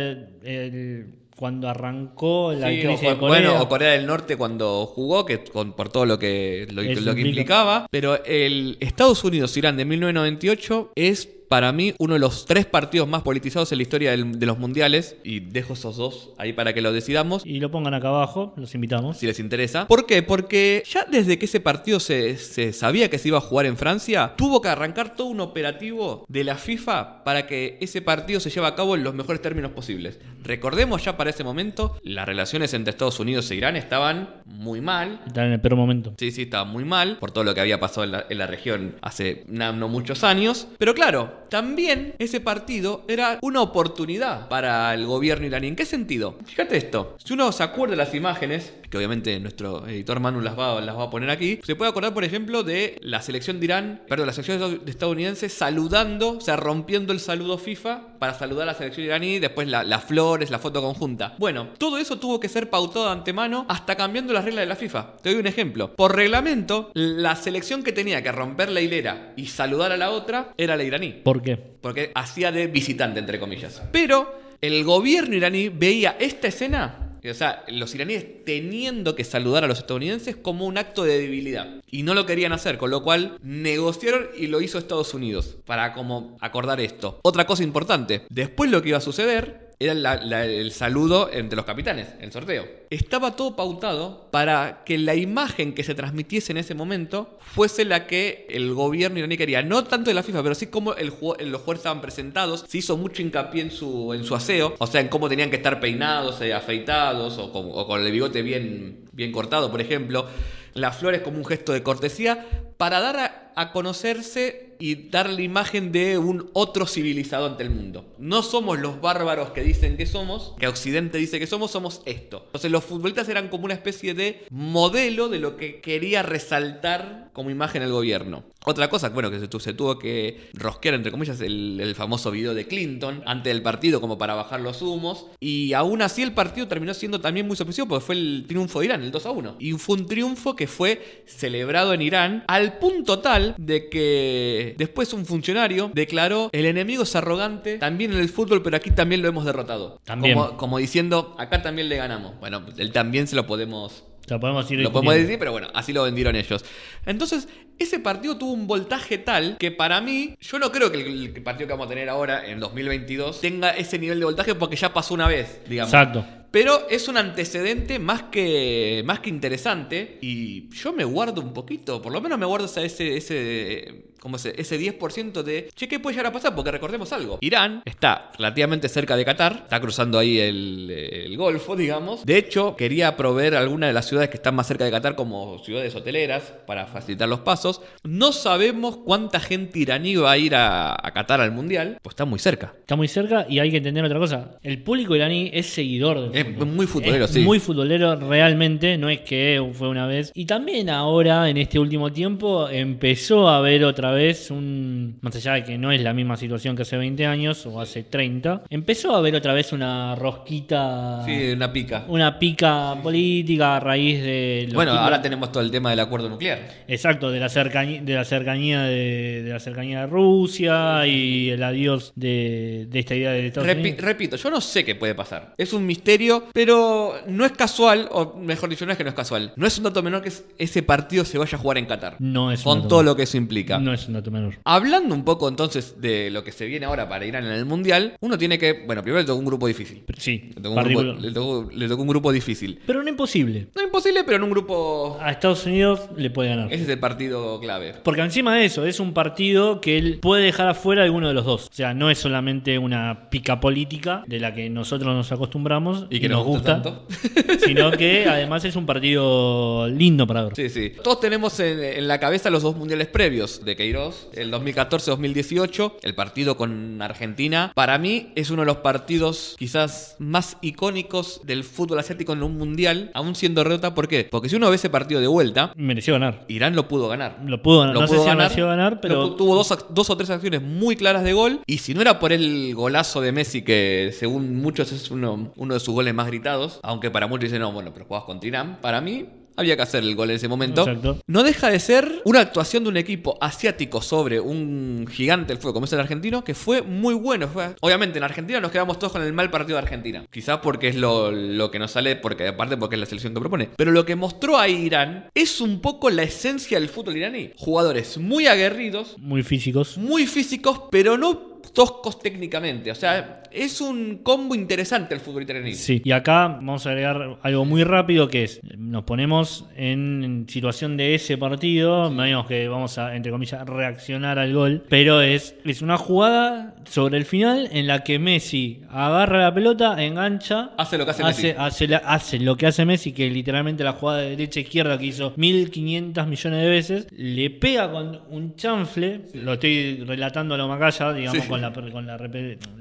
el- 0.42 1.06
cuando 1.36 1.68
arrancó 1.68 2.52
la 2.52 2.68
Sí, 2.68 2.80
crisis 2.80 3.06
o, 3.08 3.10
de 3.10 3.16
Corea. 3.18 3.48
Bueno, 3.50 3.62
o 3.62 3.68
Corea 3.68 3.90
del 3.92 4.06
Norte 4.06 4.36
cuando 4.36 4.86
jugó, 4.86 5.24
que 5.26 5.42
con- 5.42 5.72
por 5.72 5.88
todo 5.88 6.06
lo 6.06 6.16
que, 6.18 6.66
lo, 6.70 6.82
que 6.82 6.92
implica. 6.92 7.20
implicaba. 7.20 7.86
Pero 7.90 8.24
el 8.24 8.76
Estados 8.80 9.24
Unidos-Irán 9.24 9.76
de 9.76 9.84
1998 9.84 10.92
es 10.94 11.28
para 11.48 11.72
mí 11.72 11.94
uno 11.98 12.14
de 12.14 12.20
los 12.20 12.46
tres 12.46 12.66
partidos 12.66 13.08
más 13.08 13.22
politizados 13.22 13.70
en 13.72 13.78
la 13.78 13.82
historia 13.82 14.10
del- 14.12 14.38
de 14.38 14.46
los 14.46 14.58
mundiales. 14.58 15.16
Y 15.24 15.40
dejo 15.40 15.74
esos 15.74 15.96
dos 15.96 16.30
ahí 16.38 16.52
para 16.52 16.72
que 16.74 16.80
lo 16.80 16.92
decidamos. 16.92 17.44
Y 17.46 17.60
lo 17.60 17.70
pongan 17.70 17.94
acá 17.94 18.08
abajo, 18.08 18.52
los 18.56 18.74
invitamos. 18.74 19.18
Si 19.18 19.26
les 19.26 19.38
interesa. 19.40 19.86
¿Por 19.86 20.06
qué? 20.06 20.22
Porque 20.22 20.82
ya 20.88 21.04
desde 21.10 21.38
que 21.38 21.46
ese 21.46 21.60
partido 21.60 22.00
se, 22.00 22.36
se 22.36 22.72
sabía 22.72 23.08
que 23.10 23.18
se 23.18 23.28
iba 23.28 23.38
a 23.38 23.40
jugar 23.42 23.66
en 23.66 23.76
Francia, 23.76 24.34
tuvo 24.36 24.60
que 24.60 24.68
arrancar 24.68 25.14
todo 25.16 25.28
un 25.28 25.40
operativo 25.40 26.24
de 26.28 26.44
la 26.44 26.56
FIFA 26.56 27.24
para 27.24 27.46
que 27.46 27.78
ese 27.80 28.02
partido 28.02 28.40
se 28.40 28.50
lleve 28.50 28.66
a 28.66 28.74
cabo 28.74 28.94
en 28.94 29.04
los 29.04 29.14
mejores 29.14 29.40
términos 29.42 29.72
posibles. 29.72 30.18
Recordemos 30.42 31.04
ya 31.04 31.16
para 31.16 31.30
ese 31.30 31.44
momento, 31.44 31.98
las 32.02 32.26
relaciones 32.26 32.74
entre 32.74 32.90
Estados 32.90 33.18
Unidos 33.20 33.50
e 33.50 33.54
Irán 33.56 33.76
estaban 33.76 34.42
muy 34.44 34.80
mal. 34.80 35.20
Está 35.26 35.46
en 35.46 35.52
el 35.52 35.60
peor 35.60 35.76
momento. 35.76 36.14
Sí, 36.18 36.30
sí, 36.30 36.42
estaba 36.42 36.64
muy 36.64 36.84
mal 36.84 37.16
por 37.18 37.30
todo 37.30 37.44
lo 37.44 37.54
que 37.54 37.60
había 37.60 37.80
pasado 37.80 38.04
en 38.04 38.12
la, 38.12 38.26
en 38.28 38.38
la 38.38 38.46
región 38.46 38.96
hace 39.02 39.44
na- 39.48 39.72
no 39.72 39.88
muchos 39.88 40.22
años. 40.24 40.68
Pero 40.78 40.94
claro, 40.94 41.43
también 41.48 42.14
ese 42.18 42.40
partido 42.40 43.04
era 43.08 43.38
una 43.42 43.62
oportunidad 43.62 44.48
para 44.48 44.92
el 44.94 45.06
gobierno 45.06 45.46
iraní. 45.46 45.68
¿En 45.68 45.76
qué 45.76 45.84
sentido? 45.84 46.36
Fíjate 46.44 46.76
esto. 46.76 47.16
Si 47.22 47.32
uno 47.32 47.52
se 47.52 47.62
acuerda 47.62 47.92
de 47.92 47.96
las 48.04 48.14
imágenes, 48.14 48.72
que 48.94 48.98
obviamente 48.98 49.40
nuestro 49.40 49.88
editor 49.88 50.20
Manu 50.20 50.40
las 50.40 50.56
va, 50.56 50.80
las 50.80 50.96
va 50.96 51.02
a 51.04 51.10
poner 51.10 51.28
aquí, 51.28 51.58
se 51.64 51.74
puede 51.74 51.90
acordar, 51.90 52.14
por 52.14 52.22
ejemplo, 52.22 52.62
de 52.62 52.96
la 53.02 53.20
selección 53.22 53.58
de 53.58 53.64
Irán, 53.66 54.02
perdón, 54.08 54.28
la 54.28 54.32
selección 54.32 54.84
de 54.84 54.88
estadounidense 54.90 55.48
saludando, 55.48 56.38
o 56.38 56.40
sea, 56.40 56.54
rompiendo 56.54 57.12
el 57.12 57.18
saludo 57.18 57.58
FIFA 57.58 58.18
para 58.20 58.34
saludar 58.34 58.62
a 58.68 58.72
la 58.72 58.78
selección 58.78 59.04
iraní, 59.06 59.40
después 59.40 59.66
la- 59.66 59.82
las 59.82 60.04
flores, 60.04 60.50
la 60.52 60.60
foto 60.60 60.80
conjunta. 60.80 61.34
Bueno, 61.38 61.70
todo 61.76 61.98
eso 61.98 62.20
tuvo 62.20 62.38
que 62.38 62.48
ser 62.48 62.70
pautado 62.70 63.06
de 63.06 63.10
antemano 63.12 63.66
hasta 63.68 63.96
cambiando 63.96 64.32
las 64.32 64.44
reglas 64.44 64.62
de 64.62 64.66
la 64.68 64.76
FIFA. 64.76 65.16
Te 65.20 65.30
doy 65.30 65.40
un 65.40 65.46
ejemplo. 65.48 65.92
Por 65.96 66.14
reglamento, 66.14 66.92
la 66.94 67.34
selección 67.34 67.82
que 67.82 67.90
tenía 67.90 68.22
que 68.22 68.30
romper 68.30 68.70
la 68.70 68.80
hilera 68.80 69.32
y 69.36 69.46
saludar 69.46 69.90
a 69.90 69.96
la 69.96 70.10
otra 70.12 70.52
era 70.56 70.76
la 70.76 70.84
iraní. 70.84 71.10
¿Por 71.24 71.42
qué? 71.42 71.56
Porque 71.56 72.12
hacía 72.14 72.52
de 72.52 72.68
visitante, 72.68 73.18
entre 73.18 73.40
comillas. 73.40 73.82
Pero 73.90 74.38
el 74.60 74.84
gobierno 74.84 75.34
iraní 75.34 75.68
veía 75.68 76.16
esta 76.20 76.48
escena, 76.48 77.03
o 77.30 77.34
sea, 77.34 77.64
los 77.68 77.94
iraníes 77.94 78.44
teniendo 78.44 79.14
que 79.14 79.24
saludar 79.24 79.64
a 79.64 79.66
los 79.66 79.78
estadounidenses 79.78 80.36
como 80.36 80.66
un 80.66 80.78
acto 80.78 81.04
de 81.04 81.18
debilidad. 81.18 81.82
Y 81.90 82.02
no 82.02 82.14
lo 82.14 82.26
querían 82.26 82.52
hacer, 82.52 82.78
con 82.78 82.90
lo 82.90 83.02
cual 83.02 83.38
negociaron 83.42 84.28
y 84.36 84.48
lo 84.48 84.60
hizo 84.60 84.78
Estados 84.78 85.14
Unidos 85.14 85.56
para 85.64 85.92
como 85.92 86.36
acordar 86.40 86.80
esto. 86.80 87.20
Otra 87.22 87.46
cosa 87.46 87.62
importante, 87.62 88.26
después 88.28 88.70
lo 88.70 88.82
que 88.82 88.90
iba 88.90 88.98
a 88.98 89.02
suceder 89.02 89.63
era 89.88 90.44
el 90.44 90.72
saludo 90.72 91.30
entre 91.32 91.56
los 91.56 91.64
capitanes, 91.64 92.08
el 92.20 92.32
sorteo. 92.32 92.66
Estaba 92.90 93.36
todo 93.36 93.56
pautado 93.56 94.28
para 94.30 94.82
que 94.84 94.98
la 94.98 95.14
imagen 95.14 95.74
que 95.74 95.84
se 95.84 95.94
transmitiese 95.94 96.52
en 96.52 96.58
ese 96.58 96.74
momento 96.74 97.38
fuese 97.40 97.84
la 97.84 98.06
que 98.06 98.46
el 98.50 98.72
gobierno 98.74 99.18
iraní 99.18 99.36
quería. 99.36 99.62
No 99.62 99.84
tanto 99.84 100.10
de 100.10 100.14
la 100.14 100.22
FIFA, 100.22 100.42
pero 100.42 100.54
sí 100.54 100.66
como 100.68 100.94
el 100.94 101.06
los 101.06 101.60
jugadores 101.60 101.78
estaban 101.78 102.00
presentados. 102.00 102.64
Se 102.68 102.78
hizo 102.78 102.96
mucho 102.96 103.22
hincapié 103.22 103.62
en 103.62 103.70
su, 103.70 104.12
en 104.12 104.24
su 104.24 104.34
aseo, 104.34 104.74
o 104.78 104.86
sea, 104.86 105.00
en 105.00 105.08
cómo 105.08 105.28
tenían 105.28 105.50
que 105.50 105.56
estar 105.56 105.80
peinados, 105.80 106.40
eh, 106.40 106.52
afeitados, 106.52 107.38
o 107.38 107.52
con, 107.52 107.68
o 107.72 107.86
con 107.86 108.04
el 108.04 108.12
bigote 108.12 108.42
bien, 108.42 109.04
bien 109.12 109.32
cortado, 109.32 109.70
por 109.70 109.80
ejemplo. 109.80 110.26
Las 110.74 110.96
flores 110.96 111.20
como 111.20 111.38
un 111.38 111.44
gesto 111.44 111.72
de 111.72 111.82
cortesía 111.84 112.46
para 112.76 113.00
dar 113.00 113.16
a, 113.16 113.43
a 113.56 113.72
conocerse 113.72 114.74
y 114.80 115.08
dar 115.08 115.30
la 115.30 115.40
imagen 115.40 115.92
de 115.92 116.18
un 116.18 116.50
otro 116.52 116.86
civilizado 116.86 117.46
ante 117.46 117.62
el 117.62 117.70
mundo. 117.70 118.12
No 118.18 118.42
somos 118.42 118.78
los 118.80 119.00
bárbaros 119.00 119.50
que 119.50 119.62
dicen 119.62 119.96
que 119.96 120.04
somos, 120.06 120.54
que 120.58 120.66
Occidente 120.66 121.16
dice 121.18 121.38
que 121.38 121.46
somos, 121.46 121.70
somos 121.70 122.02
esto. 122.06 122.42
Entonces 122.46 122.70
los 122.70 122.84
futbolistas 122.84 123.28
eran 123.28 123.48
como 123.48 123.64
una 123.66 123.74
especie 123.74 124.14
de 124.14 124.44
modelo 124.50 125.28
de 125.28 125.38
lo 125.38 125.56
que 125.56 125.80
quería 125.80 126.22
resaltar 126.22 127.30
como 127.32 127.50
imagen 127.50 127.82
el 127.82 127.90
gobierno. 127.92 128.44
Otra 128.66 128.88
cosa, 128.88 129.10
bueno, 129.10 129.30
que 129.30 129.38
se, 129.40 129.48
tu- 129.48 129.60
se 129.60 129.74
tuvo 129.74 129.98
que 129.98 130.48
rosquear, 130.54 130.94
entre 130.94 131.10
comillas, 131.12 131.40
el, 131.40 131.78
el 131.80 131.94
famoso 131.94 132.30
video 132.30 132.54
de 132.54 132.66
Clinton 132.66 133.22
antes 133.26 133.52
del 133.52 133.62
partido 133.62 134.00
como 134.00 134.16
para 134.18 134.34
bajar 134.34 134.60
los 134.60 134.80
humos. 134.82 135.26
Y 135.40 135.72
aún 135.74 136.00
así 136.02 136.22
el 136.22 136.32
partido 136.32 136.66
terminó 136.68 136.94
siendo 136.94 137.20
también 137.20 137.46
muy 137.46 137.56
sorpresivo 137.56 137.86
porque 137.88 138.04
fue 138.06 138.14
el 138.16 138.44
triunfo 138.48 138.80
de 138.80 138.86
Irán, 138.86 139.02
el 139.02 139.10
2 139.10 139.26
a 139.26 139.30
1. 139.30 139.56
Y 139.60 139.72
fue 139.72 139.96
un 139.96 140.06
triunfo 140.06 140.56
que 140.56 140.66
fue 140.66 141.22
celebrado 141.26 141.92
en 141.92 142.02
Irán 142.02 142.44
al 142.48 142.78
punto 142.78 143.18
tal 143.18 143.43
de 143.58 143.88
que 143.88 144.74
después 144.78 145.12
un 145.12 145.26
funcionario 145.26 145.90
declaró 145.94 146.48
el 146.52 146.66
enemigo 146.66 147.02
es 147.02 147.14
arrogante 147.16 147.78
también 147.78 148.12
en 148.12 148.18
el 148.18 148.28
fútbol, 148.28 148.62
pero 148.62 148.76
aquí 148.76 148.90
también 148.90 149.22
lo 149.22 149.28
hemos 149.28 149.44
derrotado. 149.44 150.00
También. 150.04 150.34
Como, 150.38 150.56
como 150.56 150.78
diciendo, 150.78 151.34
acá 151.38 151.62
también 151.62 151.88
le 151.88 151.96
ganamos. 151.96 152.38
Bueno, 152.40 152.64
él 152.76 152.92
también 152.92 153.26
se 153.26 153.36
lo 153.36 153.46
podemos 153.46 154.04
Lo 154.28 154.40
podemos 154.40 154.70
ir 154.70 154.80
lo 154.80 154.92
podemos 154.92 155.14
decir, 155.14 155.38
pero 155.38 155.52
bueno, 155.52 155.68
así 155.74 155.92
lo 155.92 156.02
vendieron 156.04 156.36
ellos. 156.36 156.64
Entonces, 157.06 157.48
ese 157.78 157.98
partido 157.98 158.38
tuvo 158.38 158.52
un 158.52 158.66
voltaje 158.66 159.18
tal 159.18 159.56
que 159.58 159.70
para 159.70 160.00
mí, 160.00 160.34
yo 160.40 160.58
no 160.58 160.70
creo 160.70 160.90
que 160.90 161.00
el, 161.00 161.34
el 161.36 161.42
partido 161.42 161.66
que 161.66 161.72
vamos 161.72 161.86
a 161.86 161.90
tener 161.90 162.08
ahora 162.08 162.46
en 162.46 162.60
2022 162.60 163.40
tenga 163.40 163.70
ese 163.70 163.98
nivel 163.98 164.18
de 164.18 164.24
voltaje 164.24 164.54
porque 164.54 164.76
ya 164.76 164.92
pasó 164.92 165.14
una 165.14 165.28
vez, 165.28 165.60
digamos. 165.68 165.92
Exacto. 165.92 166.24
Pero 166.54 166.86
es 166.88 167.08
un 167.08 167.16
antecedente 167.16 167.98
más 167.98 168.22
que, 168.30 169.02
más 169.04 169.18
que 169.18 169.28
interesante 169.28 170.18
y 170.22 170.68
yo 170.68 170.92
me 170.92 171.02
guardo 171.02 171.40
un 171.40 171.52
poquito, 171.52 172.00
por 172.00 172.12
lo 172.12 172.20
menos 172.20 172.38
me 172.38 172.46
guardo 172.46 172.66
ese, 172.66 173.16
ese, 173.16 174.04
como 174.20 174.36
ese, 174.36 174.54
ese 174.56 174.78
10% 174.78 175.42
de, 175.42 175.68
che, 175.74 175.88
¿qué 175.88 175.98
puede 175.98 176.14
llegar 176.14 176.30
a 176.30 176.32
pasar? 176.32 176.54
Porque 176.54 176.70
recordemos 176.70 177.12
algo, 177.12 177.38
Irán 177.40 177.82
está 177.84 178.30
relativamente 178.38 178.88
cerca 178.88 179.16
de 179.16 179.24
Qatar, 179.24 179.62
está 179.64 179.80
cruzando 179.80 180.16
ahí 180.16 180.38
el, 180.38 180.90
el 180.90 181.36
Golfo, 181.36 181.74
digamos. 181.74 182.24
De 182.24 182.38
hecho, 182.38 182.76
quería 182.76 183.16
proveer 183.16 183.56
alguna 183.56 183.88
de 183.88 183.92
las 183.92 184.06
ciudades 184.06 184.30
que 184.30 184.36
están 184.36 184.54
más 184.54 184.68
cerca 184.68 184.84
de 184.84 184.92
Qatar 184.92 185.16
como 185.16 185.58
ciudades 185.58 185.92
hoteleras 185.96 186.54
para 186.68 186.86
facilitar 186.86 187.28
los 187.28 187.40
pasos. 187.40 187.82
No 188.04 188.30
sabemos 188.30 188.98
cuánta 188.98 189.40
gente 189.40 189.80
iraní 189.80 190.14
va 190.14 190.30
a 190.30 190.38
ir 190.38 190.54
a, 190.54 190.92
a 190.92 191.12
Qatar 191.12 191.40
al 191.40 191.50
Mundial, 191.50 191.98
pues 192.00 192.12
está 192.12 192.24
muy 192.24 192.38
cerca. 192.38 192.74
Está 192.78 192.94
muy 192.94 193.08
cerca 193.08 193.44
y 193.48 193.58
hay 193.58 193.72
que 193.72 193.78
entender 193.78 194.04
otra 194.04 194.20
cosa. 194.20 194.58
El 194.62 194.80
público 194.84 195.16
iraní 195.16 195.50
es 195.52 195.66
seguidor 195.66 196.30
del 196.30 196.43
Es 196.58 196.66
muy 196.66 196.86
futbolero, 196.86 197.24
Es 197.24 197.30
sí. 197.30 197.40
Muy 197.40 197.58
futbolero 197.60 198.16
realmente, 198.16 198.96
no 198.98 199.08
es 199.08 199.20
que 199.20 199.62
fue 199.72 199.88
una 199.88 200.06
vez. 200.06 200.30
Y 200.34 200.44
también 200.46 200.90
ahora, 200.90 201.48
en 201.48 201.56
este 201.56 201.78
último 201.78 202.12
tiempo, 202.12 202.68
empezó 202.68 203.48
a 203.48 203.58
haber 203.58 203.84
otra 203.84 204.10
vez 204.12 204.50
un. 204.50 205.18
Más 205.20 205.34
allá 205.36 205.54
de 205.54 205.64
que 205.64 205.78
no 205.78 205.92
es 205.92 206.00
la 206.02 206.12
misma 206.14 206.36
situación 206.36 206.76
que 206.76 206.82
hace 206.82 206.96
20 206.96 207.26
años 207.26 207.64
o 207.66 207.80
hace 207.80 208.02
30, 208.04 208.62
empezó 208.70 209.14
a 209.14 209.18
haber 209.18 209.34
otra 209.34 209.52
vez 209.52 209.72
una 209.72 210.14
rosquita. 210.14 211.22
Sí, 211.26 211.50
una 211.52 211.72
pica. 211.72 212.04
Una 212.08 212.38
pica 212.38 212.96
política 213.02 213.76
a 213.76 213.80
raíz 213.80 214.22
de. 214.22 214.62
los 214.66 214.74
Bueno, 214.74 214.92
tipos- 214.92 215.04
ahora 215.04 215.22
tenemos 215.22 215.50
todo 215.52 215.62
el 215.62 215.70
tema 215.70 215.90
del 215.90 216.00
acuerdo 216.00 216.28
nuclear. 216.28 216.58
Exacto, 216.88 217.30
de 217.30 217.40
la 217.40 217.48
cercanía 217.48 218.02
de 218.02 218.14
la 218.14 218.24
cercanía 218.24 218.82
de, 218.82 219.42
de 219.42 219.50
la 219.50 219.60
cercanía 219.60 220.00
de 220.00 220.06
Rusia 220.06 221.06
y 221.06 221.50
el 221.50 221.62
adiós 221.62 222.12
de, 222.16 222.86
de 222.88 222.98
esta 222.98 223.14
idea 223.14 223.30
de 223.32 223.46
Estados 223.46 223.68
Repi- 223.68 223.80
Unidos. 223.80 224.00
repito, 224.00 224.36
yo 224.36 224.50
no 224.50 224.60
sé 224.60 224.84
qué 224.84 224.94
puede 224.94 225.14
pasar. 225.14 225.54
Es 225.58 225.72
un 225.72 225.86
misterio, 225.86 226.33
pero 226.52 227.14
no 227.28 227.44
es 227.44 227.52
casual, 227.52 228.08
o 228.12 228.34
mejor 228.38 228.68
dicho, 228.70 228.84
no 228.86 228.92
es 228.92 228.98
que 228.98 229.04
no 229.04 229.10
es 229.10 229.16
casual. 229.16 229.52
No 229.56 229.66
es 229.66 229.76
un 229.78 229.84
dato 229.84 230.02
menor 230.02 230.22
que 230.22 230.28
es- 230.28 230.44
ese 230.58 230.82
partido 230.82 231.24
se 231.24 231.38
vaya 231.38 231.56
a 231.56 231.60
jugar 231.60 231.78
en 231.78 231.86
Qatar. 231.86 232.16
No 232.18 232.50
es 232.52 232.60
un 232.60 232.64
Con 232.64 232.78
dato 232.78 232.88
todo 232.88 232.98
menor. 233.00 233.12
lo 233.12 233.16
que 233.16 233.22
eso 233.24 233.36
implica. 233.36 233.78
No 233.78 233.92
es 233.92 234.06
un 234.08 234.14
dato 234.14 234.30
menor. 234.30 234.54
Hablando 234.64 235.14
un 235.14 235.24
poco 235.24 235.48
entonces 235.48 236.00
de 236.00 236.30
lo 236.30 236.44
que 236.44 236.52
se 236.52 236.66
viene 236.66 236.86
ahora 236.86 237.08
para 237.08 237.24
Irán 237.26 237.44
en 237.44 237.52
el 237.52 237.64
Mundial, 237.66 238.16
uno 238.20 238.38
tiene 238.38 238.58
que, 238.58 238.84
bueno, 238.86 239.02
primero 239.02 239.20
le 239.20 239.26
tocó 239.26 239.38
un 239.38 239.44
grupo 239.46 239.66
difícil. 239.66 240.04
Sí, 240.18 240.50
Le 240.54 240.62
tocó 240.62 240.68
un 240.70 240.84
grupo, 240.84 241.00
particular. 241.00 241.20
le 241.20 241.30
tocó- 241.32 241.70
le 241.72 241.88
tocó 241.88 242.02
un 242.02 242.08
grupo 242.08 242.32
difícil. 242.32 242.80
Pero 242.86 243.02
no 243.02 243.08
imposible. 243.08 243.68
No 243.74 243.82
imposible, 243.82 244.24
pero 244.24 244.36
en 244.38 244.42
un 244.44 244.50
grupo... 244.50 245.18
A 245.20 245.30
Estados 245.30 245.64
Unidos 245.66 246.00
le 246.16 246.30
puede 246.30 246.50
ganar. 246.50 246.72
Ese 246.72 246.84
es 246.84 246.88
el 246.88 246.98
partido 246.98 247.58
clave. 247.60 247.94
Porque 248.02 248.20
encima 248.20 248.54
de 248.54 248.64
eso, 248.64 248.84
es 248.86 249.00
un 249.00 249.12
partido 249.12 249.80
que 249.80 249.98
él 249.98 250.18
puede 250.20 250.44
dejar 250.44 250.68
afuera 250.68 251.02
alguno 251.02 251.28
de 251.28 251.34
los 251.34 251.44
dos. 251.44 251.66
O 251.70 251.74
sea, 251.74 251.94
no 251.94 252.10
es 252.10 252.18
solamente 252.18 252.78
una 252.78 253.28
pica 253.30 253.60
política 253.60 254.22
de 254.26 254.40
la 254.40 254.54
que 254.54 254.70
nosotros 254.70 255.14
nos 255.14 255.30
acostumbramos 255.32 256.06
Y 256.10 256.20
que 256.28 256.34
nos 256.34 256.44
gusta 256.44 256.82
tanto. 256.82 257.06
sino 257.64 257.90
que 257.92 258.26
además 258.28 258.64
es 258.64 258.76
un 258.76 258.86
partido 258.86 259.88
lindo 259.88 260.26
para 260.26 260.44
ver. 260.44 260.56
Sí, 260.56 260.68
sí. 260.68 260.92
Todos 261.02 261.20
tenemos 261.20 261.58
en, 261.60 261.82
en 261.82 262.08
la 262.08 262.18
cabeza 262.20 262.50
los 262.50 262.62
dos 262.62 262.76
mundiales 262.76 263.08
previos 263.08 263.64
de 263.64 263.76
Queiroz, 263.76 264.28
el 264.34 264.52
2014-2018, 264.52 265.94
el 266.02 266.14
partido 266.14 266.56
con 266.56 267.00
Argentina. 267.02 267.72
Para 267.74 267.98
mí 267.98 268.32
es 268.34 268.50
uno 268.50 268.62
de 268.62 268.66
los 268.66 268.78
partidos 268.78 269.54
quizás 269.58 270.16
más 270.18 270.56
icónicos 270.60 271.40
del 271.44 271.64
fútbol 271.64 271.98
asiático 271.98 272.32
en 272.32 272.42
un 272.42 272.56
mundial, 272.56 273.10
aún 273.14 273.34
siendo 273.34 273.62
derrota. 273.62 273.94
¿Por 273.94 274.08
qué? 274.08 274.26
Porque 274.30 274.48
si 274.48 274.56
uno 274.56 274.70
ve 274.70 274.76
ese 274.76 274.90
partido 274.90 275.20
de 275.20 275.26
vuelta, 275.26 275.72
Mereció 275.76 276.14
ganar. 276.14 276.44
Irán 276.48 276.74
lo 276.74 276.88
pudo 276.88 277.08
ganar. 277.08 277.38
Lo 277.44 277.62
pudo 277.62 277.80
ganar. 277.80 277.94
Lo 277.94 278.00
no 278.02 278.06
sé 278.06 278.14
pudo 278.14 278.22
si 278.22 278.28
ganar, 278.28 278.44
mereció 278.44 278.66
ganar, 278.66 279.00
pero 279.00 279.34
tuvo 279.34 279.54
dos, 279.54 280.10
o 280.10 280.16
tres 280.16 280.30
acciones 280.30 280.62
muy 280.62 280.96
claras 280.96 281.24
de 281.24 281.32
gol. 281.32 281.60
Y 281.66 281.78
si 281.78 281.94
no 281.94 282.00
era 282.00 282.18
por 282.18 282.32
el 282.32 282.74
golazo 282.74 283.20
de 283.20 283.32
Messi, 283.32 283.62
que 283.62 284.14
según 284.18 284.60
muchos 284.60 284.92
es 284.92 285.10
uno, 285.10 285.52
uno 285.56 285.74
de 285.74 285.80
sus 285.80 285.94
goles 285.94 286.13
más 286.14 286.26
gritados, 286.26 286.80
aunque 286.82 287.10
para 287.10 287.26
muchos 287.26 287.44
dicen, 287.44 287.60
no, 287.60 287.72
bueno, 287.72 287.92
pero 287.92 288.06
jugabas 288.06 288.26
contra 288.26 288.48
Irán, 288.48 288.78
para 288.80 289.00
mí 289.00 289.26
había 289.56 289.76
que 289.76 289.82
hacer 289.82 290.02
el 290.02 290.16
gol 290.16 290.30
en 290.30 290.36
ese 290.36 290.48
momento. 290.48 290.80
Exacto. 290.82 291.20
No 291.28 291.44
deja 291.44 291.70
de 291.70 291.78
ser 291.78 292.22
una 292.24 292.40
actuación 292.40 292.82
de 292.82 292.88
un 292.88 292.96
equipo 292.96 293.38
asiático 293.40 294.02
sobre 294.02 294.40
un 294.40 295.06
gigante 295.08 295.52
del 295.52 295.58
fútbol 295.58 295.74
como 295.74 295.86
es 295.86 295.92
el 295.92 296.00
argentino, 296.00 296.42
que 296.42 296.54
fue 296.54 296.82
muy 296.82 297.14
bueno. 297.14 297.46
Fue- 297.46 297.72
obviamente 297.80 298.18
en 298.18 298.24
Argentina 298.24 298.58
nos 298.60 298.72
quedamos 298.72 298.98
todos 298.98 299.12
con 299.12 299.22
el 299.22 299.32
mal 299.32 299.50
partido 299.52 299.76
de 299.78 299.84
Argentina. 299.84 300.24
Quizás 300.28 300.58
porque 300.58 300.88
es 300.88 300.96
lo, 300.96 301.30
lo 301.30 301.70
que 301.70 301.78
nos 301.78 301.92
sale, 301.92 302.16
porque 302.16 302.48
aparte 302.48 302.76
porque 302.76 302.96
es 302.96 303.00
la 303.00 303.06
selección 303.06 303.32
que 303.32 303.38
propone. 303.38 303.68
Pero 303.76 303.92
lo 303.92 304.04
que 304.04 304.16
mostró 304.16 304.58
ahí 304.58 304.74
Irán 304.74 305.28
es 305.36 305.60
un 305.60 305.80
poco 305.80 306.10
la 306.10 306.24
esencia 306.24 306.80
del 306.80 306.88
fútbol 306.88 307.16
iraní. 307.16 307.52
Jugadores 307.56 308.18
muy 308.18 308.48
aguerridos, 308.48 309.14
muy 309.18 309.44
físicos. 309.44 309.96
muy 309.98 310.26
físicos, 310.26 310.80
pero 310.90 311.16
no 311.16 311.54
toscos 311.72 312.18
técnicamente. 312.20 312.90
O 312.90 312.94
sea, 312.96 313.43
es 313.54 313.80
un 313.80 314.18
combo 314.22 314.54
interesante 314.54 315.14
el 315.14 315.20
fútbol 315.20 315.42
iraní. 315.44 315.74
Sí, 315.74 316.02
y 316.04 316.10
acá 316.12 316.48
vamos 316.48 316.86
a 316.86 316.90
agregar 316.90 317.38
algo 317.42 317.64
muy 317.64 317.84
rápido 317.84 318.28
que 318.28 318.44
es, 318.44 318.60
nos 318.76 319.04
ponemos 319.04 319.66
en 319.76 320.46
situación 320.48 320.96
de 320.96 321.14
ese 321.14 321.38
partido, 321.38 322.10
menos 322.10 322.46
que 322.46 322.68
vamos 322.68 322.98
a, 322.98 323.14
entre 323.16 323.30
comillas, 323.32 323.64
reaccionar 323.66 324.38
al 324.38 324.52
gol, 324.54 324.82
pero 324.88 325.20
es, 325.20 325.54
es 325.64 325.82
una 325.82 325.96
jugada 325.96 326.74
sobre 326.84 327.16
el 327.18 327.24
final 327.24 327.68
en 327.72 327.86
la 327.86 328.04
que 328.04 328.18
Messi 328.18 328.80
agarra 328.90 329.40
la 329.42 329.54
pelota, 329.54 330.02
engancha, 330.04 330.72
Hace 330.76 330.98
lo 330.98 331.04
que 331.04 331.12
hace 331.12 331.24
Messi. 331.24 331.50
hace, 331.56 331.88
la- 331.88 331.98
hace 331.98 332.38
lo 332.38 332.56
que 332.56 332.66
hace 332.66 332.84
Messi, 332.84 333.12
que 333.12 333.30
literalmente 333.30 333.84
la 333.84 333.92
jugada 333.92 334.20
de 334.20 334.30
derecha-izquierda 334.30 334.98
que 334.98 335.06
hizo 335.06 335.32
1500 335.36 336.26
millones 336.26 336.62
de 336.62 336.68
veces, 336.68 337.06
le 337.16 337.50
pega 337.50 337.90
con 337.90 338.20
un 338.30 338.54
chanfle, 338.56 339.22
lo 339.34 339.54
estoy 339.54 340.02
relatando 340.06 340.54
a 340.54 340.58
lo 340.58 340.68
macaya, 340.68 341.12
digamos, 341.12 341.42
Sí. 341.42 341.48
con, 341.48 341.60
la, 341.60 341.72
con 341.72 342.06
la, 342.06 342.16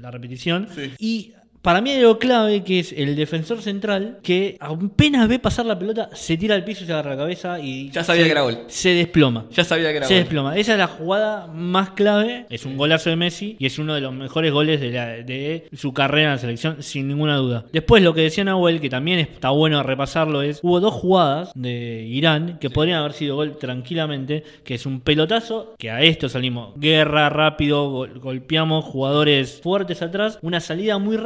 la 0.00 0.10
repetición, 0.10 0.63
Sí. 0.72 0.94
y 0.98 1.34
para 1.64 1.80
mí 1.80 1.90
hay 1.90 2.00
algo 2.00 2.18
clave 2.18 2.62
que 2.62 2.78
es 2.78 2.92
el 2.92 3.16
defensor 3.16 3.60
central 3.62 4.18
que 4.22 4.56
apenas 4.60 5.26
ve 5.28 5.38
pasar 5.38 5.64
la 5.66 5.78
pelota, 5.78 6.10
se 6.12 6.36
tira 6.36 6.54
al 6.54 6.62
piso 6.64 6.84
y 6.84 6.86
se 6.86 6.92
agarra 6.92 7.12
la 7.12 7.16
cabeza 7.16 7.58
y 7.58 7.90
Ya 7.90 8.04
sabía 8.04 8.22
se, 8.22 8.26
que 8.28 8.32
era 8.32 8.42
gol. 8.42 8.58
se 8.68 8.90
desploma. 8.90 9.46
Ya 9.50 9.64
sabía 9.64 9.90
que 9.90 9.96
era 9.96 10.06
Se 10.06 10.14
gol. 10.14 10.22
desploma. 10.22 10.56
Esa 10.56 10.72
es 10.72 10.78
la 10.78 10.86
jugada 10.86 11.46
más 11.48 11.90
clave. 11.90 12.46
Es 12.50 12.66
un 12.66 12.76
golazo 12.76 13.08
de 13.10 13.16
Messi 13.16 13.56
y 13.58 13.66
es 13.66 13.78
uno 13.78 13.94
de 13.94 14.02
los 14.02 14.12
mejores 14.12 14.52
goles 14.52 14.80
de, 14.80 14.90
la- 14.90 15.06
de 15.16 15.68
su 15.72 15.92
carrera 15.94 16.28
en 16.28 16.34
la 16.34 16.38
selección, 16.38 16.82
sin 16.82 17.08
ninguna 17.08 17.36
duda. 17.36 17.64
Después, 17.72 18.02
lo 18.02 18.12
que 18.14 18.20
decía 18.20 18.44
Nahuel, 18.44 18.80
que 18.80 18.90
también 18.90 19.18
está 19.18 19.48
bueno 19.50 19.82
repasarlo, 19.82 20.42
es: 20.42 20.60
hubo 20.62 20.80
dos 20.80 20.92
jugadas 20.92 21.50
de 21.54 22.04
Irán 22.06 22.58
que 22.60 22.68
podrían 22.70 22.98
haber 23.00 23.14
sido 23.14 23.36
gol 23.36 23.56
tranquilamente. 23.58 24.44
Que 24.64 24.74
es 24.74 24.86
un 24.86 25.00
pelotazo, 25.00 25.74
que 25.78 25.90
a 25.90 26.02
esto 26.02 26.28
salimos 26.28 26.74
guerra, 26.78 27.28
rápido, 27.30 27.90
gol- 27.90 28.18
golpeamos 28.20 28.84
jugadores 28.84 29.60
fuertes 29.62 30.02
atrás. 30.02 30.38
Una 30.42 30.60
salida 30.60 30.98
muy 30.98 31.16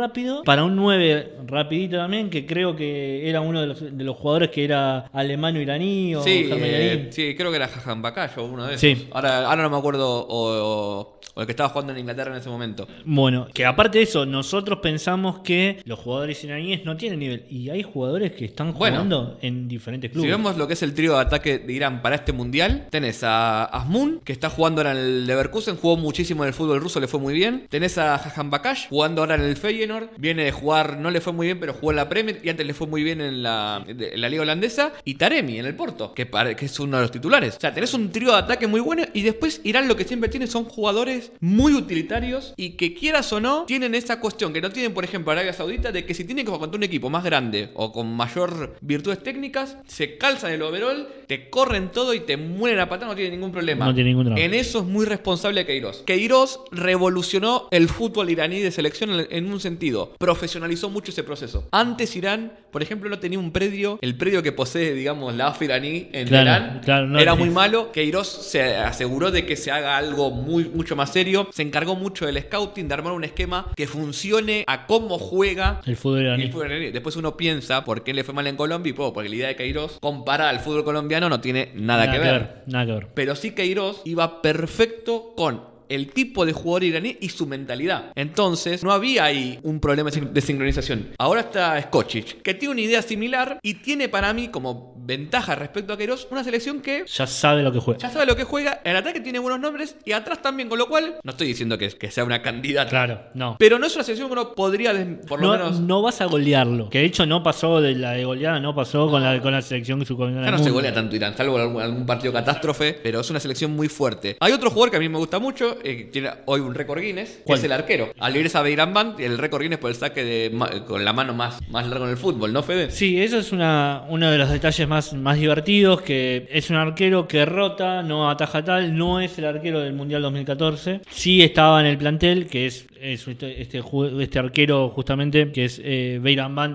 para 0.45 0.65
un 0.65 0.77
9 0.77 1.33
rapidito 1.47 1.97
también, 1.97 2.31
que 2.31 2.47
creo 2.47 2.75
que 2.77 3.29
era 3.29 3.41
uno 3.41 3.61
de 3.61 3.67
los, 3.69 3.97
de 3.97 4.05
los 4.05 4.17
jugadores 4.17 4.51
que 4.51 4.65
era 4.65 5.07
alemano-iraní 5.13 6.15
o 6.15 6.23
Sí, 6.23 6.49
eh, 6.53 7.09
sí, 7.11 7.35
creo 7.37 7.51
que 7.51 7.57
era 7.57 7.69
Jajan 7.69 8.03
Bacayo, 8.03 8.45
uno 8.45 8.65
de 8.67 8.75
esos. 8.75 8.81
Sí. 8.81 9.09
Ahora, 9.13 9.49
ahora 9.49 9.63
no 9.63 9.71
me 9.71 9.77
acuerdo, 9.77 10.27
o, 10.27 10.49
o- 10.53 11.19
o 11.35 11.41
el 11.41 11.47
que 11.47 11.53
estaba 11.53 11.69
jugando 11.69 11.93
en 11.93 12.01
Inglaterra 12.01 12.33
en 12.33 12.39
ese 12.41 12.49
momento. 12.49 12.89
Bueno, 13.05 13.47
que 13.55 13.65
aparte 13.65 13.99
de 13.99 14.05
eso, 14.05 14.27
nosotros 14.27 14.81
pensamos 14.83 15.39
que 15.41 15.81
los 15.85 15.99
jugadores 16.01 16.43
iraníes 16.43 16.85
no 16.85 16.97
tienen 16.97 17.21
nivel. 17.21 17.45
Y 17.49 17.71
hay 17.71 17.83
jugadores 17.85 18.33
que 18.33 18.47
están 18.47 18.73
Bueno. 18.73 18.97
jugando 18.97 19.39
en 19.41 19.69
diferentes 19.69 20.11
clubes. 20.11 20.27
Si 20.27 20.31
vemos 20.31 20.57
lo 20.57 20.67
que 20.67 20.73
es 20.73 20.83
el 20.83 20.95
trío 20.95 21.15
de 21.15 21.21
ataque 21.21 21.59
de 21.61 21.73
Irán 21.73 22.03
para 22.03 22.17
este 22.17 22.33
mundial, 22.33 22.87
tenés 22.91 23.23
a 23.23 23.65
Asmun, 23.67 24.21
que 24.25 24.33
está 24.33 24.51
jugando 24.51 24.81
ahora 24.81 24.93
en 24.93 24.99
el 24.99 25.27
Leverkusen, 25.29 25.77
jugó 25.77 25.97
muchísimo 25.97 26.43
en 26.43 26.49
el 26.49 26.55
fútbol 26.55 26.81
ruso, 26.81 26.99
le 26.99 27.07
fue 27.07 27.21
muy 27.21 27.35
bien. 27.35 27.67
Tenés 27.69 27.99
a 27.99 28.19
Jajan 28.19 28.51
Bakash, 28.51 28.89
jugando 28.89 29.23
ahora 29.23 29.37
en 29.37 29.43
el 29.43 29.57
Feyenoord, 29.57 30.09
viene 30.19 30.45
de 30.45 30.53
jugar, 30.53 30.99
no 30.99 31.11
le 31.11 31.21
fue 31.21 31.33
muy 31.33 31.47
bien, 31.47 31.61
pero 31.61 31.73
jugó 31.73 31.93
en 31.93 31.97
la 31.97 32.09
Premier 32.09 32.41
y 32.43 32.49
antes 32.49 32.67
le 32.67 32.75
fue 32.75 32.87
muy 32.87 33.03
bien 33.03 33.21
en 33.21 33.43
la, 33.43 33.85
en 33.87 34.21
la 34.21 34.29
Liga 34.29 34.43
Holandesa. 34.43 34.93
Y 35.05 35.15
Taremi 35.15 35.59
en 35.59 35.67
el 35.67 35.75
Porto, 35.75 36.13
que, 36.13 36.29
es 36.61 36.81
uno 36.81 36.97
de 36.97 37.03
los 37.03 37.11
titulares. 37.11 37.57
O 37.57 37.61
sea, 37.61 37.73
tenés 37.73 37.95
un 37.95 38.11
trío 38.11 38.33
de 38.33 38.39
ataque 38.39 38.67
muy 38.67 38.81
bueno 38.81 39.05
y 39.15 39.23
después 39.23 39.61
Irán 39.65 39.89
lo 39.89 39.97
que 39.97 40.05
siempre 40.05 40.29
tiene 40.29 40.47
son 40.47 40.65
jugadores 40.65 41.33
muy 41.41 41.75
utilitarios 41.75 42.53
y 42.57 42.71
que 42.71 42.95
quieras 42.95 43.33
o 43.33 43.41
no, 43.41 43.65
tienen 43.65 43.95
esa 43.95 44.21
cuestión 44.21 44.53
que 44.53 44.61
no 44.61 44.71
tienen, 44.71 44.93
por 44.93 45.05
ejemplo, 45.05 45.31
Arabia 45.33 45.53
Saudita, 45.53 45.93
de 45.93 46.05
que 46.05 46.15
si 46.15 46.25
tienen 46.25 46.45
que 46.45 46.51
jugar 46.51 46.61
contra 46.61 46.79
un 46.79 46.83
equipo 46.83 47.09
más 47.11 47.25
grande 47.25 47.71
o 47.75 47.93
con 47.93 48.13
mayor 48.15 48.77
virtudes 48.81 49.23
técnicas, 49.23 49.77
se 49.87 50.19
calzan 50.19 50.53
el 50.53 50.63
overall, 50.63 51.09
te 51.27 51.49
corren 51.49 51.91
todo 51.93 52.13
y 52.13 52.21
te 52.21 52.37
mueren 52.37 52.81
a 52.81 52.89
patada, 52.89 53.13
no 53.13 53.17
tiene 53.17 53.31
ningún 53.31 53.53
problema. 53.53 53.87
No 53.87 53.95
tiene 53.95 54.11
ningún 54.11 54.25
drama. 54.27 54.41
En 54.41 54.55
eso 54.55 54.81
es 54.81 54.85
muy 54.85 55.07
responsable 55.07 55.65
Queiroz. 55.65 56.03
Queiroz 56.05 56.61
revolucionó 56.73 57.69
el 57.71 57.89
fútbol 57.89 58.31
iraní 58.31 58.59
de 58.59 58.71
selección 58.73 59.27
en 59.31 59.53
un 59.53 59.61
sentido. 59.61 60.08
Profesionalizó 60.19 60.91
mucho 60.91 61.11
ese 61.11 61.23
proceso. 61.23 61.69
Antes 61.73 62.15
Irán, 62.17 62.53
por 62.71 62.83
ejemplo, 62.83 63.09
no 63.11 63.19
tenía 63.19 63.39
un 63.39 63.53
predio, 63.53 63.99
el 64.03 64.17
predio 64.17 64.43
que 64.43 64.53
posee, 64.53 64.93
digamos, 64.95 65.35
la 65.35 65.49
AF 65.49 65.63
iraní 65.63 66.09
en 66.13 66.29
Claro, 66.29 66.45
Irán, 66.51 66.81
claro, 66.85 67.07
no 67.07 67.19
era 67.19 67.35
muy 67.35 67.51
malo. 67.51 67.93
Queiroz 67.93 68.29
se 68.29 68.77
aseguró 68.77 69.31
de 69.31 69.45
que 69.47 69.57
se 69.57 69.71
haga 69.71 69.97
algo 69.97 70.31
muy, 70.31 70.65
mucho 70.65 70.97
más 70.97 71.13
serio. 71.13 71.49
Se 71.53 71.63
encargó 71.63 71.95
mucho 71.97 72.27
del 72.27 72.41
scouting, 72.41 72.89
de 72.89 72.95
armar 72.95 73.13
un 73.13 73.25
esquema 73.25 73.73
que 73.77 73.87
funcione 73.87 74.65
a 74.67 74.87
cómo 74.87 75.19
juega 75.19 75.81
El 75.87 75.97
fútbol 75.97 76.23
iraní. 76.23 76.43
el 76.45 76.53
fútbol 76.53 76.71
iraní. 76.73 76.91
Después 76.91 77.17
uno 77.17 77.37
piensa 77.37 77.85
por 77.85 78.03
qué 78.05 78.15
le 78.15 78.25
fue 78.25 78.35
mal 78.35 78.47
en 78.47 78.57
Colombia 78.57 78.91
y 78.91 78.93
pues, 78.93 79.11
porque 79.13 79.29
la 79.29 79.35
idea 79.35 79.49
de 79.49 79.57
Queiroz 79.57 79.99
compara 80.01 80.49
al 80.49 80.61
fútbol 80.61 80.85
colombiano 80.85 81.29
no 81.29 81.41
tiene 81.41 81.73
nada, 81.75 82.11
que 82.11 82.19
ver. 82.19 82.63
Nada 82.67 82.87
que 82.87 82.93
ver. 82.93 83.09
Pero 83.15 83.35
sí 83.37 83.53
Queiroz 83.53 84.03
iba 84.05 84.43
perfecto 84.43 85.33
con 85.37 85.63
el 85.89 86.13
tipo 86.13 86.45
de 86.47 86.53
jugador 86.53 86.85
iraní 86.85 87.17
y 87.21 87.29
su 87.31 87.47
mentalidad. 87.47 88.13
Entonces, 88.15 88.83
no 88.85 88.93
había 88.93 89.25
ahí 89.25 89.59
un 89.63 89.81
problema 89.81 90.11
de 90.11 90.41
sincronización. 90.41 91.11
Ahora 91.19 91.43
está 91.43 91.81
Skocic, 91.83 92.43
que 92.43 92.55
tiene 92.55 92.73
una 92.73 92.81
idea 92.81 93.03
similar 93.03 93.59
y 93.63 93.75
tiene 93.75 94.09
para 94.09 94.33
mí 94.33 94.49
como 94.49 94.98
ventaja 95.09 95.55
respecto 95.55 95.95
a 95.95 95.97
Queiroz 95.97 96.29
una 96.31 96.45
selección 96.45 96.83
que 96.83 97.05
ya 97.07 97.27
sabe 97.27 97.63
lo 97.63 97.73
que 97.73 97.81
juega. 97.81 97.99
Ya 97.99 98.11
sabe 98.11 98.27
lo 98.27 98.37
que 98.37 98.45
juega. 98.45 98.83
En 98.85 98.95
ataque 98.95 99.21
tiene 99.21 99.39
buenos 99.39 99.59
nombres 99.59 99.97
y 100.05 100.13
atrás 100.13 100.43
también, 100.43 100.69
con 100.69 100.79
lo 100.79 100.87
cual 100.87 101.17
no 101.23 101.31
estoy 101.31 101.47
diciendo 101.47 101.79
que, 101.79 101.89
que 101.89 102.11
sea 102.11 102.25
una 102.25 102.43
candidata. 102.43 102.91
Claro, 102.91 103.23
no. 103.33 103.57
Pero 103.59 103.79
no 103.79 103.87
es 103.87 103.95
una 103.95 104.05
selección 104.05 104.29
que 104.29 104.35
uno 104.35 104.53
podría, 104.55 104.93
por 105.27 105.41
lo 105.41 105.53
menos. 105.53 105.81
No 105.81 106.03
vas 106.03 106.21
a 106.21 106.27
golearlo. 106.27 106.91
Que 106.91 106.99
de 106.99 107.05
hecho 107.07 107.25
no 107.25 107.43
pasó 107.43 107.81
de 107.81 107.95
la 107.95 108.13
de 108.13 108.25
goleada, 108.25 108.61
no 108.61 108.75
pasó 108.75 109.11
con 109.11 109.23
la, 109.23 109.41
con 109.41 109.53
la 109.53 109.63
selección 109.63 110.05
subcombinada. 110.05 110.45
Ya 110.45 110.53
no 110.53 110.63
se 110.63 110.71
golea 110.71 110.93
tanto 110.93 111.17
Irán, 111.17 111.35
salvo 111.35 111.57
algún, 111.57 111.81
algún, 111.81 112.05
partido 112.05 112.33
catástrofe, 112.33 112.99
pero 113.03 113.21
es 113.21 113.31
una 113.31 113.41
selección 113.41 113.75
muy 113.75 113.89
fuerte. 113.89 114.37
Hay 114.41 114.53
otro 114.53 114.69
jugador 114.71 114.91
que 114.91 114.99
a 114.99 115.01
mí 115.01 115.09
me 115.09 115.19
gusta 115.19 115.39
mucho, 115.39 115.79
eh, 115.83 116.11
tiene 116.13 116.31
hoy 116.45 116.61
un 116.61 116.75
récord 116.75 117.01
Guinness, 117.01 117.41
que 117.47 117.55
es 117.55 117.65
el 117.65 117.73
arquero. 117.73 118.13
Al 118.19 118.37
irse 118.37 118.59
a 118.59 118.63
Beirán 118.63 118.93
Band, 118.93 119.21
el 119.21 119.39
récord 119.39 119.63
Guinness 119.63 119.79
por 119.79 119.91
el 119.91 119.97
saque 119.97 120.23
de, 120.23 120.85
con 120.87 121.03
la 121.03 121.15
mano 121.15 121.33
más, 121.33 121.67
más 121.71 121.87
largo 121.87 122.05
en 122.05 122.11
el 122.11 122.19
fútbol, 122.19 122.53
¿no, 122.53 122.63
Fede? 122.63 122.91
Sí, 122.91 123.23
eso 123.23 123.39
es 123.39 123.53
una, 123.53 124.05
uno 124.11 124.31
de 124.31 124.37
los 124.37 124.51
detalles 124.51 124.87
más, 124.87 124.98
más 125.15 125.39
divertidos, 125.39 126.03
que 126.03 126.49
es 126.51 126.71
un 126.71 126.77
arquero 126.77 127.27
que 127.29 127.45
rota, 127.45 128.03
no 128.03 128.31
ataja 128.31 128.65
tal, 128.65 128.97
no 128.97 129.21
es 129.21 129.39
el 129.39 129.45
arquero 129.45 129.81
del 129.81 129.93
Mundial 129.93 130.23
2014. 130.23 131.01
Sí 131.11 131.43
estaba 131.43 131.81
en 131.81 131.87
el 131.87 131.99
plantel, 131.99 132.47
que 132.49 132.67
es, 132.67 132.87
este, 133.01 133.61
este, 133.61 133.83
este, 134.21 134.39
arquero 134.39 134.89
justamente, 134.91 135.51
que 135.53 135.65
es 135.65 135.81
eh, 135.85 136.21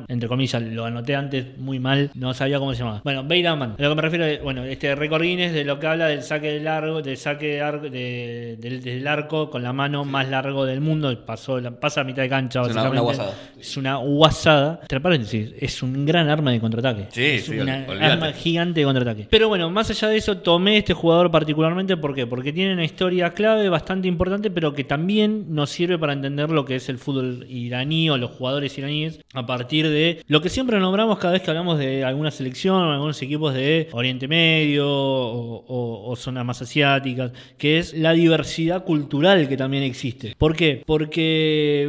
entre 0.07 0.27
comillas, 0.27 0.61
lo 0.61 0.85
anoté 0.85 1.15
antes 1.15 1.57
muy 1.57 1.79
mal, 1.79 2.11
no 2.15 2.33
sabía 2.33 2.59
cómo 2.59 2.73
se 2.73 2.79
llamaba. 2.79 3.01
Bueno, 3.03 3.21
a 3.21 3.81
lo 3.81 3.89
que 3.89 3.95
me 3.95 4.01
refiero, 4.01 4.25
es, 4.25 4.41
bueno, 4.41 4.63
este 4.63 4.95
récord 4.95 5.21
Guinness 5.21 5.53
de 5.53 5.63
lo 5.63 5.79
que 5.79 5.87
habla 5.87 6.07
del 6.07 6.23
saque 6.23 6.51
de 6.51 6.59
largo, 6.59 7.01
del 7.01 7.17
saque 7.17 7.47
de 7.47 7.61
arco, 7.61 7.89
del, 7.89 9.07
arco 9.07 9.49
con 9.49 9.63
la 9.63 9.73
mano 9.73 10.05
más 10.05 10.29
largo 10.29 10.65
del 10.65 10.81
mundo, 10.81 11.15
pasó, 11.25 11.59
pasa 11.79 12.01
a 12.01 12.03
mitad 12.03 12.23
de 12.23 12.29
cancha, 12.29 12.61
es 12.61 12.75
Una, 12.75 12.99
guasada. 12.99 13.33
Es 13.59 13.77
una 13.77 13.95
guasada. 13.97 14.79
Entre 14.81 15.01
paréntesis, 15.01 15.53
es 15.59 15.83
un 15.83 16.05
gran 16.05 16.29
arma 16.29 16.51
de 16.51 16.59
contraataque. 16.59 17.07
Sí, 17.11 17.23
es 17.23 17.45
sí, 17.45 17.59
una 17.59 17.85
arma 17.99 18.31
gigante 18.33 18.79
de 18.79 18.85
contraataque. 18.85 19.27
Pero 19.29 19.47
bueno, 19.49 19.69
más 19.69 19.89
allá 19.89 20.07
de 20.09 20.17
eso, 20.17 20.37
tomé 20.37 20.77
este 20.77 20.93
jugador 20.93 21.31
particularmente, 21.31 21.97
¿por 21.97 22.15
qué? 22.15 22.25
Porque 22.27 22.53
tiene 22.53 22.73
una 22.73 22.85
historia 22.85 23.31
clave 23.31 23.69
bastante 23.69 24.07
importante, 24.07 24.49
pero 24.49 24.73
que 24.73 24.83
también 24.83 25.53
nos 25.53 25.69
sirve 25.69 25.97
para 25.97 26.12
entender 26.13 26.49
lo 26.49 26.65
que 26.65 26.75
es 26.75 26.89
el 26.89 26.97
fútbol 26.97 27.45
iraní 27.49 28.09
o 28.09 28.17
los 28.17 28.31
jugadores 28.31 28.77
iraníes 28.77 29.19
a 29.33 29.45
partir 29.45 29.89
de 29.89 30.21
lo 30.27 30.41
que 30.41 30.49
siempre 30.49 30.79
nombramos 30.79 31.17
cada 31.17 31.33
vez 31.33 31.41
que 31.41 31.51
hablamos 31.51 31.79
de 31.79 32.03
alguna 32.03 32.31
selección 32.31 32.75
o 32.75 32.91
algunos 32.91 33.21
equipos 33.21 33.53
de 33.53 33.89
Oriente 33.91 34.27
Medio 34.27 34.87
o, 34.87 36.13
zonas 36.15 36.45
más 36.45 36.61
asiáticas, 36.61 37.31
que 37.57 37.79
es 37.79 37.93
la 37.93 38.13
diversidad 38.13 38.83
cultural 38.85 39.49
que 39.49 39.57
también 39.57 39.83
existe. 39.83 40.35
¿Por 40.37 40.55
qué? 40.55 40.83
Porque 40.85 41.87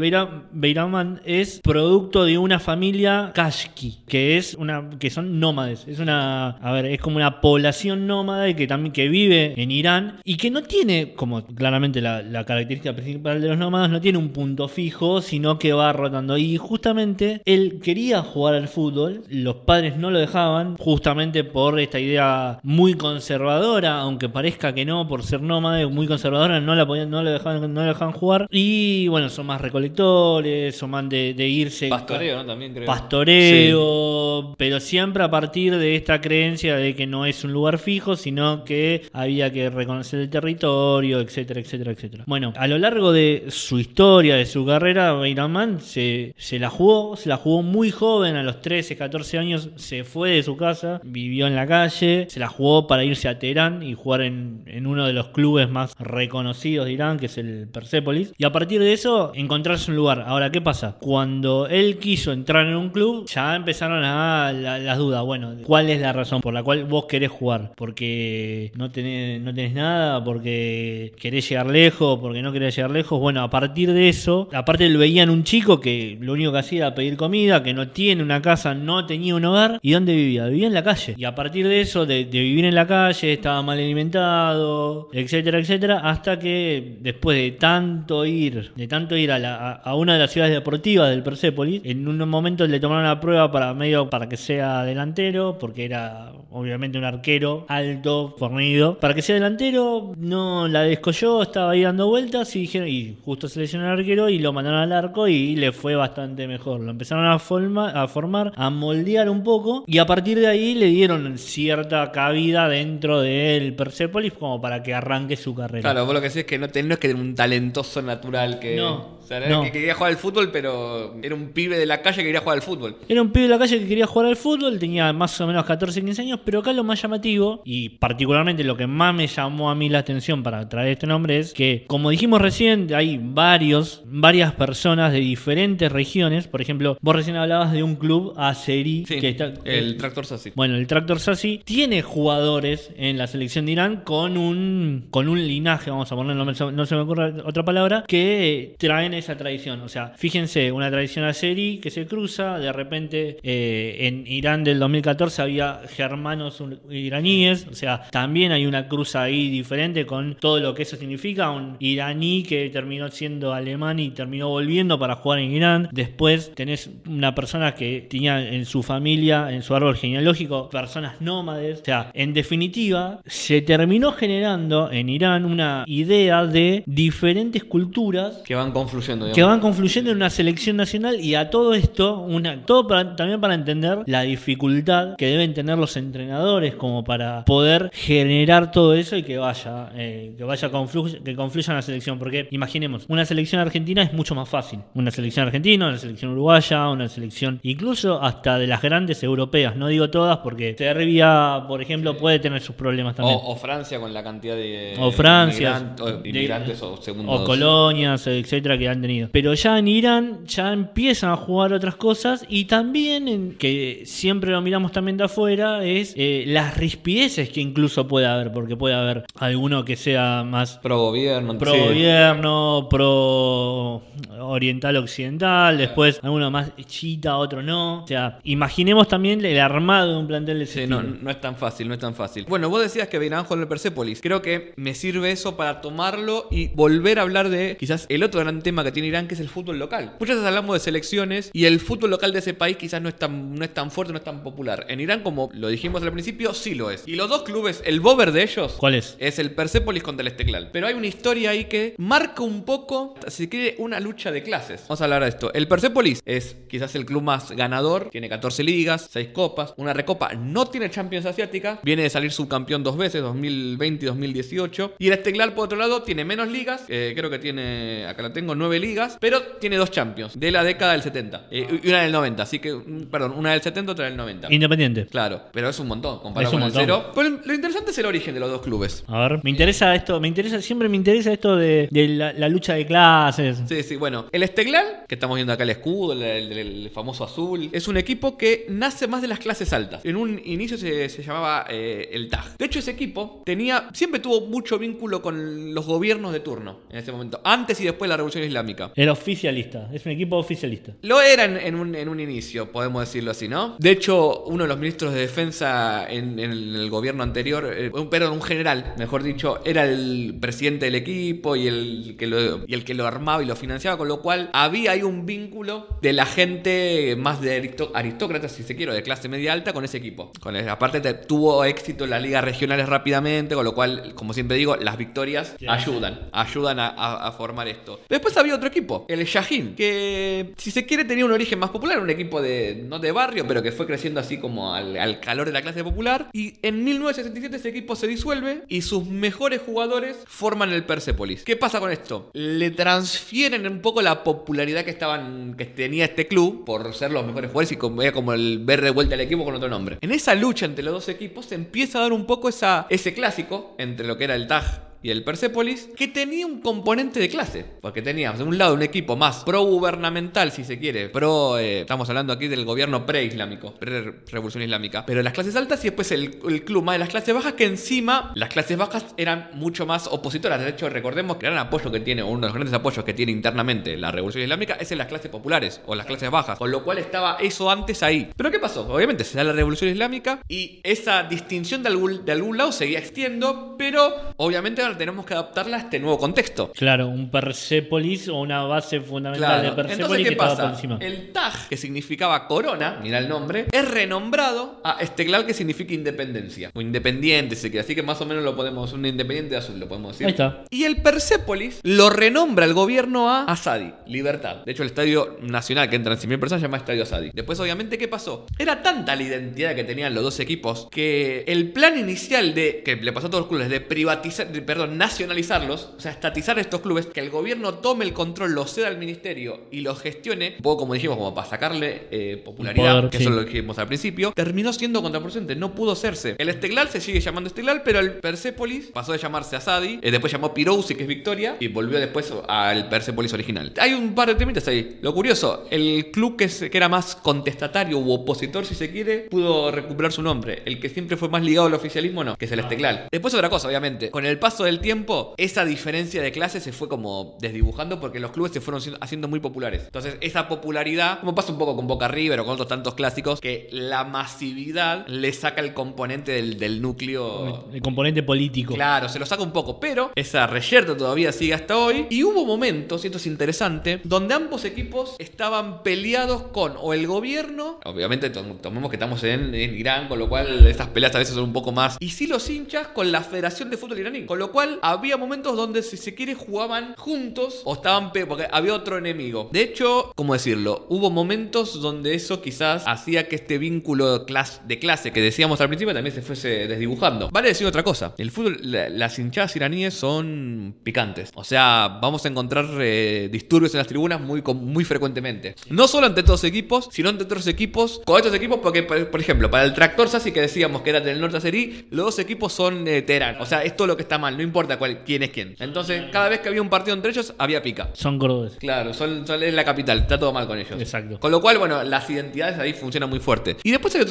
Beiraman 0.53 1.21
es 1.25 1.61
producto 1.63 2.25
de 2.25 2.39
una 2.39 2.59
familia 2.59 3.33
kashki, 3.35 3.99
que 4.09 4.39
es 4.39 4.55
una 4.55 4.91
que 4.99 5.11
son 5.11 5.39
nómades, 5.39 5.87
es 5.87 5.99
una 5.99 6.51
a 6.51 6.73
ver, 6.73 6.87
es 6.87 7.01
como 7.01 7.17
una 7.17 7.41
población 7.41 8.07
nómade 8.07 8.57
que 8.57 8.67
también 8.67 8.93
que 8.93 9.09
vive 9.09 9.55
en 9.57 9.71
Irán 9.71 10.21
y 10.25 10.37
que 10.37 10.51
no 10.51 10.63
tiene, 10.63 11.13
como 11.15 11.45
claramente 11.45 12.01
la, 12.01 12.23
la 12.23 12.45
característica 12.45 12.95
principal 12.95 13.41
de 13.41 13.49
los 13.49 13.59
nómadas, 13.59 13.91
no 13.91 14.01
tiene 14.01 14.14
un 14.17 14.31
punto 14.31 14.69
fijo, 14.69 15.21
sino 15.21 15.59
que 15.59 15.73
va 15.73 15.93
rotando. 15.93 16.37
Y 16.37 16.57
justamente 16.57 17.43
él 17.45 17.81
quería 17.83 18.23
jugar 18.23 18.55
al 18.55 18.69
fútbol, 18.69 19.23
los 19.29 19.57
padres 19.57 19.97
no 19.97 20.11
lo 20.11 20.19
dejaban, 20.19 20.77
justamente 20.77 21.45
por 21.45 21.79
esta 21.81 21.99
idea 21.99 22.59
muy 22.63 22.95
conservadora, 22.95 23.99
aunque 23.99 24.29
parezca 24.29 24.75
que 24.75 24.85
no, 24.85 25.07
por 25.09 25.23
ser 25.23 25.41
nómade, 25.43 25.87
muy 25.87 26.07
conservadora, 26.07 26.61
no, 26.61 26.75
la 26.75 26.87
podían, 26.87 27.11
no, 27.11 27.23
lo 27.23 27.31
dejaban, 27.31 27.73
no 27.73 27.83
lo 27.83 27.89
dejaban 27.89 28.13
jugar. 28.13 28.47
Y 28.51 29.09
bueno, 29.09 29.29
son 29.29 29.47
más 29.47 29.61
recolectores, 29.61 30.77
son 30.77 30.91
más 30.91 31.09
de, 31.09 31.49
irse. 31.49 31.89
Pastoreo, 31.89 32.39
¿no? 32.39 32.47
También 32.47 32.73
creo. 32.73 32.87
Pastoreo, 32.87 34.55
pero 34.57 34.81
siempre 34.81 35.23
a 35.23 35.31
partir 35.31 35.77
de 35.77 35.97
esta 35.97 36.21
creencia 36.21 36.77
de 36.77 36.95
que 36.95 37.07
no 37.07 37.27
es 37.27 37.45
un 37.45 37.53
lugar 37.53 37.79
fijo, 37.79 38.17
sino 38.17 38.65
que 38.65 39.03
había 39.13 39.53
que 39.53 39.71
reconocer 39.71 40.21
el 40.21 40.31
territorio, 40.31 41.21
etcétera, 41.21 41.61
etcétera, 41.61 41.93
etcétera. 41.93 42.25
Bueno, 42.27 42.53
a 42.57 42.67
lo 42.67 42.79
largo 42.79 43.13
de 43.13 43.45
su 43.49 43.79
historia, 43.79 44.04
de 44.05 44.45
su 44.45 44.67
carrera, 44.67 45.15
Beiraman 45.15 45.81
se, 45.81 46.35
se 46.37 46.59
la 46.59 46.69
jugó, 46.69 47.17
se 47.17 47.31
la 47.31 47.39
jugó 47.39 47.63
muy 47.63 47.91
joven, 47.91 48.37
a 48.37 48.43
los 48.43 48.61
13, 48.61 48.99
14 48.99 49.39
años 49.39 49.71
se 49.77 50.05
fue 50.05 50.33
de 50.33 50.43
su 50.43 50.59
casa, 50.59 51.01
vivió 51.03 51.47
en 51.47 51.57
la 51.57 51.67
calle, 51.67 52.27
se 52.29 52.39
la 52.39 52.49
jugó 52.49 52.87
para 52.87 53.03
irse 53.03 53.29
a 53.29 53.39
Teherán 53.39 53.83
y 53.83 53.95
jugar 53.95 54.21
en, 54.21 54.63
en 54.67 54.87
uno 54.87 55.07
de 55.07 55.15
los 55.15 55.29
clubes 55.29 55.71
más 55.71 55.95
reconocidos 55.99 56.85
de 56.85 56.93
Irán, 56.93 57.19
que 57.19 57.27
es 57.27 57.39
el 57.39 57.67
Persepolis, 57.73 58.35
y 58.37 58.45
a 58.45 58.53
partir 58.53 58.83
de 58.83 58.93
eso 58.93 59.33
encontrarse 59.35 59.91
un 59.91 59.97
lugar. 59.97 60.23
Ahora, 60.27 60.53
¿qué 60.53 60.61
pasa? 60.61 60.97
Cuando 61.01 61.67
él 61.67 61.97
quiso 61.99 62.33
entrar 62.33 62.67
en 62.67 62.77
un 62.77 62.91
club, 62.91 63.27
ya 63.27 63.57
empezaron 63.57 64.05
a 64.05 64.53
las 64.53 64.99
dudas. 64.99 65.25
Bueno, 65.25 65.55
¿cuál 65.65 65.89
es 65.89 65.99
la 65.99 66.13
razón 66.13 66.43
por 66.43 66.53
la 66.53 66.63
cual 66.63 66.85
vos 66.85 67.07
querés 67.07 67.31
jugar? 67.31 67.73
Porque 67.75 68.71
no 68.77 68.91
tenés, 68.91 69.41
no 69.41 69.55
tenés 69.55 69.73
nada, 69.73 70.23
porque 70.23 71.15
querés 71.19 71.49
llegar 71.49 71.71
lejos, 71.71 72.19
porque 72.21 72.43
no 72.43 72.53
querés 72.53 72.77
llegar 72.77 72.91
lejos. 72.91 73.19
Bueno, 73.19 73.43
a 73.43 73.49
partir 73.49 73.94
eso, 73.97 74.49
aparte 74.53 74.89
lo 74.89 74.99
veían 74.99 75.31
un 75.31 75.45
chico 75.45 75.81
que 75.81 76.19
lo 76.21 76.33
único 76.33 76.53
que 76.53 76.59
hacía 76.59 76.79
era 76.79 76.95
pedir 76.95 77.17
comida, 77.17 77.63
que 77.63 77.75
no 77.75 77.89
tiene 77.89 78.23
una 78.23 78.43
casa, 78.43 78.75
no 78.75 79.07
tenía 79.07 79.35
un 79.35 79.45
hogar. 79.45 79.79
¿Y 79.83 79.93
dónde 79.93 80.15
vivía? 80.15 80.47
Vivía 80.47 80.67
en 80.67 80.75
la 80.75 80.85
calle. 80.85 81.15
Y 81.17 81.25
a 81.25 81.35
partir 81.35 81.67
de 81.69 81.81
eso, 81.81 82.07
de, 82.07 82.25
vivir 82.25 82.65
en 82.65 82.75
la 82.75 82.87
calle, 82.87 83.33
estaba 83.33 83.63
mal 83.63 83.79
alimentado, 83.79 85.09
etcétera, 85.13 85.59
etcétera, 85.59 86.01
hasta 86.01 86.39
que 86.39 86.99
después 87.01 87.39
de 87.39 87.53
tanto 87.53 88.25
ir, 88.27 88.73
de 88.75 88.89
tanto 88.89 89.17
ir 89.17 89.33
a, 89.33 89.73
a, 89.73 89.95
una 89.95 90.15
de 90.15 90.19
las 90.19 90.31
ciudades 90.31 90.55
deportivas 90.55 91.11
del 91.11 91.23
Persepolis, 91.23 91.83
en 91.85 92.07
un 92.07 92.29
momento 92.29 92.67
le 92.67 92.81
tomaron 92.81 93.05
la 93.05 93.21
prueba 93.21 93.51
para 93.51 93.75
medio 93.75 94.11
para 94.11 94.29
que 94.29 94.37
sea 94.37 94.85
delantero, 94.85 95.59
porque 95.59 95.85
era 95.85 96.33
obviamente 96.51 96.99
un 96.99 97.05
arquero 97.05 97.67
alto, 97.69 98.35
fornido. 98.39 98.99
Para 98.99 99.15
que 99.15 99.23
sea 99.23 99.35
delantero, 99.35 100.13
no 100.17 100.69
la 100.69 100.83
descolló, 100.83 101.43
estaba 101.43 101.73
ahí 101.73 101.83
dando 101.83 102.07
vueltas 102.07 102.55
y 102.57 102.61
dijeron, 102.61 102.89
y 102.89 103.17
justo 103.25 103.49
se 103.49 103.61
arquero 103.85 104.29
y 104.29 104.39
lo 104.39 104.53
mandaron 104.53 104.81
al 104.81 104.93
arco 104.93 105.29
y 105.29 105.57
le 105.57 105.73
fue 105.73 105.95
bastante 105.95 106.47
mejor. 106.47 106.81
Lo 106.81 106.91
empezaron 106.91 107.27
a, 107.27 107.35
a 107.35 108.09
formar, 108.09 108.53
a 108.55 108.71
moldear 108.71 109.29
un 109.29 109.43
poco 109.43 109.85
y 109.87 109.99
a 109.99 110.07
partir 110.07 110.39
de 110.39 110.47
ahí 110.47 110.75
le 110.75 110.87
dieron 110.87 111.39
cierta 111.39 112.11
cabida 112.13 112.69
dentro 112.69 113.21
del 113.21 113.75
Persepolis 113.75 114.33
como 114.33 114.61
para 114.61 114.83
que 114.83 114.95
arranque 114.95 115.37
su 115.37 115.55
carrera. 115.55 115.83
Claro, 115.83 116.07
vos 116.07 116.15
lo 116.15 116.21
que 116.21 116.29
decís 116.29 116.43
es 116.43 116.47
que 116.47 116.59
no, 116.59 116.69
tenés 116.69 116.93
es 116.93 116.99
que 116.99 117.15
un 117.15 117.35
talentoso 117.35 118.03
natural 118.03 118.59
que... 118.59 118.77
No. 118.77 119.15
O 119.25 119.27
sea, 119.27 119.39
era 119.39 119.63
que 119.63 119.73
quería 119.73 119.95
jugar 119.95 120.13
al 120.13 120.19
fútbol, 120.19 120.51
pero 120.53 121.15
era 121.23 121.35
un 121.35 121.49
pibe 121.49 121.79
de 121.79 121.87
la 121.87 122.03
calle 122.03 122.19
que 122.19 122.25
quería 122.25 122.41
jugar 122.41 122.59
al 122.59 122.63
fútbol. 122.63 122.97
Era 123.09 123.23
un 123.23 123.31
pibe 123.31 123.45
de 123.45 123.49
la 123.49 123.59
calle 123.59 123.79
que 123.79 123.89
quería 123.89 124.07
jugar 124.07 124.29
al 124.29 124.37
fútbol, 124.37 124.79
tenía 124.79 125.13
más 125.13 125.41
o 125.41 125.47
menos 125.47 125.65
14, 125.65 126.03
15 126.03 126.23
años, 126.23 126.41
pero 126.45 126.61
acá 126.61 126.73
lo 126.73 126.85
más 126.85 127.01
llamativo, 127.01 127.63
y 127.65 127.89
particularmente 127.89 128.65
lo 128.65 128.77
que 128.77 128.87
más 128.87 129.15
me 129.15 129.27
llamó 129.27 129.71
a 129.71 129.75
mí 129.75 129.89
la 129.89 130.01
atención 130.01 130.43
para 130.43 130.69
traer 130.69 130.89
este 130.89 131.07
nombre 131.07 131.39
es 131.39 131.55
que, 131.55 131.85
como 131.87 132.11
dijimos 132.11 132.41
recién, 132.41 132.93
hay 132.95 133.19
varios, 133.23 134.03
varias 134.05 134.53
personas 134.53 135.13
de 135.13 135.21
diferentes 135.21 135.91
regiones. 135.91 136.47
Por 136.47 136.61
ejemplo, 136.61 136.99
vos 137.01 137.17
recién 137.17 137.37
hablabas 137.37 137.73
de 137.73 137.83
un 137.83 137.97
club 137.97 138.35
Azeri. 138.37 139.05
que 139.05 139.29
está, 139.29 139.55
el 139.65 139.97
Tractor 139.97 140.27
Sassi. 140.27 140.53
Bueno, 140.55 140.77
el 140.77 140.87
Tractor 140.87 141.19
Sassi 141.19 141.63
tiene 141.65 142.03
jugadores 142.03 142.91
en 142.97 143.17
la 143.17 143.27
selección 143.27 143.67
de 143.67 143.73
Irán 143.73 144.03
con 144.05 144.37
un, 144.37 145.07
con 145.11 145.29
un 145.29 145.47
linaje, 145.47 145.91
vamos 145.91 146.13
a 146.13 146.17
ponerlo, 146.17 146.45
no 146.45 146.87
se 146.87 146.95
me 146.95 147.01
ocurre 147.01 147.43
otra 147.45 147.65
palabra, 147.65 148.05
que 148.07 148.75
traen 148.79 149.14
esa 149.19 149.37
tradición. 149.37 149.81
O 149.83 149.89
sea, 149.89 150.13
fíjense, 150.17 150.73
una 150.73 150.91
tradición 150.91 151.25
Azeri 151.25 151.79
que 151.79 151.91
se 151.91 152.07
cruza, 152.07 152.59
de 152.59 152.73
repente 152.73 153.39
eh, 153.43 153.97
en 154.01 154.27
Irán 154.27 154.65
del 154.65 154.79
2014 154.79 155.43
había 155.43 155.83
germanos 155.89 156.63
iraníes, 156.91 157.67
o 157.71 157.75
sea, 157.75 158.03
también 158.11 158.53
hay 158.53 158.67
una 158.67 158.89
cruz 158.89 159.17
ahí 159.17 159.51
diferente 159.51 160.07
con 160.07 160.35
todo 160.35 160.61
lo 160.61 160.75
que 160.75 160.83
eso 160.83 160.97
significa, 160.97 161.51
un 161.51 161.77
iraní 161.81 162.43
que 162.43 162.71
terminó 162.71 163.09
siendo 163.11 163.53
alemán 163.53 163.99
y 163.99 164.11
terminó 164.11 164.49
volviendo 164.49 164.99
para 164.99 165.17
jugar 165.17 165.41
en 165.41 165.53
Irán. 165.53 165.89
Después 165.93 166.53
tenés 166.55 166.91
una 167.07 167.35
persona 167.35 167.75
que 167.75 168.07
tenía 168.09 168.47
en 168.53 168.65
su 168.65 168.83
familia, 168.83 169.51
en 169.51 169.63
su 169.63 169.75
árbol 169.75 169.97
genealógico, 169.97 170.69
personas 170.69 171.21
nómades. 171.21 171.81
O 171.81 171.85
sea, 171.85 172.11
en 172.15 172.35
definitiva, 172.35 173.21
se 173.27 173.63
terminó 173.63 174.13
generando 174.13 174.91
en 174.91 175.09
Irán 175.09 175.45
una 175.45 175.85
idea 175.87 176.47
de 176.47 176.83
diferentes 176.87 177.65
culturas 177.65 178.43
que 178.45 178.55
van 178.55 178.73
confluyendo 178.73 179.04
confluyendo. 179.07 179.35
que 179.35 179.43
van 179.43 179.61
confluyendo 179.61 180.11
en 180.11 180.17
una 180.17 180.31
selección 180.31 180.77
nacional 180.77 181.21
y 181.21 181.35
a 181.35 181.51
todo 181.51 181.75
esto, 181.75 182.19
una, 182.21 182.65
todo 182.65 182.87
para- 182.87 183.17
también 183.17 183.41
para 183.41 183.55
entender 183.55 183.99
la 184.07 184.23
dificultad 184.23 185.17
que 185.17 185.27
deben 185.27 185.55
tener 185.55 185.79
los 185.79 185.97
entrenadores 185.97 186.75
como 186.75 187.05
para 187.05 187.45
poder 187.45 187.91
generar 187.93 188.71
todo 188.71 188.95
eso 188.95 189.17
y 189.17 189.23
que 189.23 189.39
vaya, 189.39 189.91
eh, 189.97 190.35
que 190.37 190.45
vaya 190.45 190.71
conflu- 190.71 191.23
que 191.23 191.35
confluya 191.37 191.73
en 191.73 191.77
la 191.77 191.83
selección. 191.83 192.19
Porque 192.19 192.49
imaginemos, 192.51 193.05
una 193.09 193.25
selección 193.25 193.61
argentina 193.61 194.03
es 194.03 194.13
mucho 194.13 194.35
más 194.35 194.49
fácil. 194.49 194.81
Una 194.95 195.11
selección 195.11 195.47
argentina, 195.47 195.89
una 195.89 195.99
selección 195.99 196.33
uruguaya, 196.33 196.89
una 196.89 197.09
selección 197.09 197.61
incluso 197.63 198.23
hasta 198.23 198.59
de 198.59 198.67
las 198.67 198.81
grandes 198.83 199.23
europeas. 199.23 199.77
No 199.77 199.89
digo 199.89 200.11
todas 200.11 200.39
porque 200.39 200.75
Serbia, 200.77 201.65
por 201.69 201.83
ejemplo, 201.83 202.17
puede 202.17 202.39
tener 202.39 202.61
sus 202.61 202.75
problemas 202.77 203.15
también. 203.17 203.39
O, 203.43 203.53
o 203.53 203.57
Francia 203.57 203.99
con 204.01 204.13
la 204.15 204.23
cantidad 204.23 204.55
de 204.57 204.95
O 204.99 205.11
Francia, 205.11 205.79
inmigran- 205.81 206.01
o 206.01 206.07
de- 206.23 206.29
inmigrantes 206.29 206.83
o 206.83 206.97
segundos. 207.01 207.41
o 207.41 207.45
colonias, 207.45 208.27
etcétera, 208.27 208.79
que 208.79 208.89
han 208.95 209.03
tenido. 209.03 209.29
Pero 209.33 209.55
ya 209.55 209.79
en 209.79 209.89
Irán 209.89 210.47
ya 210.47 210.73
empiezan 210.73 211.31
a 211.31 211.37
jugar 211.37 211.73
otras 211.73 211.97
cosas 211.97 212.45
y 212.49 212.65
también, 212.65 213.29
en- 213.29 213.55
que 213.57 214.03
siempre 214.07 214.51
lo 214.51 214.61
miramos 214.63 214.91
también 214.93 215.17
de 215.17 215.25
afuera, 215.25 215.85
es 215.85 216.15
eh, 216.17 216.45
las 216.47 216.77
rispideces 216.77 217.51
que 217.51 217.61
incluso 217.61 218.09
puede 218.09 218.27
haber, 218.27 218.53
porque 218.53 218.77
puede 218.77 218.95
haber 218.95 219.25
alguno 219.39 219.85
que 219.85 219.97
sea 219.97 220.43
más 220.45 220.79
Pro 220.79 220.99
gobierno. 220.99 221.59
pro 221.59 221.73
sí. 221.73 221.79
gobierno, 221.81 222.89
pro 222.91 224.03
oriental 224.41 224.97
occidental, 224.97 225.77
después 225.79 226.21
alguno 226.23 226.51
más 226.51 226.71
chita, 226.87 227.37
otro 227.37 227.63
no. 227.63 228.05
O 228.05 228.07
sea, 228.07 228.39
imaginemos 228.45 229.09
también 229.09 229.45
el 229.45 229.59
armado 229.61 230.13
de 230.13 230.19
un 230.19 230.27
plantel 230.27 230.59
de 230.61 230.67
Sí, 230.67 230.87
no, 230.87 231.03
no 231.03 231.31
es 231.31 231.41
tan 231.41 231.57
fácil, 231.57 231.89
no 231.89 231.95
es 231.95 232.01
tan 232.01 232.15
fácil. 232.15 232.47
Bueno, 232.49 232.69
vos 232.71 232.81
decías 232.83 233.09
que 233.09 233.19
venían 233.19 233.45
con 233.45 233.61
el 233.61 233.69
Persepolis. 233.69 234.21
Creo 234.21 234.41
que 234.43 234.73
me 234.77 234.95
sirve 234.95 235.31
eso 235.33 235.57
para 235.57 235.81
tomarlo 235.81 236.47
y 236.51 236.69
volver 236.69 237.19
a 237.19 237.23
hablar 237.23 237.49
de 237.49 237.77
quizás 237.79 238.07
el 238.09 238.23
otro 238.23 238.41
gran 238.41 238.63
tema 238.63 238.84
que 238.85 238.93
tiene 238.93 239.09
Irán, 239.09 239.27
que 239.29 239.35
es 239.35 239.41
el 239.41 239.49
fútbol 239.49 239.79
local. 239.79 240.17
Muchas 240.21 240.37
veces 240.37 240.49
hablamos 240.49 240.75
de 240.75 240.81
selecciones 240.81 241.51
y 241.53 241.65
el 241.65 241.81
fútbol 241.81 242.11
local 242.11 242.33
de 242.33 242.39
ese 242.39 242.55
país 242.55 242.77
quizás 242.77 243.01
no 243.01 243.09
es 243.09 243.17
tan, 243.17 243.55
no 243.55 243.65
es 243.65 243.73
tan 243.73 243.91
fuerte, 243.91 244.13
no 244.13 244.19
es 244.19 244.25
tan 244.25 244.43
popular. 244.43 244.87
En 244.89 245.01
Irán, 245.01 245.23
como 245.23 245.51
lo 245.55 245.69
dijimos 245.69 246.03
al 246.03 246.13
principio, 246.13 246.55
sí 246.55 246.75
lo 246.75 246.91
es. 246.91 247.03
Y 247.07 247.17
los 247.17 247.29
dos 247.29 247.43
clubes, 247.43 247.83
el 247.85 248.01
bober 248.01 248.33
de 248.33 248.43
ellos 248.43 248.75
¿Cuál 248.79 248.95
es? 248.95 249.17
es 249.19 249.39
el 249.39 249.53
Persepolis 249.53 250.03
contra 250.03 250.23
el 250.23 250.29
Esteghlal. 250.29 250.71
Pero 250.73 250.87
hay 250.87 250.95
una 250.95 251.07
historia 251.07 251.51
ahí 251.51 251.65
que 251.65 251.95
marca 251.99 252.43
un 252.43 252.65
poco, 252.65 253.15
si 253.29 253.49
quiere, 253.49 253.77
una 253.79 254.01
lucha 254.01 254.31
de 254.31 254.43
clases. 254.43 254.83
Vamos 254.89 255.01
a 255.01 255.05
hablar 255.05 255.23
de 255.23 255.29
esto. 255.29 255.53
El 255.55 255.69
Persepolis 255.69 256.21
es 256.25 256.57
quizás 256.69 256.95
el 256.95 257.07
club 257.07 257.23
más 257.23 257.51
ganador, 257.53 258.09
tiene 258.11 258.29
14 258.29 258.63
ligas, 258.65 259.09
6 259.11 259.29
copas, 259.33 259.75
una 259.77 259.93
recopa, 259.93 260.35
no 260.35 260.67
tiene 260.67 260.91
Champions 260.91 261.27
Asiática, 261.27 261.81
viene 261.83 262.03
de 262.03 262.11
salir 262.11 262.33
subcampeón 262.33 262.83
dos 262.83 262.97
veces, 262.97 263.23
2020 263.23 264.05
y 264.05 264.09
2018. 264.09 264.95
Y 264.99 265.09
el 265.09 265.15
Esteghlal, 265.15 265.55
por 265.55 265.67
otro 265.67 265.79
lado, 265.79 266.03
tiene 266.03 266.25
menos 266.25 266.49
ligas, 266.49 266.85
eh, 266.89 267.13
creo 267.17 267.31
que 267.31 267.39
tiene, 267.39 268.07
acá 268.07 268.23
la 268.23 268.33
tengo, 268.33 268.55
9 268.55 268.74
ligas, 268.81 269.17
pero 269.21 269.41
tiene 269.61 269.77
dos 269.77 269.91
Champions 269.91 270.39
de 270.39 270.51
la 270.51 270.65
década 270.65 270.93
del 270.93 271.03
70 271.03 271.47
eh, 271.51 271.81
y 271.83 271.89
una 271.89 272.03
del 272.03 272.13
90, 272.13 272.43
así 272.43 272.59
que, 272.59 272.73
mm, 272.75 273.05
perdón, 273.11 273.33
una 273.37 273.53
del 273.53 273.63
70, 273.63 273.93
otra 273.93 274.05
del 274.07 274.17
90. 274.17 274.53
Independiente. 274.53 275.07
Claro, 275.07 275.43
pero 275.53 275.69
es 275.69 275.79
un 275.79 275.89
montón 275.89 276.19
comparado 276.21 276.55
un 276.55 276.61
con 276.61 276.69
el 276.69 276.75
montón. 276.75 276.83
cero. 277.03 277.13
Pero 277.15 277.41
lo 277.45 277.55
interesante 277.55 277.91
es 277.91 277.99
el 277.99 278.07
origen 278.07 278.35
de 278.35 278.41
los 278.41 278.51
dos 278.51 278.63
clubes. 278.63 279.05
A 279.09 279.19
ver, 279.29 279.41
me 279.43 279.51
interesa 279.51 279.95
esto, 279.95 280.21
me 280.21 280.29
interesa, 280.29 280.61
siempre 280.61 280.89
me 280.89 280.97
interesa 280.97 281.33
esto 281.33 281.57
de, 281.57 281.89
de 281.91 282.09
la, 282.09 282.33
la 282.33 282.49
lucha 282.49 282.75
de 282.75 282.87
clases. 282.87 283.63
Sí, 283.69 283.83
sí, 283.83 283.97
bueno. 283.97 284.27
El 284.33 284.43
Esteghlal, 284.43 285.05
que 285.09 285.15
estamos 285.15 285.37
viendo 285.37 285.53
acá 285.53 285.63
el 285.65 285.71
escudo, 285.71 286.13
el, 286.13 286.23
el- 286.23 286.53
el 286.85 286.91
famoso 286.91 287.25
azul, 287.25 287.69
es 287.73 287.89
un 287.89 287.97
equipo 287.97 288.37
que 288.37 288.67
nace 288.69 289.07
más 289.07 289.23
de 289.23 289.29
las 289.29 289.39
clases 289.39 289.73
altas. 289.73 290.05
En 290.05 290.17
un 290.17 290.41
inicio 290.45 290.77
se, 290.79 291.09
se 291.09 291.23
llamaba 291.23 291.67
eh, 291.69 292.09
el 292.13 292.29
TAG. 292.29 292.57
De 292.59 292.65
hecho, 292.67 292.79
ese 292.79 292.91
equipo 292.93 293.43
tenía, 293.45 293.89
siempre 293.93 294.21
tuvo 294.21 294.47
mucho 294.47 294.79
vínculo 294.79 295.21
con 295.23 295.75
los 295.75 295.87
gobiernos 295.87 296.33
de 296.33 296.41
turno 296.41 296.81
en 296.91 296.99
ese 296.99 297.13
momento, 297.13 297.41
antes 297.45 297.81
y 297.81 297.85
después 297.85 298.07
de 298.07 298.11
la 298.11 298.17
Revolución 298.17 298.45
Islámica. 298.45 298.64
Era 298.97 299.13
oficialista, 299.13 299.89
es 299.93 300.05
un 300.07 300.13
equipo 300.13 300.37
oficialista. 300.37 300.93
Lo 301.03 301.21
era 301.21 301.45
en, 301.45 301.75
un, 301.75 301.95
en 301.95 302.09
un 302.09 302.21
inicio, 302.21 302.71
podemos 302.73 303.01
decirlo 303.03 303.31
así, 303.31 303.49
¿no? 303.49 303.77
De 303.79 303.91
hecho, 303.91 304.45
uno 304.45 304.65
de 304.65 304.69
los 304.69 304.79
ministros 304.79 305.13
de 305.15 305.21
defensa 305.21 306.07
en, 306.09 306.39
en 306.39 306.51
el 306.53 306.91
gobierno 306.91 307.23
anterior, 307.23 307.73
eh, 307.77 307.91
un- 307.93 308.09
perdón, 308.11 308.33
un 308.35 308.43
general, 308.43 308.95
mejor 308.99 309.23
dicho, 309.23 309.61
era 309.65 309.85
el 309.85 310.37
presidente 310.41 310.87
del 310.87 310.95
equipo 310.95 311.57
y 311.57 311.67
el, 311.69 312.17
que 312.19 312.27
lo, 312.27 312.65
y 312.67 312.75
el 312.75 312.85
que 312.85 312.95
lo 312.95 313.07
armaba 313.07 313.43
y 313.43 313.47
lo 313.47 313.57
financiaba, 313.57 313.97
con 313.99 314.09
lo 314.09 314.21
cual 314.21 314.51
había 314.53 314.93
ahí 314.93 315.03
un 315.03 315.27
vínculo 315.27 315.87
de 316.03 316.13
la 316.13 316.27
gente 316.27 317.15
más 317.19 317.41
de 317.41 317.75
aristócratas, 317.95 318.53
si 318.53 318.63
se 318.63 318.77
quiere, 318.77 318.93
de 318.95 319.03
clase 319.03 319.29
media 319.29 319.53
alta 319.53 319.73
con 319.73 319.85
ese 319.85 319.99
equipo. 319.99 320.33
Con 320.41 320.57
el- 320.57 320.69
aparte 320.69 321.01
te- 321.01 321.15
tuvo 321.15 321.65
éxito 321.65 322.05
en 322.05 322.11
las 322.11 322.23
ligas 322.23 322.45
regionales 322.45 322.89
rápidamente, 322.89 323.55
con 323.55 323.65
lo 323.65 323.75
cual, 323.75 324.13
como 324.15 324.33
siempre 324.33 324.57
digo, 324.57 324.77
las 324.77 324.97
victorias 324.97 325.55
ayudan, 325.69 326.21
ayudan 326.33 326.79
a, 326.79 326.89
a- 326.89 327.29
a 327.29 327.33
formar 327.33 327.69
esto. 327.69 328.01
Después 328.09 328.37
había 328.37 328.54
otro 328.55 328.69
equipo, 328.69 329.05
el 329.09 329.25
Shahin, 329.25 329.75
que 329.75 330.53
si 330.57 330.71
se 330.71 330.87
quiere 330.87 331.05
tenía 331.05 331.25
un 331.25 331.33
origen 331.33 331.59
más 331.59 331.71
popular, 331.71 332.01
un 332.01 332.11
equipo 332.11 332.41
de, 332.41 332.85
no 332.89 332.99
de 332.99 333.13
barrio, 333.13 333.47
pero 333.47 333.63
que 333.63 333.73
fue 333.73 333.87
creciendo 333.87 334.21
así 334.21 334.39
como 334.39 334.75
al, 334.75 334.97
al 334.97 335.21
calor 335.21 335.47
de 335.47 335.53
la 335.53 335.63
clase 335.63 335.85
popular. 335.85 336.29
Y 336.33 336.55
en 336.63 336.85
1967 336.85 337.57
ese 337.57 337.69
equipo 337.69 337.97
se 337.97 338.07
disuelve 338.07 338.63
y 338.69 338.83
sus 338.83 339.07
mejores 339.07 339.61
jugadores 339.61 340.17
forman 340.27 340.71
el 340.71 340.85
Persepolis. 340.85 341.45
¿Qué 341.45 341.57
pasa 341.57 341.81
con 341.81 341.91
esto? 341.91 342.31
Le 342.33 342.71
transfieren 342.71 343.67
un 343.67 343.81
poco 343.81 344.03
la 344.03 344.25
popularidad 344.25 344.85
que 344.85 344.91
estaban 344.91 345.55
que 345.57 345.67
tenía 345.67 346.05
este 346.05 346.27
club 346.27 346.65
por 346.65 346.95
ser 346.95 347.11
los 347.11 347.27
mejores 347.27 347.51
jugadores 347.51 347.73
y 347.73 347.77
como, 347.77 348.03
como 348.13 348.33
el 348.33 348.61
ver 348.63 348.83
de 348.83 348.91
vuelta 348.91 349.15
al 349.15 349.21
equipo 349.21 349.45
con 349.45 349.55
otro 349.55 349.69
nombre. 349.69 349.99
En 350.01 350.13
esa 350.13 350.35
lucha 350.35 350.67
entre 350.67 350.85
los 350.85 350.95
dos 350.95 351.09
equipos 351.09 351.47
se 351.47 351.55
empieza 351.55 351.99
a 351.99 352.03
dar 352.03 352.13
un 352.13 352.27
poco 352.27 352.49
esa, 352.49 352.87
ese 352.91 353.15
clásico 353.15 353.75
entre 353.79 354.07
lo 354.07 354.17
que 354.17 354.25
era 354.25 354.35
el 354.35 354.47
TAG 354.47 354.94
y 355.05 355.11
el 355.11 355.23
Persepolis, 355.23 355.91
que 355.95 356.09
tenía 356.09 356.47
un 356.47 356.63
componente 356.63 357.21
de 357.21 357.29
clase. 357.29 357.67
Porque 357.83 358.01
teníamos 358.01 358.39
de 358.39 358.45
un 358.45 358.57
lado 358.57 358.73
un 358.73 358.81
equipo 358.81 359.17
más 359.17 359.45
pro-gubernamental, 359.45 360.51
si 360.51 360.65
se 360.65 360.79
quiere. 360.79 361.11
Pro, 361.11 361.59
eh, 361.59 361.83
estamos 361.83 362.09
hablando 362.09 362.33
aquí 362.33 362.49
del 362.49 362.65
gobierno 362.65 363.05
pre-islámico, 363.05 363.75
pre-revolución 363.75 364.63
islámica. 364.63 365.05
Pero 365.05 365.23
las 365.23 365.35
clases 365.35 365.57
altas 365.57 365.85
y 365.85 365.89
después 365.89 366.11
el, 366.11 366.39
el 366.49 366.65
club 366.65 366.85
más 366.85 366.95
de 366.95 367.01
las 367.01 367.11
clases 367.11 367.35
bajas, 367.35 367.53
que 367.53 367.67
encima 367.67 368.33
las 368.35 368.49
clases 368.49 368.79
bajas 368.79 369.05
eran 369.19 369.51
mucho 369.53 369.85
más 369.85 370.07
opositoras. 370.07 370.59
De 370.59 370.71
hecho, 370.71 370.89
recordemos 370.89 371.37
que 371.37 371.45
el 371.49 371.53
gran 371.53 371.67
apoyo 371.67 371.93
que 371.93 372.01
tiene, 372.01 372.23
uno 372.23 372.41
de 372.41 372.47
los 372.47 372.55
grandes 372.55 372.73
apoyos 372.73 373.05
que 373.05 373.13
tiene 373.13 373.31
internamente 373.31 373.99
la 373.99 374.11
revolución 374.11 374.43
islámica, 374.43 374.79
es 374.81 374.91
en 374.91 374.97
las 374.97 375.09
clases 375.09 375.31
populares 375.31 375.83
o 375.85 375.95
las 375.95 376.07
clases 376.07 376.31
bajas. 376.31 376.57
Con 376.57 376.71
lo 376.71 376.83
cual 376.83 376.97
estaba 376.97 377.37
eso 377.43 377.71
antes 377.71 378.03
ahí. 378.03 378.31
Pero 378.35 378.51
¿qué 378.51 378.59
pasó? 378.59 378.89
Obviamente 378.91 379.25
se 379.25 379.37
da 379.37 379.45
la 379.45 379.53
revolución 379.53 379.91
islámica 379.91 380.41
y 380.49 380.81
esa 380.83 381.25
distinción 381.25 381.83
de 381.83 381.91
algún, 381.91 382.25
de 382.25 382.33
algún 382.33 382.57
lado 382.57 382.73
seguía 382.73 383.01
existiendo, 383.01 383.75
pero 383.77 384.33
obviamente 384.39 384.94
tenemos 384.97 385.25
que 385.27 385.35
adaptarla 385.35 385.77
a 385.77 385.81
este 385.81 385.99
nuevo 385.99 386.19
contexto. 386.19 386.73
Claro, 386.73 387.09
un 387.09 387.31
Persepolis 387.31 388.29
o 388.29 388.41
una 388.41 388.63
base 388.63 389.01
fundamental 389.01 389.63
de 389.63 389.63
Claro. 389.63 389.69
Entonces, 389.69 389.97
Persepolis 389.97 390.25
¿qué 390.25 390.31
que 390.31 390.37
pasa? 390.37 390.63
por 390.63 390.71
encima. 390.73 390.99
El 391.01 391.33
Taj, 391.33 391.69
que 391.69 391.77
significaba 391.77 392.47
corona, 392.47 392.99
mira 393.03 393.19
el 393.19 393.29
nombre, 393.29 393.67
es 393.71 393.91
renombrado 393.91 394.81
a 394.85 394.99
Esteghlal, 395.01 395.47
que 395.47 395.55
significa 395.55 395.95
independencia. 395.95 396.71
O 396.75 396.81
independiente, 396.81 397.57
se 397.57 397.71
quiere. 397.71 397.85
Así 397.85 397.95
que 397.95 398.03
más 398.03 398.21
o 398.21 398.27
menos 398.27 398.45
lo 398.45 398.57
podemos, 398.57 398.93
un 398.93 399.05
independiente 399.07 399.57
azul, 399.57 399.79
lo 399.79 399.89
podemos 399.89 400.13
decir. 400.13 400.27
Ahí 400.27 400.33
está. 400.33 400.65
Y 400.71 400.85
el 400.85 401.03
Persepolis 401.03 401.81
lo 401.83 402.11
renombra 402.11 402.65
el 402.65 402.75
gobierno 402.75 403.31
a 403.31 403.45
Asadi, 403.45 403.93
libertad. 404.07 404.65
De 404.65 404.73
hecho, 404.73 404.83
el 404.83 404.89
estadio 404.89 405.39
nacional 405.43 405.89
que 405.91 405.97
entran 405.97 406.17
100.000 406.17 406.39
personas 406.39 406.61
se 406.61 406.67
llama 406.67 406.77
Estadio 406.79 407.03
Asadi. 407.03 407.31
Después, 407.33 407.59
obviamente, 407.61 407.99
¿qué 407.99 408.09
pasó? 408.09 408.47
Era 408.59 408.83
tanta 408.83 409.17
la 409.17 409.23
identidad 409.23 409.75
que 409.75 409.85
tenían 409.85 410.15
los 410.15 410.23
dos 410.23 410.41
equipos 410.41 410.89
que 410.91 411.45
el 411.47 411.73
plan 411.73 411.99
inicial 411.99 412.55
de, 412.55 412.83
que 412.85 412.97
le 412.97 413.13
pasó 413.13 413.27
a 413.27 413.31
todos 413.31 413.43
los 413.43 413.49
clubes, 413.49 413.69
de 413.69 413.81
privatizar, 413.81 414.51
de, 414.51 414.63
perdón, 414.63 414.84
nacionalizarlos, 414.87 415.91
o 415.97 416.01
sea, 416.01 416.13
estatizar 416.13 416.59
estos 416.59 416.81
clubes, 416.81 417.07
que 417.07 417.21
el 417.21 417.31
gobierno 417.31 417.75
tome 417.75 418.05
el 418.05 418.13
control, 418.13 418.53
lo 418.53 418.67
ceda 418.67 418.89
al 418.89 418.99
ministerio 418.99 419.63
y 419.71 419.81
los 419.81 420.01
gestione, 420.01 420.55
un 420.57 420.63
poco 420.63 420.81
como 420.81 420.95
dijimos, 420.95 421.17
como 421.17 421.35
para 421.35 421.49
sacarle 421.49 422.09
eh, 422.11 422.43
popularidad, 422.45 422.97
Poder, 422.97 423.11
que 423.11 423.19
sí. 423.19 423.25
eso 423.25 423.31
es 423.31 423.37
lo 423.37 423.45
que 423.45 423.51
dijimos 423.53 423.79
al 423.79 423.87
principio, 423.87 424.33
terminó 424.35 424.73
siendo 424.73 425.03
contraproducente, 425.03 425.57
no 425.57 425.75
pudo 425.75 425.93
hacerse. 425.93 426.35
El 426.39 426.49
Esteghlal 426.49 426.89
se 426.89 427.01
sigue 427.01 427.21
llamando 427.21 427.49
Esteghlal, 427.49 427.83
pero 427.83 428.01
el 428.01 428.13
Persepolis 428.15 428.87
pasó 428.93 429.13
de 429.13 429.19
llamarse 429.19 429.57
Asadi, 429.57 429.99
eh, 430.03 430.11
después 430.11 430.33
llamó 430.33 430.53
Pirousi, 430.53 430.95
que 430.95 431.03
es 431.03 431.09
Victoria, 431.09 431.57
y 431.61 431.69
volvió 431.69 431.99
después 431.99 432.33
al 432.49 432.89
Persepolis 432.89 433.33
original. 433.33 433.73
Hay 433.79 433.93
un 433.95 434.15
par 434.15 434.29
de 434.29 434.35
temitas 434.35 434.67
ahí. 434.69 434.99
Lo 435.03 435.15
curioso, 435.15 435.67
el 435.71 436.11
club 436.11 436.37
que, 436.37 436.49
se- 436.49 436.71
que 436.71 436.77
era 436.77 436.89
más 436.89 437.17
contestatario 437.17 437.99
u 437.99 438.13
opositor, 438.13 438.65
si 438.67 438.75
se 438.75 438.91
quiere, 438.91 439.19
pudo 439.31 439.71
recuperar 439.71 440.13
su 440.13 440.23
nombre. 440.23 440.63
El 440.65 440.81
que 440.81 440.89
siempre 440.89 441.17
fue 441.17 441.29
más 441.29 441.43
ligado 441.43 441.67
al 441.67 441.75
oficialismo, 441.75 442.25
no, 442.25 442.37
que 442.37 442.45
es 442.47 442.53
el 442.53 442.61
Esteghlal. 442.61 443.09
Después 443.11 443.35
otra 443.35 443.49
cosa, 443.51 443.69
obviamente. 443.69 444.11
Con 444.11 444.27
el 444.27 444.39
paso 444.39 444.65
del 444.65 444.74
tiempo, 444.81 445.35
esa 445.37 445.65
diferencia 445.65 446.23
de 446.23 446.33
clases 446.33 446.63
se 446.63 446.73
fue 446.73 446.89
como 446.89 447.37
desdibujando 447.41 448.01
porque 448.01 448.21
los 448.21 448.31
clubes 448.31 448.53
se 448.53 448.61
fueron 448.61 448.83
haciendo 449.01 449.29
muy 449.29 449.41
populares. 449.41 449.83
Entonces, 449.85 450.17
esa 450.21 450.49
popularidad, 450.49 451.21
como 451.21 451.35
pasa 451.35 451.53
un 451.53 451.59
poco 451.59 451.77
con 451.77 451.87
Boca 451.87 452.09
River 452.09 452.41
o 452.41 452.45
con 452.45 452.55
otros 452.55 452.69
tantos 452.69 452.95
clásicos, 452.95 453.41
que 453.41 453.69
la 453.71 454.05
masividad 454.05 455.07
le 455.07 455.33
saca 455.33 455.61
el 455.61 455.75
componente 455.75 456.33
del, 456.33 456.59
del 456.59 456.81
núcleo 456.83 457.69
El 457.73 457.83
componente 457.83 458.23
político. 458.23 458.75
Claro, 458.75 459.09
se 459.09 459.19
lo 459.19 459.27
saca 459.27 459.43
un 459.43 459.53
poco, 459.53 459.79
pero 459.81 460.11
esa 460.15 460.47
reyerta 460.47 460.97
todavía 460.97 461.33
sigue 461.33 461.55
hasta 461.55 461.77
hoy. 461.77 462.07
Y 462.11 462.23
hubo 462.23 462.45
momentos, 462.45 463.05
y 463.05 463.09
esto 463.09 463.19
es 463.19 463.27
interesante, 463.27 464.01
donde 464.05 464.35
ambos 464.35 464.65
equipos 464.65 465.17
estaban 465.19 465.83
peleados 465.83 466.43
con 466.45 466.75
o 466.79 466.93
el 466.93 467.07
gobierno, 467.07 467.81
obviamente 467.85 468.31
tom- 468.31 468.59
tomemos 468.59 468.91
que 468.91 468.97
estamos 468.97 469.23
en, 469.25 469.55
en 469.55 469.77
Irán, 469.79 470.09
con 470.09 470.19
lo 470.19 470.29
cual 470.29 470.67
estas 470.67 470.89
peleas 470.89 471.15
a 471.15 471.19
veces 471.19 471.35
son 471.35 471.45
un 471.45 471.53
poco 471.53 471.73
más, 471.73 471.97
y 472.01 472.11
sí 472.11 472.27
los 472.27 472.49
hinchas 472.51 472.89
con 472.89 473.13
la 473.13 473.23
Federación 473.23 473.71
de 473.71 473.77
Fútbol 473.77 473.99
iraní, 473.99 474.27
con 474.27 474.39
lo 474.39 474.51
cual 474.55 474.79
había 474.83 475.17
momentos 475.17 475.57
donde 475.57 475.83
si 475.83 475.97
se 475.97 476.15
quiere 476.15 476.37
jugaban 476.37 476.95
juntos 476.97 477.63
o 477.65 477.75
estaban 477.75 478.13
pe 478.13 478.25
porque 478.25 478.47
había 478.53 478.73
otro 478.73 478.97
enemigo. 478.97 479.51
De 479.53 479.63
hecho, 479.63 480.13
¿cómo 480.15 480.33
decirlo? 480.33 480.87
Hubo 480.91 481.11
momentos 481.11 481.83
donde 481.83 482.15
eso 482.15 482.41
quizás 482.41 482.85
hacía 482.87 483.27
que 483.27 483.35
este 483.35 483.59
vínculo 483.59 484.21
de 484.21 484.79
clase 484.79 485.13
que 485.13 485.21
decíamos 485.21 485.61
al 485.61 485.67
principio 485.67 485.93
también 485.93 486.15
se 486.15 486.23
fuese 486.23 486.69
desdibujando. 486.69 487.31
Vale 487.33 487.49
decir 487.49 487.67
otra 487.67 487.83
cosa. 487.83 488.15
El 488.17 488.31
fútbol, 488.31 488.59
las 488.63 489.19
hinchadas 489.19 489.57
iraníes 489.57 489.95
son 489.95 490.77
picantes. 490.85 491.33
O 491.35 491.43
sea, 491.43 491.99
vamos 492.01 492.25
a 492.25 492.29
encontrar 492.29 492.67
eh, 492.79 493.29
disturbios 493.33 493.75
en 493.75 493.79
las 493.79 493.89
tribunas 493.89 494.21
muy, 494.21 494.41
muy 494.43 494.85
frecuentemente. 494.85 495.57
No 495.69 495.89
solo 495.89 496.07
entre 496.07 496.23
todos 496.23 496.45
equipos, 496.45 496.89
sino 496.93 497.09
entre 497.09 497.25
otros 497.25 497.49
equipos. 497.49 498.03
Con 498.05 498.19
estos 498.19 498.33
equipos, 498.35 498.61
porque, 498.63 498.85
por, 498.85 499.21
ejemplo, 499.21 499.51
para 499.51 499.65
el 499.65 499.75
tractor 499.75 500.09
Sassi 500.09 500.31
que 500.31 500.41
decíamos 500.41 500.83
que 500.83 500.91
era 500.91 501.01
del 501.01 501.21
norte 501.21 501.41
Serí, 501.41 501.89
los 501.91 502.07
dos 502.07 502.19
equipos 502.21 502.53
son 502.53 502.85
de 502.85 503.03
Teherán. 503.03 503.39
O 503.41 503.47
sea, 503.47 503.65
es 503.65 503.75
todo 503.75 503.89
lo 503.89 503.97
que 503.97 504.05
está 504.05 504.17
mal, 504.17 504.37
importa 504.45 504.79
cuál, 504.79 505.05
quién 505.05 505.23
es 505.23 505.31
quién. 505.31 505.57
Entonces, 505.59 506.05
cada 506.13 506.29
vez 506.29 506.41
que 506.41 506.49
había 506.49 506.63
un 506.63 506.69
partido 506.69 506.95
entre 506.95 507.11
ellos, 507.11 507.35
había 507.39 507.63
pica. 507.63 507.91
Son 507.95 508.19
gordos. 508.19 508.57
Claro, 508.59 508.95
son, 508.95 509.27
son 509.27 509.43
en 509.43 509.57
la 509.57 509.65
capital, 509.65 510.01
está 510.01 510.19
todo 510.19 510.33
mal 510.33 510.47
con 510.47 510.59
ellos. 510.59 510.79
Exacto. 510.79 511.19
Con 511.19 511.31
lo 511.31 511.41
cual, 511.41 511.59
bueno, 511.59 511.83
las 511.83 512.09
identidades 512.09 512.59
ahí 512.59 512.73
funcionan 512.73 513.11
muy 513.11 513.21
fuerte. 513.21 513.57
Y 513.63 513.71
después 513.71 513.95
hay 513.95 514.03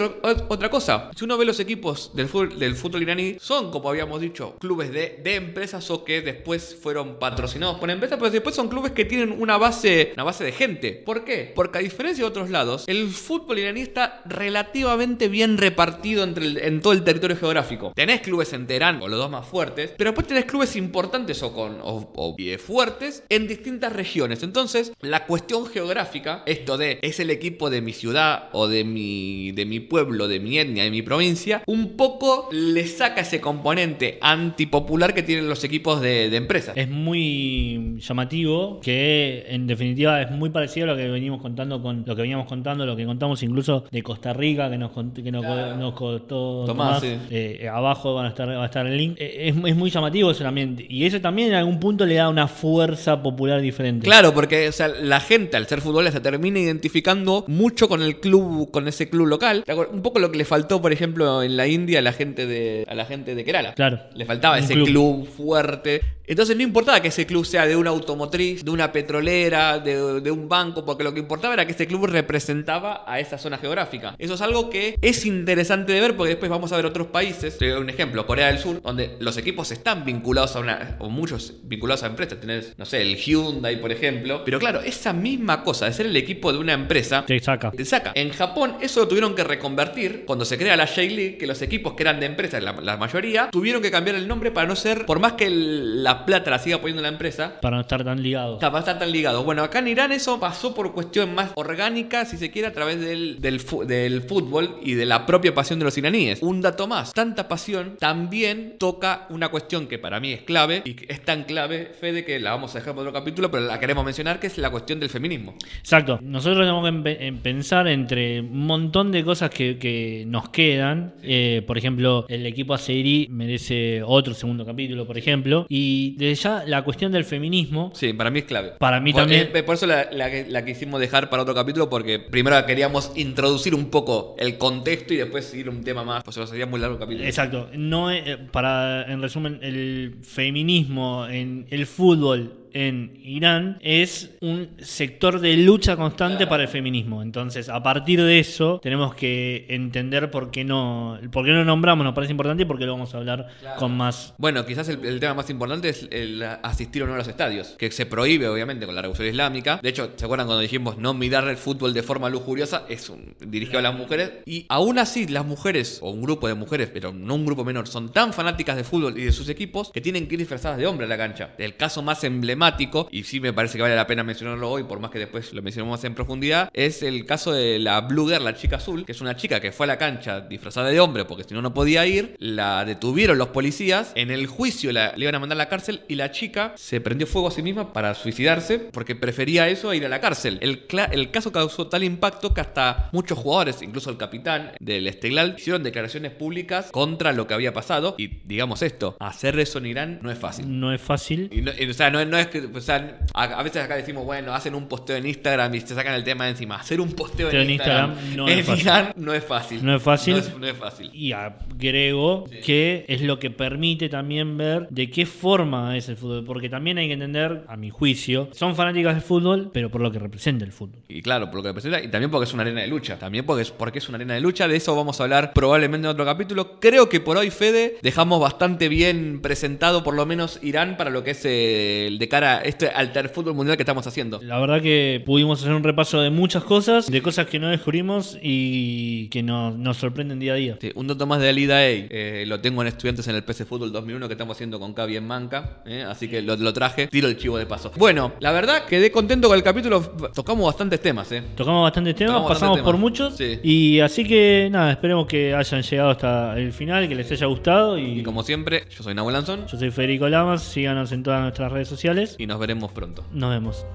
otra 0.48 0.70
cosa. 0.70 1.12
Si 1.16 1.24
uno 1.24 1.38
ve 1.38 1.46
los 1.46 1.60
equipos 1.60 2.12
del 2.14 2.28
fútbol, 2.28 2.60
del 2.60 2.76
fútbol 2.76 3.02
iraní, 3.02 3.38
son, 3.40 3.72
como 3.72 3.90
habíamos 3.90 4.22
dicho, 4.22 4.56
clubes 4.60 4.92
de, 4.92 5.20
de 5.24 5.36
empresas 5.36 5.90
o 5.92 6.04
que 6.04 6.22
después 6.22 6.78
fueron 6.82 7.20
patrocinados 7.20 7.80
por 7.80 7.90
empresas, 7.90 8.18
pero 8.18 8.32
después 8.32 8.56
son 8.56 8.70
clubes 8.70 8.92
que 8.92 9.06
tienen 9.06 9.36
una 9.40 9.58
base, 9.58 10.12
una 10.16 10.24
base 10.24 10.44
de 10.44 10.52
gente. 10.52 10.92
¿Por 10.92 11.24
qué? 11.24 11.52
Porque 11.56 11.78
a 11.78 11.82
diferencia 11.82 12.24
de 12.24 12.30
otros 12.30 12.50
lados, 12.50 12.86
el 12.88 13.10
fútbol 13.10 13.60
iraní 13.60 13.82
está 13.82 14.22
relativamente 14.26 15.28
bien 15.28 15.58
repartido 15.58 16.24
entre 16.24 16.68
en 16.68 16.82
todo 16.82 16.94
el 16.94 17.04
territorio 17.04 17.38
geográfico. 17.38 17.94
Tenés 17.96 18.22
clubes 18.22 18.54
en 18.54 18.68
Teherán, 18.68 19.02
o 19.02 19.08
los 19.08 19.20
dos 19.20 19.30
más 19.30 19.48
fuertes, 19.48 19.94
pero 19.98 20.12
después 20.12 20.23
tenés 20.28 20.46
clubes 20.46 20.76
importantes 20.76 21.42
o 21.44 21.54
con 21.54 21.80
o, 21.82 22.12
o 22.16 22.36
fuertes 22.58 23.24
en 23.30 23.48
distintas 23.48 23.94
regiones. 23.94 24.44
Entonces, 24.44 24.94
la 25.02 25.26
cuestión 25.26 25.66
geográfica, 25.66 26.44
esto 26.46 26.78
de 26.78 27.00
es 27.02 27.20
el 27.20 27.30
equipo 27.30 27.70
de 27.70 27.82
mi 27.82 27.94
ciudad 27.94 28.50
o 28.54 28.68
de 28.68 28.84
mi, 28.84 29.52
de 29.52 29.66
mi 29.66 29.80
pueblo, 29.80 30.28
de 30.28 30.40
mi 30.40 30.58
etnia, 30.58 30.84
de 30.84 30.92
mi 30.92 31.02
provincia, 31.02 31.64
un 31.68 31.96
poco 31.96 32.50
le 32.52 32.88
saca 32.88 33.22
ese 33.22 33.42
componente 33.42 34.18
antipopular 34.22 35.14
que 35.14 35.24
tienen 35.24 35.48
los 35.48 35.64
equipos 35.64 36.02
de, 36.02 36.30
de 36.30 36.38
empresas. 36.38 36.76
Es 36.78 36.90
muy 36.90 37.98
llamativo 38.00 38.80
que 38.82 39.46
en 39.48 39.68
definitiva 39.68 40.22
es 40.22 40.32
muy 40.32 40.50
parecido 40.50 40.86
a 40.86 40.92
lo 40.92 40.98
que 40.98 41.08
venimos 41.08 41.42
contando 41.42 41.82
con 41.82 42.04
lo 42.06 42.16
que 42.16 42.22
veníamos 42.22 42.48
contando, 42.48 42.86
lo 42.86 42.96
que 42.96 43.06
contamos 43.06 43.42
incluso 43.44 43.86
de 43.92 44.04
Costa 44.04 44.34
Rica, 44.34 44.70
que 44.70 44.78
nos, 44.78 44.92
que 44.92 45.32
nos, 45.32 45.94
costó 45.94 46.66
Tomás. 46.66 47.04
Eh, 47.04 47.70
abajo 47.72 48.14
van 48.16 48.28
a 48.28 48.30
estar, 48.30 48.48
va 48.50 48.64
a 48.64 48.66
estar 48.66 48.86
el 48.86 48.98
link. 48.98 49.16
Eh, 49.20 49.50
es, 49.50 49.56
es, 49.56 49.76
muy 49.76 49.90
llamativo 49.90 50.12
también. 50.39 50.86
Y 50.89 51.05
eso 51.05 51.20
también 51.22 51.49
en 51.49 51.55
algún 51.55 51.80
punto 51.80 52.05
le 52.05 52.16
da 52.16 52.30
una 52.30 52.47
fuerza 52.47 53.22
popular 53.22 53.61
diferente. 53.61 54.05
Claro, 54.05 54.34
porque 54.34 54.68
o 54.68 54.72
sea, 54.72 54.88
la 54.88 55.20
gente 55.20 55.57
al 55.57 55.68
ser 55.68 55.82
futbolista 55.82 56.20
se 56.20 56.22
termina 56.22 56.59
identificando 56.59 57.45
mucho 57.47 57.88
con 57.88 58.01
el 58.01 58.20
club, 58.20 58.72
con 58.72 58.88
ese 58.88 59.09
club 59.09 59.28
local. 59.28 59.64
Un 59.91 60.01
poco 60.01 60.20
lo 60.20 60.32
que 60.32 60.38
le 60.38 60.45
faltó, 60.45 60.82
por 60.82 60.91
ejemplo, 60.91 61.43
en 61.43 61.57
la 61.57 61.68
India 61.68 61.99
a 61.99 62.01
la 62.01 62.14
gente 62.14 62.45
de, 62.45 62.86
a 62.88 62.95
la 62.95 63.05
gente 63.05 63.36
de 63.36 63.43
Kerala. 63.43 63.74
Claro. 63.74 63.99
Le 64.16 64.26
faltaba 64.26 64.59
ese 64.59 64.76
club 64.76 65.28
fuerte 65.28 66.01
entonces 66.26 66.55
no 66.55 66.64
importaba 66.64 67.01
que 67.01 67.09
ese 67.09 67.26
club 67.26 67.45
sea 67.45 67.68
de 67.68 67.76
una 67.76 67.89
automotriz, 67.89 68.64
de 68.64 68.72
una 68.72 68.91
petrolera, 68.91 69.80
de, 69.80 70.32
un 70.32 70.47
banco, 70.47 70.86
porque 70.86 71.03
lo 71.03 71.14
que 71.14 71.20
importaba 71.20 71.53
era 71.53 71.66
que 71.66 71.74
ese 71.74 71.86
club 71.86 72.05
representaba 72.05 73.03
a 73.05 73.20
esa 73.20 73.38
zona 73.38 73.57
geográfica. 73.57 74.16
Eso 74.18 74.36
es 74.36 74.41
algo 74.41 74.70
que 74.70 74.97
es 75.01 75.26
interesante 75.26 75.91
de 75.91 75.99
ver 75.99 76.16
porque 76.16 76.30
después 76.30 76.49
vamos 76.49 76.72
a 76.72 76.78
ver 76.78 76.86
otros 76.86 77.07
países. 77.07 77.57
Te 77.57 77.70
doy 77.70 77.82
un 77.82 77.89
ejemplo, 77.89 78.26
Corea 78.26 78.47
del 78.47 78.59
Sur, 78.59 78.82
donde 78.82 79.18
los 79.20 79.38
equipos 79.38 79.72
están 79.72 80.03
vinculados 80.06 80.56
a 80.56 80.60
una, 80.60 80.95
o 80.99 81.10
muchos 81.10 81.56
vinculados 81.64 82.04
a 82.04 82.08
empresas. 82.08 82.39
Tenés, 82.39 82.74
no 82.78 82.86
sé, 82.86 83.01
el 83.01 83.16
Hyundai, 83.16 83.80
por 83.80 83.91
ejemplo. 83.91 84.43
Pero 84.45 84.60
claro, 84.60 84.82
esa 84.82 85.14
misma 85.14 85.64
cosa 85.64 85.86
de 85.86 85.93
ser 85.93 86.06
el 86.06 86.18
equipo 86.18 86.51
de 86.51 86.60
una 86.60 86.74
empresa 86.74 87.26
te 87.26 87.39
saca. 87.39 87.72
Te 87.72 87.86
saca. 87.86 88.12
En 88.16 88.30
Japón 88.30 88.78
eso 88.82 89.01
lo 89.01 89.08
tuvieron 89.08 89.36
que 89.36 89.43
reconvertir 89.43 90.24
cuando 90.26 90.45
se 90.45 90.58
crea 90.58 90.76
la 90.76 90.88
J-League, 90.88 91.38
que 91.38 91.47
los 91.47 91.62
equipos 91.62 91.93
que 91.93 92.04
eran 92.04 92.20
de 92.20 92.26
empresas, 92.26 92.64
la, 92.64 92.74
la 92.74 92.97
mayoría, 92.97 93.49
tuvieron 93.51 93.82
que 93.82 93.91
cambiar 93.91 94.16
el 94.16 94.28
nombre 94.28 94.51
para 94.51 94.68
no 94.68 94.76
ser, 94.76 95.06
por 95.06 95.20
más 95.20 95.34
que 95.34 95.49
la 95.49 96.26
plata 96.26 96.51
la 96.51 96.60
siga 96.60 96.80
poniendo 96.80 97.01
la 97.01 97.10
empresa. 97.10 97.60
Para 97.62 97.78
no 97.78 97.82
estar 97.82 98.04
tan 98.04 98.22
ligado. 98.22 98.60
Para 98.60 98.80
estar 98.80 98.99
tan 98.99 99.12
ligado. 99.12 99.43
Bueno, 99.43 99.64
acá 99.64 99.80
en 99.80 99.88
Irán 99.88 100.12
eso 100.12 100.39
pasó 100.39 100.74
por 100.74 100.93
cuestión 100.93 101.34
más 101.34 101.51
orgánica, 101.56 102.26
si 102.26 102.38
se 102.38 102.51
quiere, 102.51 102.68
a 102.68 102.74
través 102.74 102.99
del, 102.99 103.39
del, 103.39 103.60
fútbol 103.60 104.78
y 104.82 104.93
de 104.93 105.06
la 105.06 105.26
propia 105.26 105.54
pasión 105.54 105.80
de 105.80 105.86
los 105.86 105.97
iraníes. 105.97 106.41
Un 106.41 106.62
dato 106.62 106.88
más, 106.88 107.14
tanta 107.14 107.47
pasión 107.47 107.97
también 107.97 108.76
toca 108.78 109.28
una 109.30 109.49
cuestión 109.49 109.88
que 109.88 109.93
para 109.98 110.20
mí 110.20 110.32
es 110.32 110.41
clave 110.41 110.82
y 110.86 110.96
es 111.08 111.22
tan 111.22 111.44
clave, 111.44 111.91
Fede, 112.00 112.26
que 112.26 112.39
la 112.39 112.52
vamos 112.52 112.76
a 112.76 112.80
dejar 112.80 112.94
para 112.94 113.10
otro 113.10 113.14
capítulo, 113.14 113.50
pero 113.52 113.66
la 113.66 113.80
queremos 113.80 114.06
mencionar, 114.06 114.39
que 114.39 114.48
es 114.48 114.58
la 114.58 114.70
cuestión 114.70 115.00
del 115.00 115.10
feminismo. 115.10 115.56
Exacto. 115.80 116.20
Nosotros 116.22 116.60
tenemos 116.60 117.04
que 117.04 117.34
pensar 117.41 117.88
entre 117.88 118.41
un 118.41 118.66
montón 118.66 119.12
de 119.12 119.24
cosas 119.24 119.50
que, 119.50 120.24
nos 120.28 120.50
quedan. 120.50 121.16
Eh, 121.24 121.64
por 121.66 121.78
ejemplo, 121.78 122.26
el 122.30 122.46
equipo 122.46 122.74
Azerí 122.74 123.28
merece 123.30 124.02
otro 124.06 124.34
segundo 124.34 124.66
capítulo, 124.66 125.06
por 125.06 125.18
ejemplo. 125.18 125.66
Y 125.70 126.16
desde 126.18 126.44
la 126.68 126.84
cuestión 126.84 127.12
del 127.12 127.26
feminismo. 127.26 127.91
Sí, 127.94 128.14
para 128.14 128.30
mí 128.30 128.39
es 128.39 128.46
clave. 128.46 128.74
Para 128.80 129.00
mí 129.00 129.14
también. 129.14 129.50
Eh, 129.54 129.64
por 129.64 129.76
eso 129.76 129.86
la, 129.86 130.10
la, 130.12 130.66
quisimos 130.66 131.00
dejar 131.00 131.30
para 131.30 131.44
otro 131.44 131.54
capítulo, 131.54 131.89
porque 131.89 132.20
primero 132.20 132.64
queríamos 132.66 133.12
introducir 133.16 133.76
un 133.76 133.89
poco 133.89 134.36
el 134.38 134.58
contexto 134.58 135.14
y 135.14 135.18
después 135.18 135.54
ir 135.54 135.70
un 135.70 135.84
tema 135.84 136.04
más, 136.04 136.24
pues 136.24 136.38
sería 136.50 136.66
muy 136.66 136.80
largo 136.80 136.96
el 136.96 137.00
capítulo. 137.00 137.26
Exacto. 137.26 137.70
No, 137.74 138.12
eh, 138.12 138.38
para, 138.52 139.04
en 139.12 139.22
resumen, 139.22 139.60
el 139.62 139.83
feminismo 140.22 141.26
en 141.28 141.66
el 141.70 141.86
fútbol 141.86 142.62
en 142.74 143.20
Irán 143.24 143.78
es 143.82 144.32
un 144.42 144.70
sector 144.80 145.40
de 145.40 145.56
lucha 145.58 145.96
constante 145.96 146.48
para 146.48 146.64
el 146.64 146.70
feminismo. 146.70 147.22
Entonces, 147.22 147.70
a 147.70 147.82
partir 147.82 148.22
de 148.22 148.40
eso, 148.40 148.80
tenemos 148.82 149.16
que 149.16 149.66
entender 149.70 150.32
por 150.32 150.52
qué 150.52 150.64
no, 150.64 151.20
por 151.32 151.46
qué 151.46 151.52
no 151.52 151.64
nombramos, 151.64 152.04
nos 152.04 152.14
parece 152.14 152.32
importante 152.32 152.64
y 152.64 152.66
por 152.66 152.78
qué 152.78 152.86
lo 152.86 152.94
vamos 152.94 153.14
a 153.14 153.18
hablar 153.20 153.48
con 153.78 153.96
más. 153.96 154.34
Bueno, 154.38 154.66
quizás 154.66 154.90
el, 154.90 155.20
tema 155.20 155.36
más 155.36 155.50
importante 155.50 155.90
es 155.90 156.08
el 156.12 156.42
asistir 156.64 157.04
o 157.04 157.08
no 157.08 157.14
a 157.14 157.18
los 157.18 157.28
estadios, 157.28 157.76
que 157.78 157.92
se 157.92 158.06
prohíbe, 158.06 158.48
obviamente, 158.48 158.86
con 158.86 158.96
la 158.96 159.02
revolución 159.02 159.28
islámica. 159.28 159.80
De 159.82 159.90
hecho, 159.90 160.12
¿se 160.16 160.26
acuerdan 160.26 160.48
cuando 160.48 160.62
dijimos 160.62 160.98
no 160.98 161.14
mirar 161.14 161.48
el 161.48 161.58
fútbol 161.58 161.94
de 161.94 162.04
forma 162.04 162.30
lujuriosa? 162.30 162.86
Es 162.90 163.10
un, 163.10 163.36
dirigido 163.40 163.80
a 163.80 163.84
las 163.84 163.96
mujeres. 163.96 164.32
Y 164.46 164.66
aún 164.70 164.98
así, 164.98 165.28
las 165.28 165.46
mujeres, 165.46 166.00
o 166.02 166.10
un 166.10 166.24
grupo 166.24 166.48
de 166.48 166.56
mujeres, 166.56 166.90
pero 166.92 167.14
no 167.14 167.36
un 167.36 167.46
grupo 167.46 167.64
menor, 167.64 167.88
son 167.88 168.12
tan 168.12 168.34
fanáticas 168.34 168.76
de 168.76 168.84
fútbol 168.84 169.18
y 169.18 169.26
de 169.26 169.32
sus 169.32 169.50
equipos 169.50 169.92
que 169.92 170.02
tienen 170.02 170.28
que 170.28 170.36
ir 170.36 170.40
disfrazadas 170.40 170.78
de 170.78 170.88
hombre 170.88 171.06
a 171.06 171.10
la 171.10 171.18
cancha. 171.18 171.52
El 171.58 171.76
caso 171.76 172.02
más 172.02 172.24
emblemático 172.24 172.62
y 173.11 173.24
sí 173.24 173.39
me 173.39 173.53
parece 173.53 173.78
que 173.78 173.82
vale 173.82 173.95
la 173.95 174.07
pena 174.07 174.24
mencionarlo 174.24 174.70
hoy, 174.70 174.84
por 174.84 174.99
más 174.99 175.11
que 175.11 175.20
después 175.20 175.53
lo 175.53 175.61
mencionemos 175.61 176.03
en 176.03 176.16
profundidad, 176.16 176.70
es 176.74 177.03
el 177.03 177.26
caso 177.26 177.51
de 177.51 177.80
la 177.80 178.01
Blue 178.01 178.28
Girl, 178.28 178.43
la 178.43 178.55
chica 178.55 178.78
azul, 178.78 179.05
que 179.05 179.11
es 179.11 179.22
una 179.22 179.36
chica 179.36 179.59
que 179.59 179.72
fue 179.72 179.86
a 179.86 179.88
la 179.88 179.97
cancha 179.97 180.41
disfrazada 180.41 180.89
de 180.89 180.99
hombre 180.99 181.26
porque 181.26 181.43
si 181.43 181.53
no, 181.53 181.61
no 181.61 181.74
podía 181.74 182.05
ir. 182.05 182.36
La 182.39 182.86
detuvieron 182.86 183.38
los 183.38 183.49
policías. 183.49 184.11
En 184.16 184.32
el 184.32 184.47
juicio 184.47 184.91
la, 184.91 185.14
le 185.16 185.24
iban 185.24 185.36
a 185.36 185.39
mandar 185.39 185.57
a 185.57 185.64
la 185.64 185.70
cárcel 185.70 186.01
y 186.07 186.16
la 186.16 186.32
chica 186.32 186.74
se 186.76 187.01
prendió 187.01 187.28
fuego 187.28 187.47
a 187.47 187.51
sí 187.51 187.61
misma 187.61 187.93
para 187.93 188.14
suicidarse 188.14 188.80
porque 188.80 189.16
prefería 189.16 189.68
eso 189.70 189.89
a 189.89 189.95
ir 189.95 190.05
a 190.05 190.09
la 190.09 190.22
cárcel. 190.22 190.57
El, 190.61 190.86
el 191.11 191.32
caso 191.32 191.51
causó 191.51 191.88
tal 191.88 192.03
impacto 192.03 192.53
que 192.53 192.61
hasta 192.61 193.09
muchos 193.11 193.38
jugadores, 193.38 193.82
incluso 193.82 194.09
el 194.09 194.18
capitán 194.18 194.72
del 194.80 195.07
Esteghlal, 195.07 195.55
hicieron 195.57 195.84
declaraciones 195.84 196.32
públicas 196.32 196.89
contra 196.91 197.32
lo 197.32 197.47
que 197.47 197.53
había 197.53 197.74
pasado. 197.74 198.16
Y 198.18 198.41
digamos 198.45 198.82
esto, 198.82 199.18
hacer 199.20 199.59
eso 199.59 199.80
en 199.80 199.86
Irán 199.86 200.20
no 200.22 200.32
es 200.32 200.38
fácil. 200.38 200.80
No 200.80 200.93
es 200.93 201.01
fácil. 201.01 201.49
Y 201.51 201.89
o 201.89 201.93
sea, 201.93 202.09
no, 202.09 202.24
no 202.26 202.38
es 202.38 202.47
o 202.60 202.82
sea, 202.82 203.20
a, 203.34 203.64
veces 203.64 203.84
acá 203.84 203.95
decimos, 203.95 204.26
bueno, 204.26 204.54
hacen 204.54 204.76
un 204.76 204.88
posteo 204.88 205.18
en 205.18 205.26
Instagram 205.26 205.74
y 205.76 205.82
se 205.82 205.95
sacan 205.95 206.14
el 206.14 206.24
tema 206.24 206.45
de 206.45 206.51
encima. 206.51 206.76
Hacer 206.76 207.01
un 207.01 207.12
posteo 207.12 207.49
en, 207.51 207.70
Instagram, 207.70 208.16
no, 208.36 208.47
es 208.47 208.66
fácil. 208.66 209.14
no 209.16 209.34
es 209.34 209.43
fácil. 209.43 209.86
No 209.86 209.95
es 209.95 210.01
fácil. 210.01 210.43
No 210.60 210.68
es, 210.68 210.78
fácil. 210.78 211.12
Y 211.14 211.32
agrego 211.32 212.45
que 212.64 213.06
es 213.08 213.22
lo 213.22 213.39
que 213.39 213.49
permite 213.49 214.10
también 214.10 214.58
ver 214.58 214.88
de 214.89 215.10
qué 215.10 215.26
forma 215.26 215.97
es 215.97 216.10
el 216.10 216.18
fútbol. 216.18 216.43
Porque 216.45 216.70
también 216.70 216.97
hay 216.97 217.08
que 217.08 217.14
entender, 217.14 217.64
a 217.68 217.78
mi 217.78 217.89
juicio, 217.89 218.49
son 218.54 218.76
fanáticas 218.76 219.16
del 219.16 219.24
fútbol, 219.24 219.72
pero 219.74 219.89
por 219.89 220.01
lo 220.01 220.12
que 220.12 220.20
representa 220.20 220.66
el 220.66 220.72
fútbol. 220.72 221.01
Y 221.08 221.22
claro, 221.22 221.47
por 221.47 221.58
lo 221.58 221.64
que 221.64 221.70
representa, 221.70 222.01
y 222.01 222.10
también 222.10 222.32
porque 222.32 222.45
es 222.45 222.54
una 222.54 222.64
arena 222.64 222.82
de 222.82 222.88
lucha. 222.88 223.18
También 223.18 223.45
porque 223.45 223.64
es, 223.64 223.72
porque 223.72 223.99
es 223.99 224.10
una 224.10 224.18
arena 224.18 224.34
de 224.34 224.41
lucha. 224.41 224.68
De 224.68 224.76
eso 224.76 224.95
vamos 224.95 225.20
a 225.20 225.24
hablar 225.24 225.54
probablemente 225.54 226.06
en 226.06 226.12
otro 226.12 226.26
capítulo. 226.26 226.80
Creo 226.80 227.10
que 227.10 227.20
por 227.20 227.38
hoy, 227.38 227.49
Fede, 227.49 227.97
dejamos 228.01 228.39
bastante 228.39 228.89
bien 228.89 229.41
presentado, 229.41 230.04
por 230.04 230.14
lo 230.14 230.26
menos 230.26 230.60
Irán, 230.62 230.97
para 230.97 231.10
lo 231.10 231.24
que 231.24 231.32
es 231.32 231.45
el 231.45 232.20
de 232.20 232.28
cara 232.30 232.43
para 232.44 232.60
este 232.64 232.89
alter 232.89 233.30
fútbol 233.30 233.54
mundial 233.54 233.78
que 233.78 233.84
estamos 233.84 234.06
haciendo. 234.06 234.41
La 234.44 234.60
verdad 234.60 234.82
que 234.82 235.24
pudimos 235.26 235.62
hacer 235.62 235.72
un 235.72 235.82
repaso 235.82 236.20
de 236.20 236.30
muchas 236.30 236.66
cosas, 236.66 237.10
de 237.10 237.22
cosas 237.22 237.48
que 237.48 237.58
no 237.58 237.70
descubrimos 237.70 238.38
y 238.41 239.30
que 239.30 239.41
nos, 239.41 239.78
nos 239.78 239.96
sorprenden 239.96 240.39
día 240.39 240.52
a 240.52 240.56
día. 240.58 240.78
Sí, 240.82 240.91
un 240.94 241.08
dato 241.08 241.26
más 241.26 241.39
de 241.39 241.48
Alida 241.48 241.78
A. 241.78 241.84
Eh, 241.86 242.44
lo 242.46 242.60
tengo 242.60 242.82
en 242.82 242.89
estudiantes 242.89 243.26
en 243.30 243.36
el 243.36 243.46
PC 243.46 243.64
Fútbol 243.64 243.94
2001 243.94 244.28
que 244.28 244.34
estamos 244.34 244.58
haciendo 244.58 244.78
con 244.78 244.94
Cavi 244.94 245.16
en 245.16 245.26
Manca. 245.26 245.84
eh, 245.86 246.04
así 246.06 246.28
que 246.28 246.41
lo, 246.41 246.58
lo 246.58 246.74
traje. 246.74 247.08
Tiro 247.08 247.30
el 247.30 247.38
chivo 247.38 247.58
de 247.58 247.66
paso. 247.66 247.94
Bueno, 247.96 248.34
la 248.41 248.52
verdad 248.52 248.84
quedé 248.88 249.10
contento 249.10 249.48
con 249.48 249.56
el 249.56 249.64
capítulo. 249.64 250.02
Tocamos 250.36 250.66
bastantes 250.66 251.00
temas, 251.00 251.32
¿eh? 251.32 251.44
Tocamos 251.56 251.84
bastantes 251.84 252.14
temas, 252.14 252.34
Tocamos 252.34 252.52
pasamos 252.52 252.78
bastantes 252.78 252.91
por 252.91 253.00
muchos. 253.00 253.38
Sí. 253.38 253.60
Y 253.64 254.02
así 254.02 254.26
que 254.26 254.68
nada, 254.70 254.91
esperemos 254.91 255.28
que 255.28 255.56
hayan 255.56 255.82
llegado 255.82 256.10
hasta 256.10 256.58
el 256.60 256.74
final, 256.74 257.08
que 257.08 257.16
les 257.16 257.32
haya 257.32 257.46
gustado. 257.46 257.98
Y, 257.98 258.20
Y 258.20 258.24
como 258.24 258.44
siempre, 258.44 258.84
yo 258.89 259.02
soy 259.02 259.14
Nahuel 259.14 259.32
Lanzón 259.34 259.66
yo 259.68 259.78
soy 259.78 259.91
Federico 259.91 260.28
Lamas, 260.28 260.62
síganos 260.62 261.14
en 261.14 261.24
todas 261.24 261.41
nuestras 261.41 261.72
redes 261.72 261.88
sociales. 261.88 262.33
Y 262.38 262.48
nos 262.48 262.60
veremos 262.60 262.92
pronto. 262.92 263.24
Nos 263.32 263.50
vemos. 263.50 263.86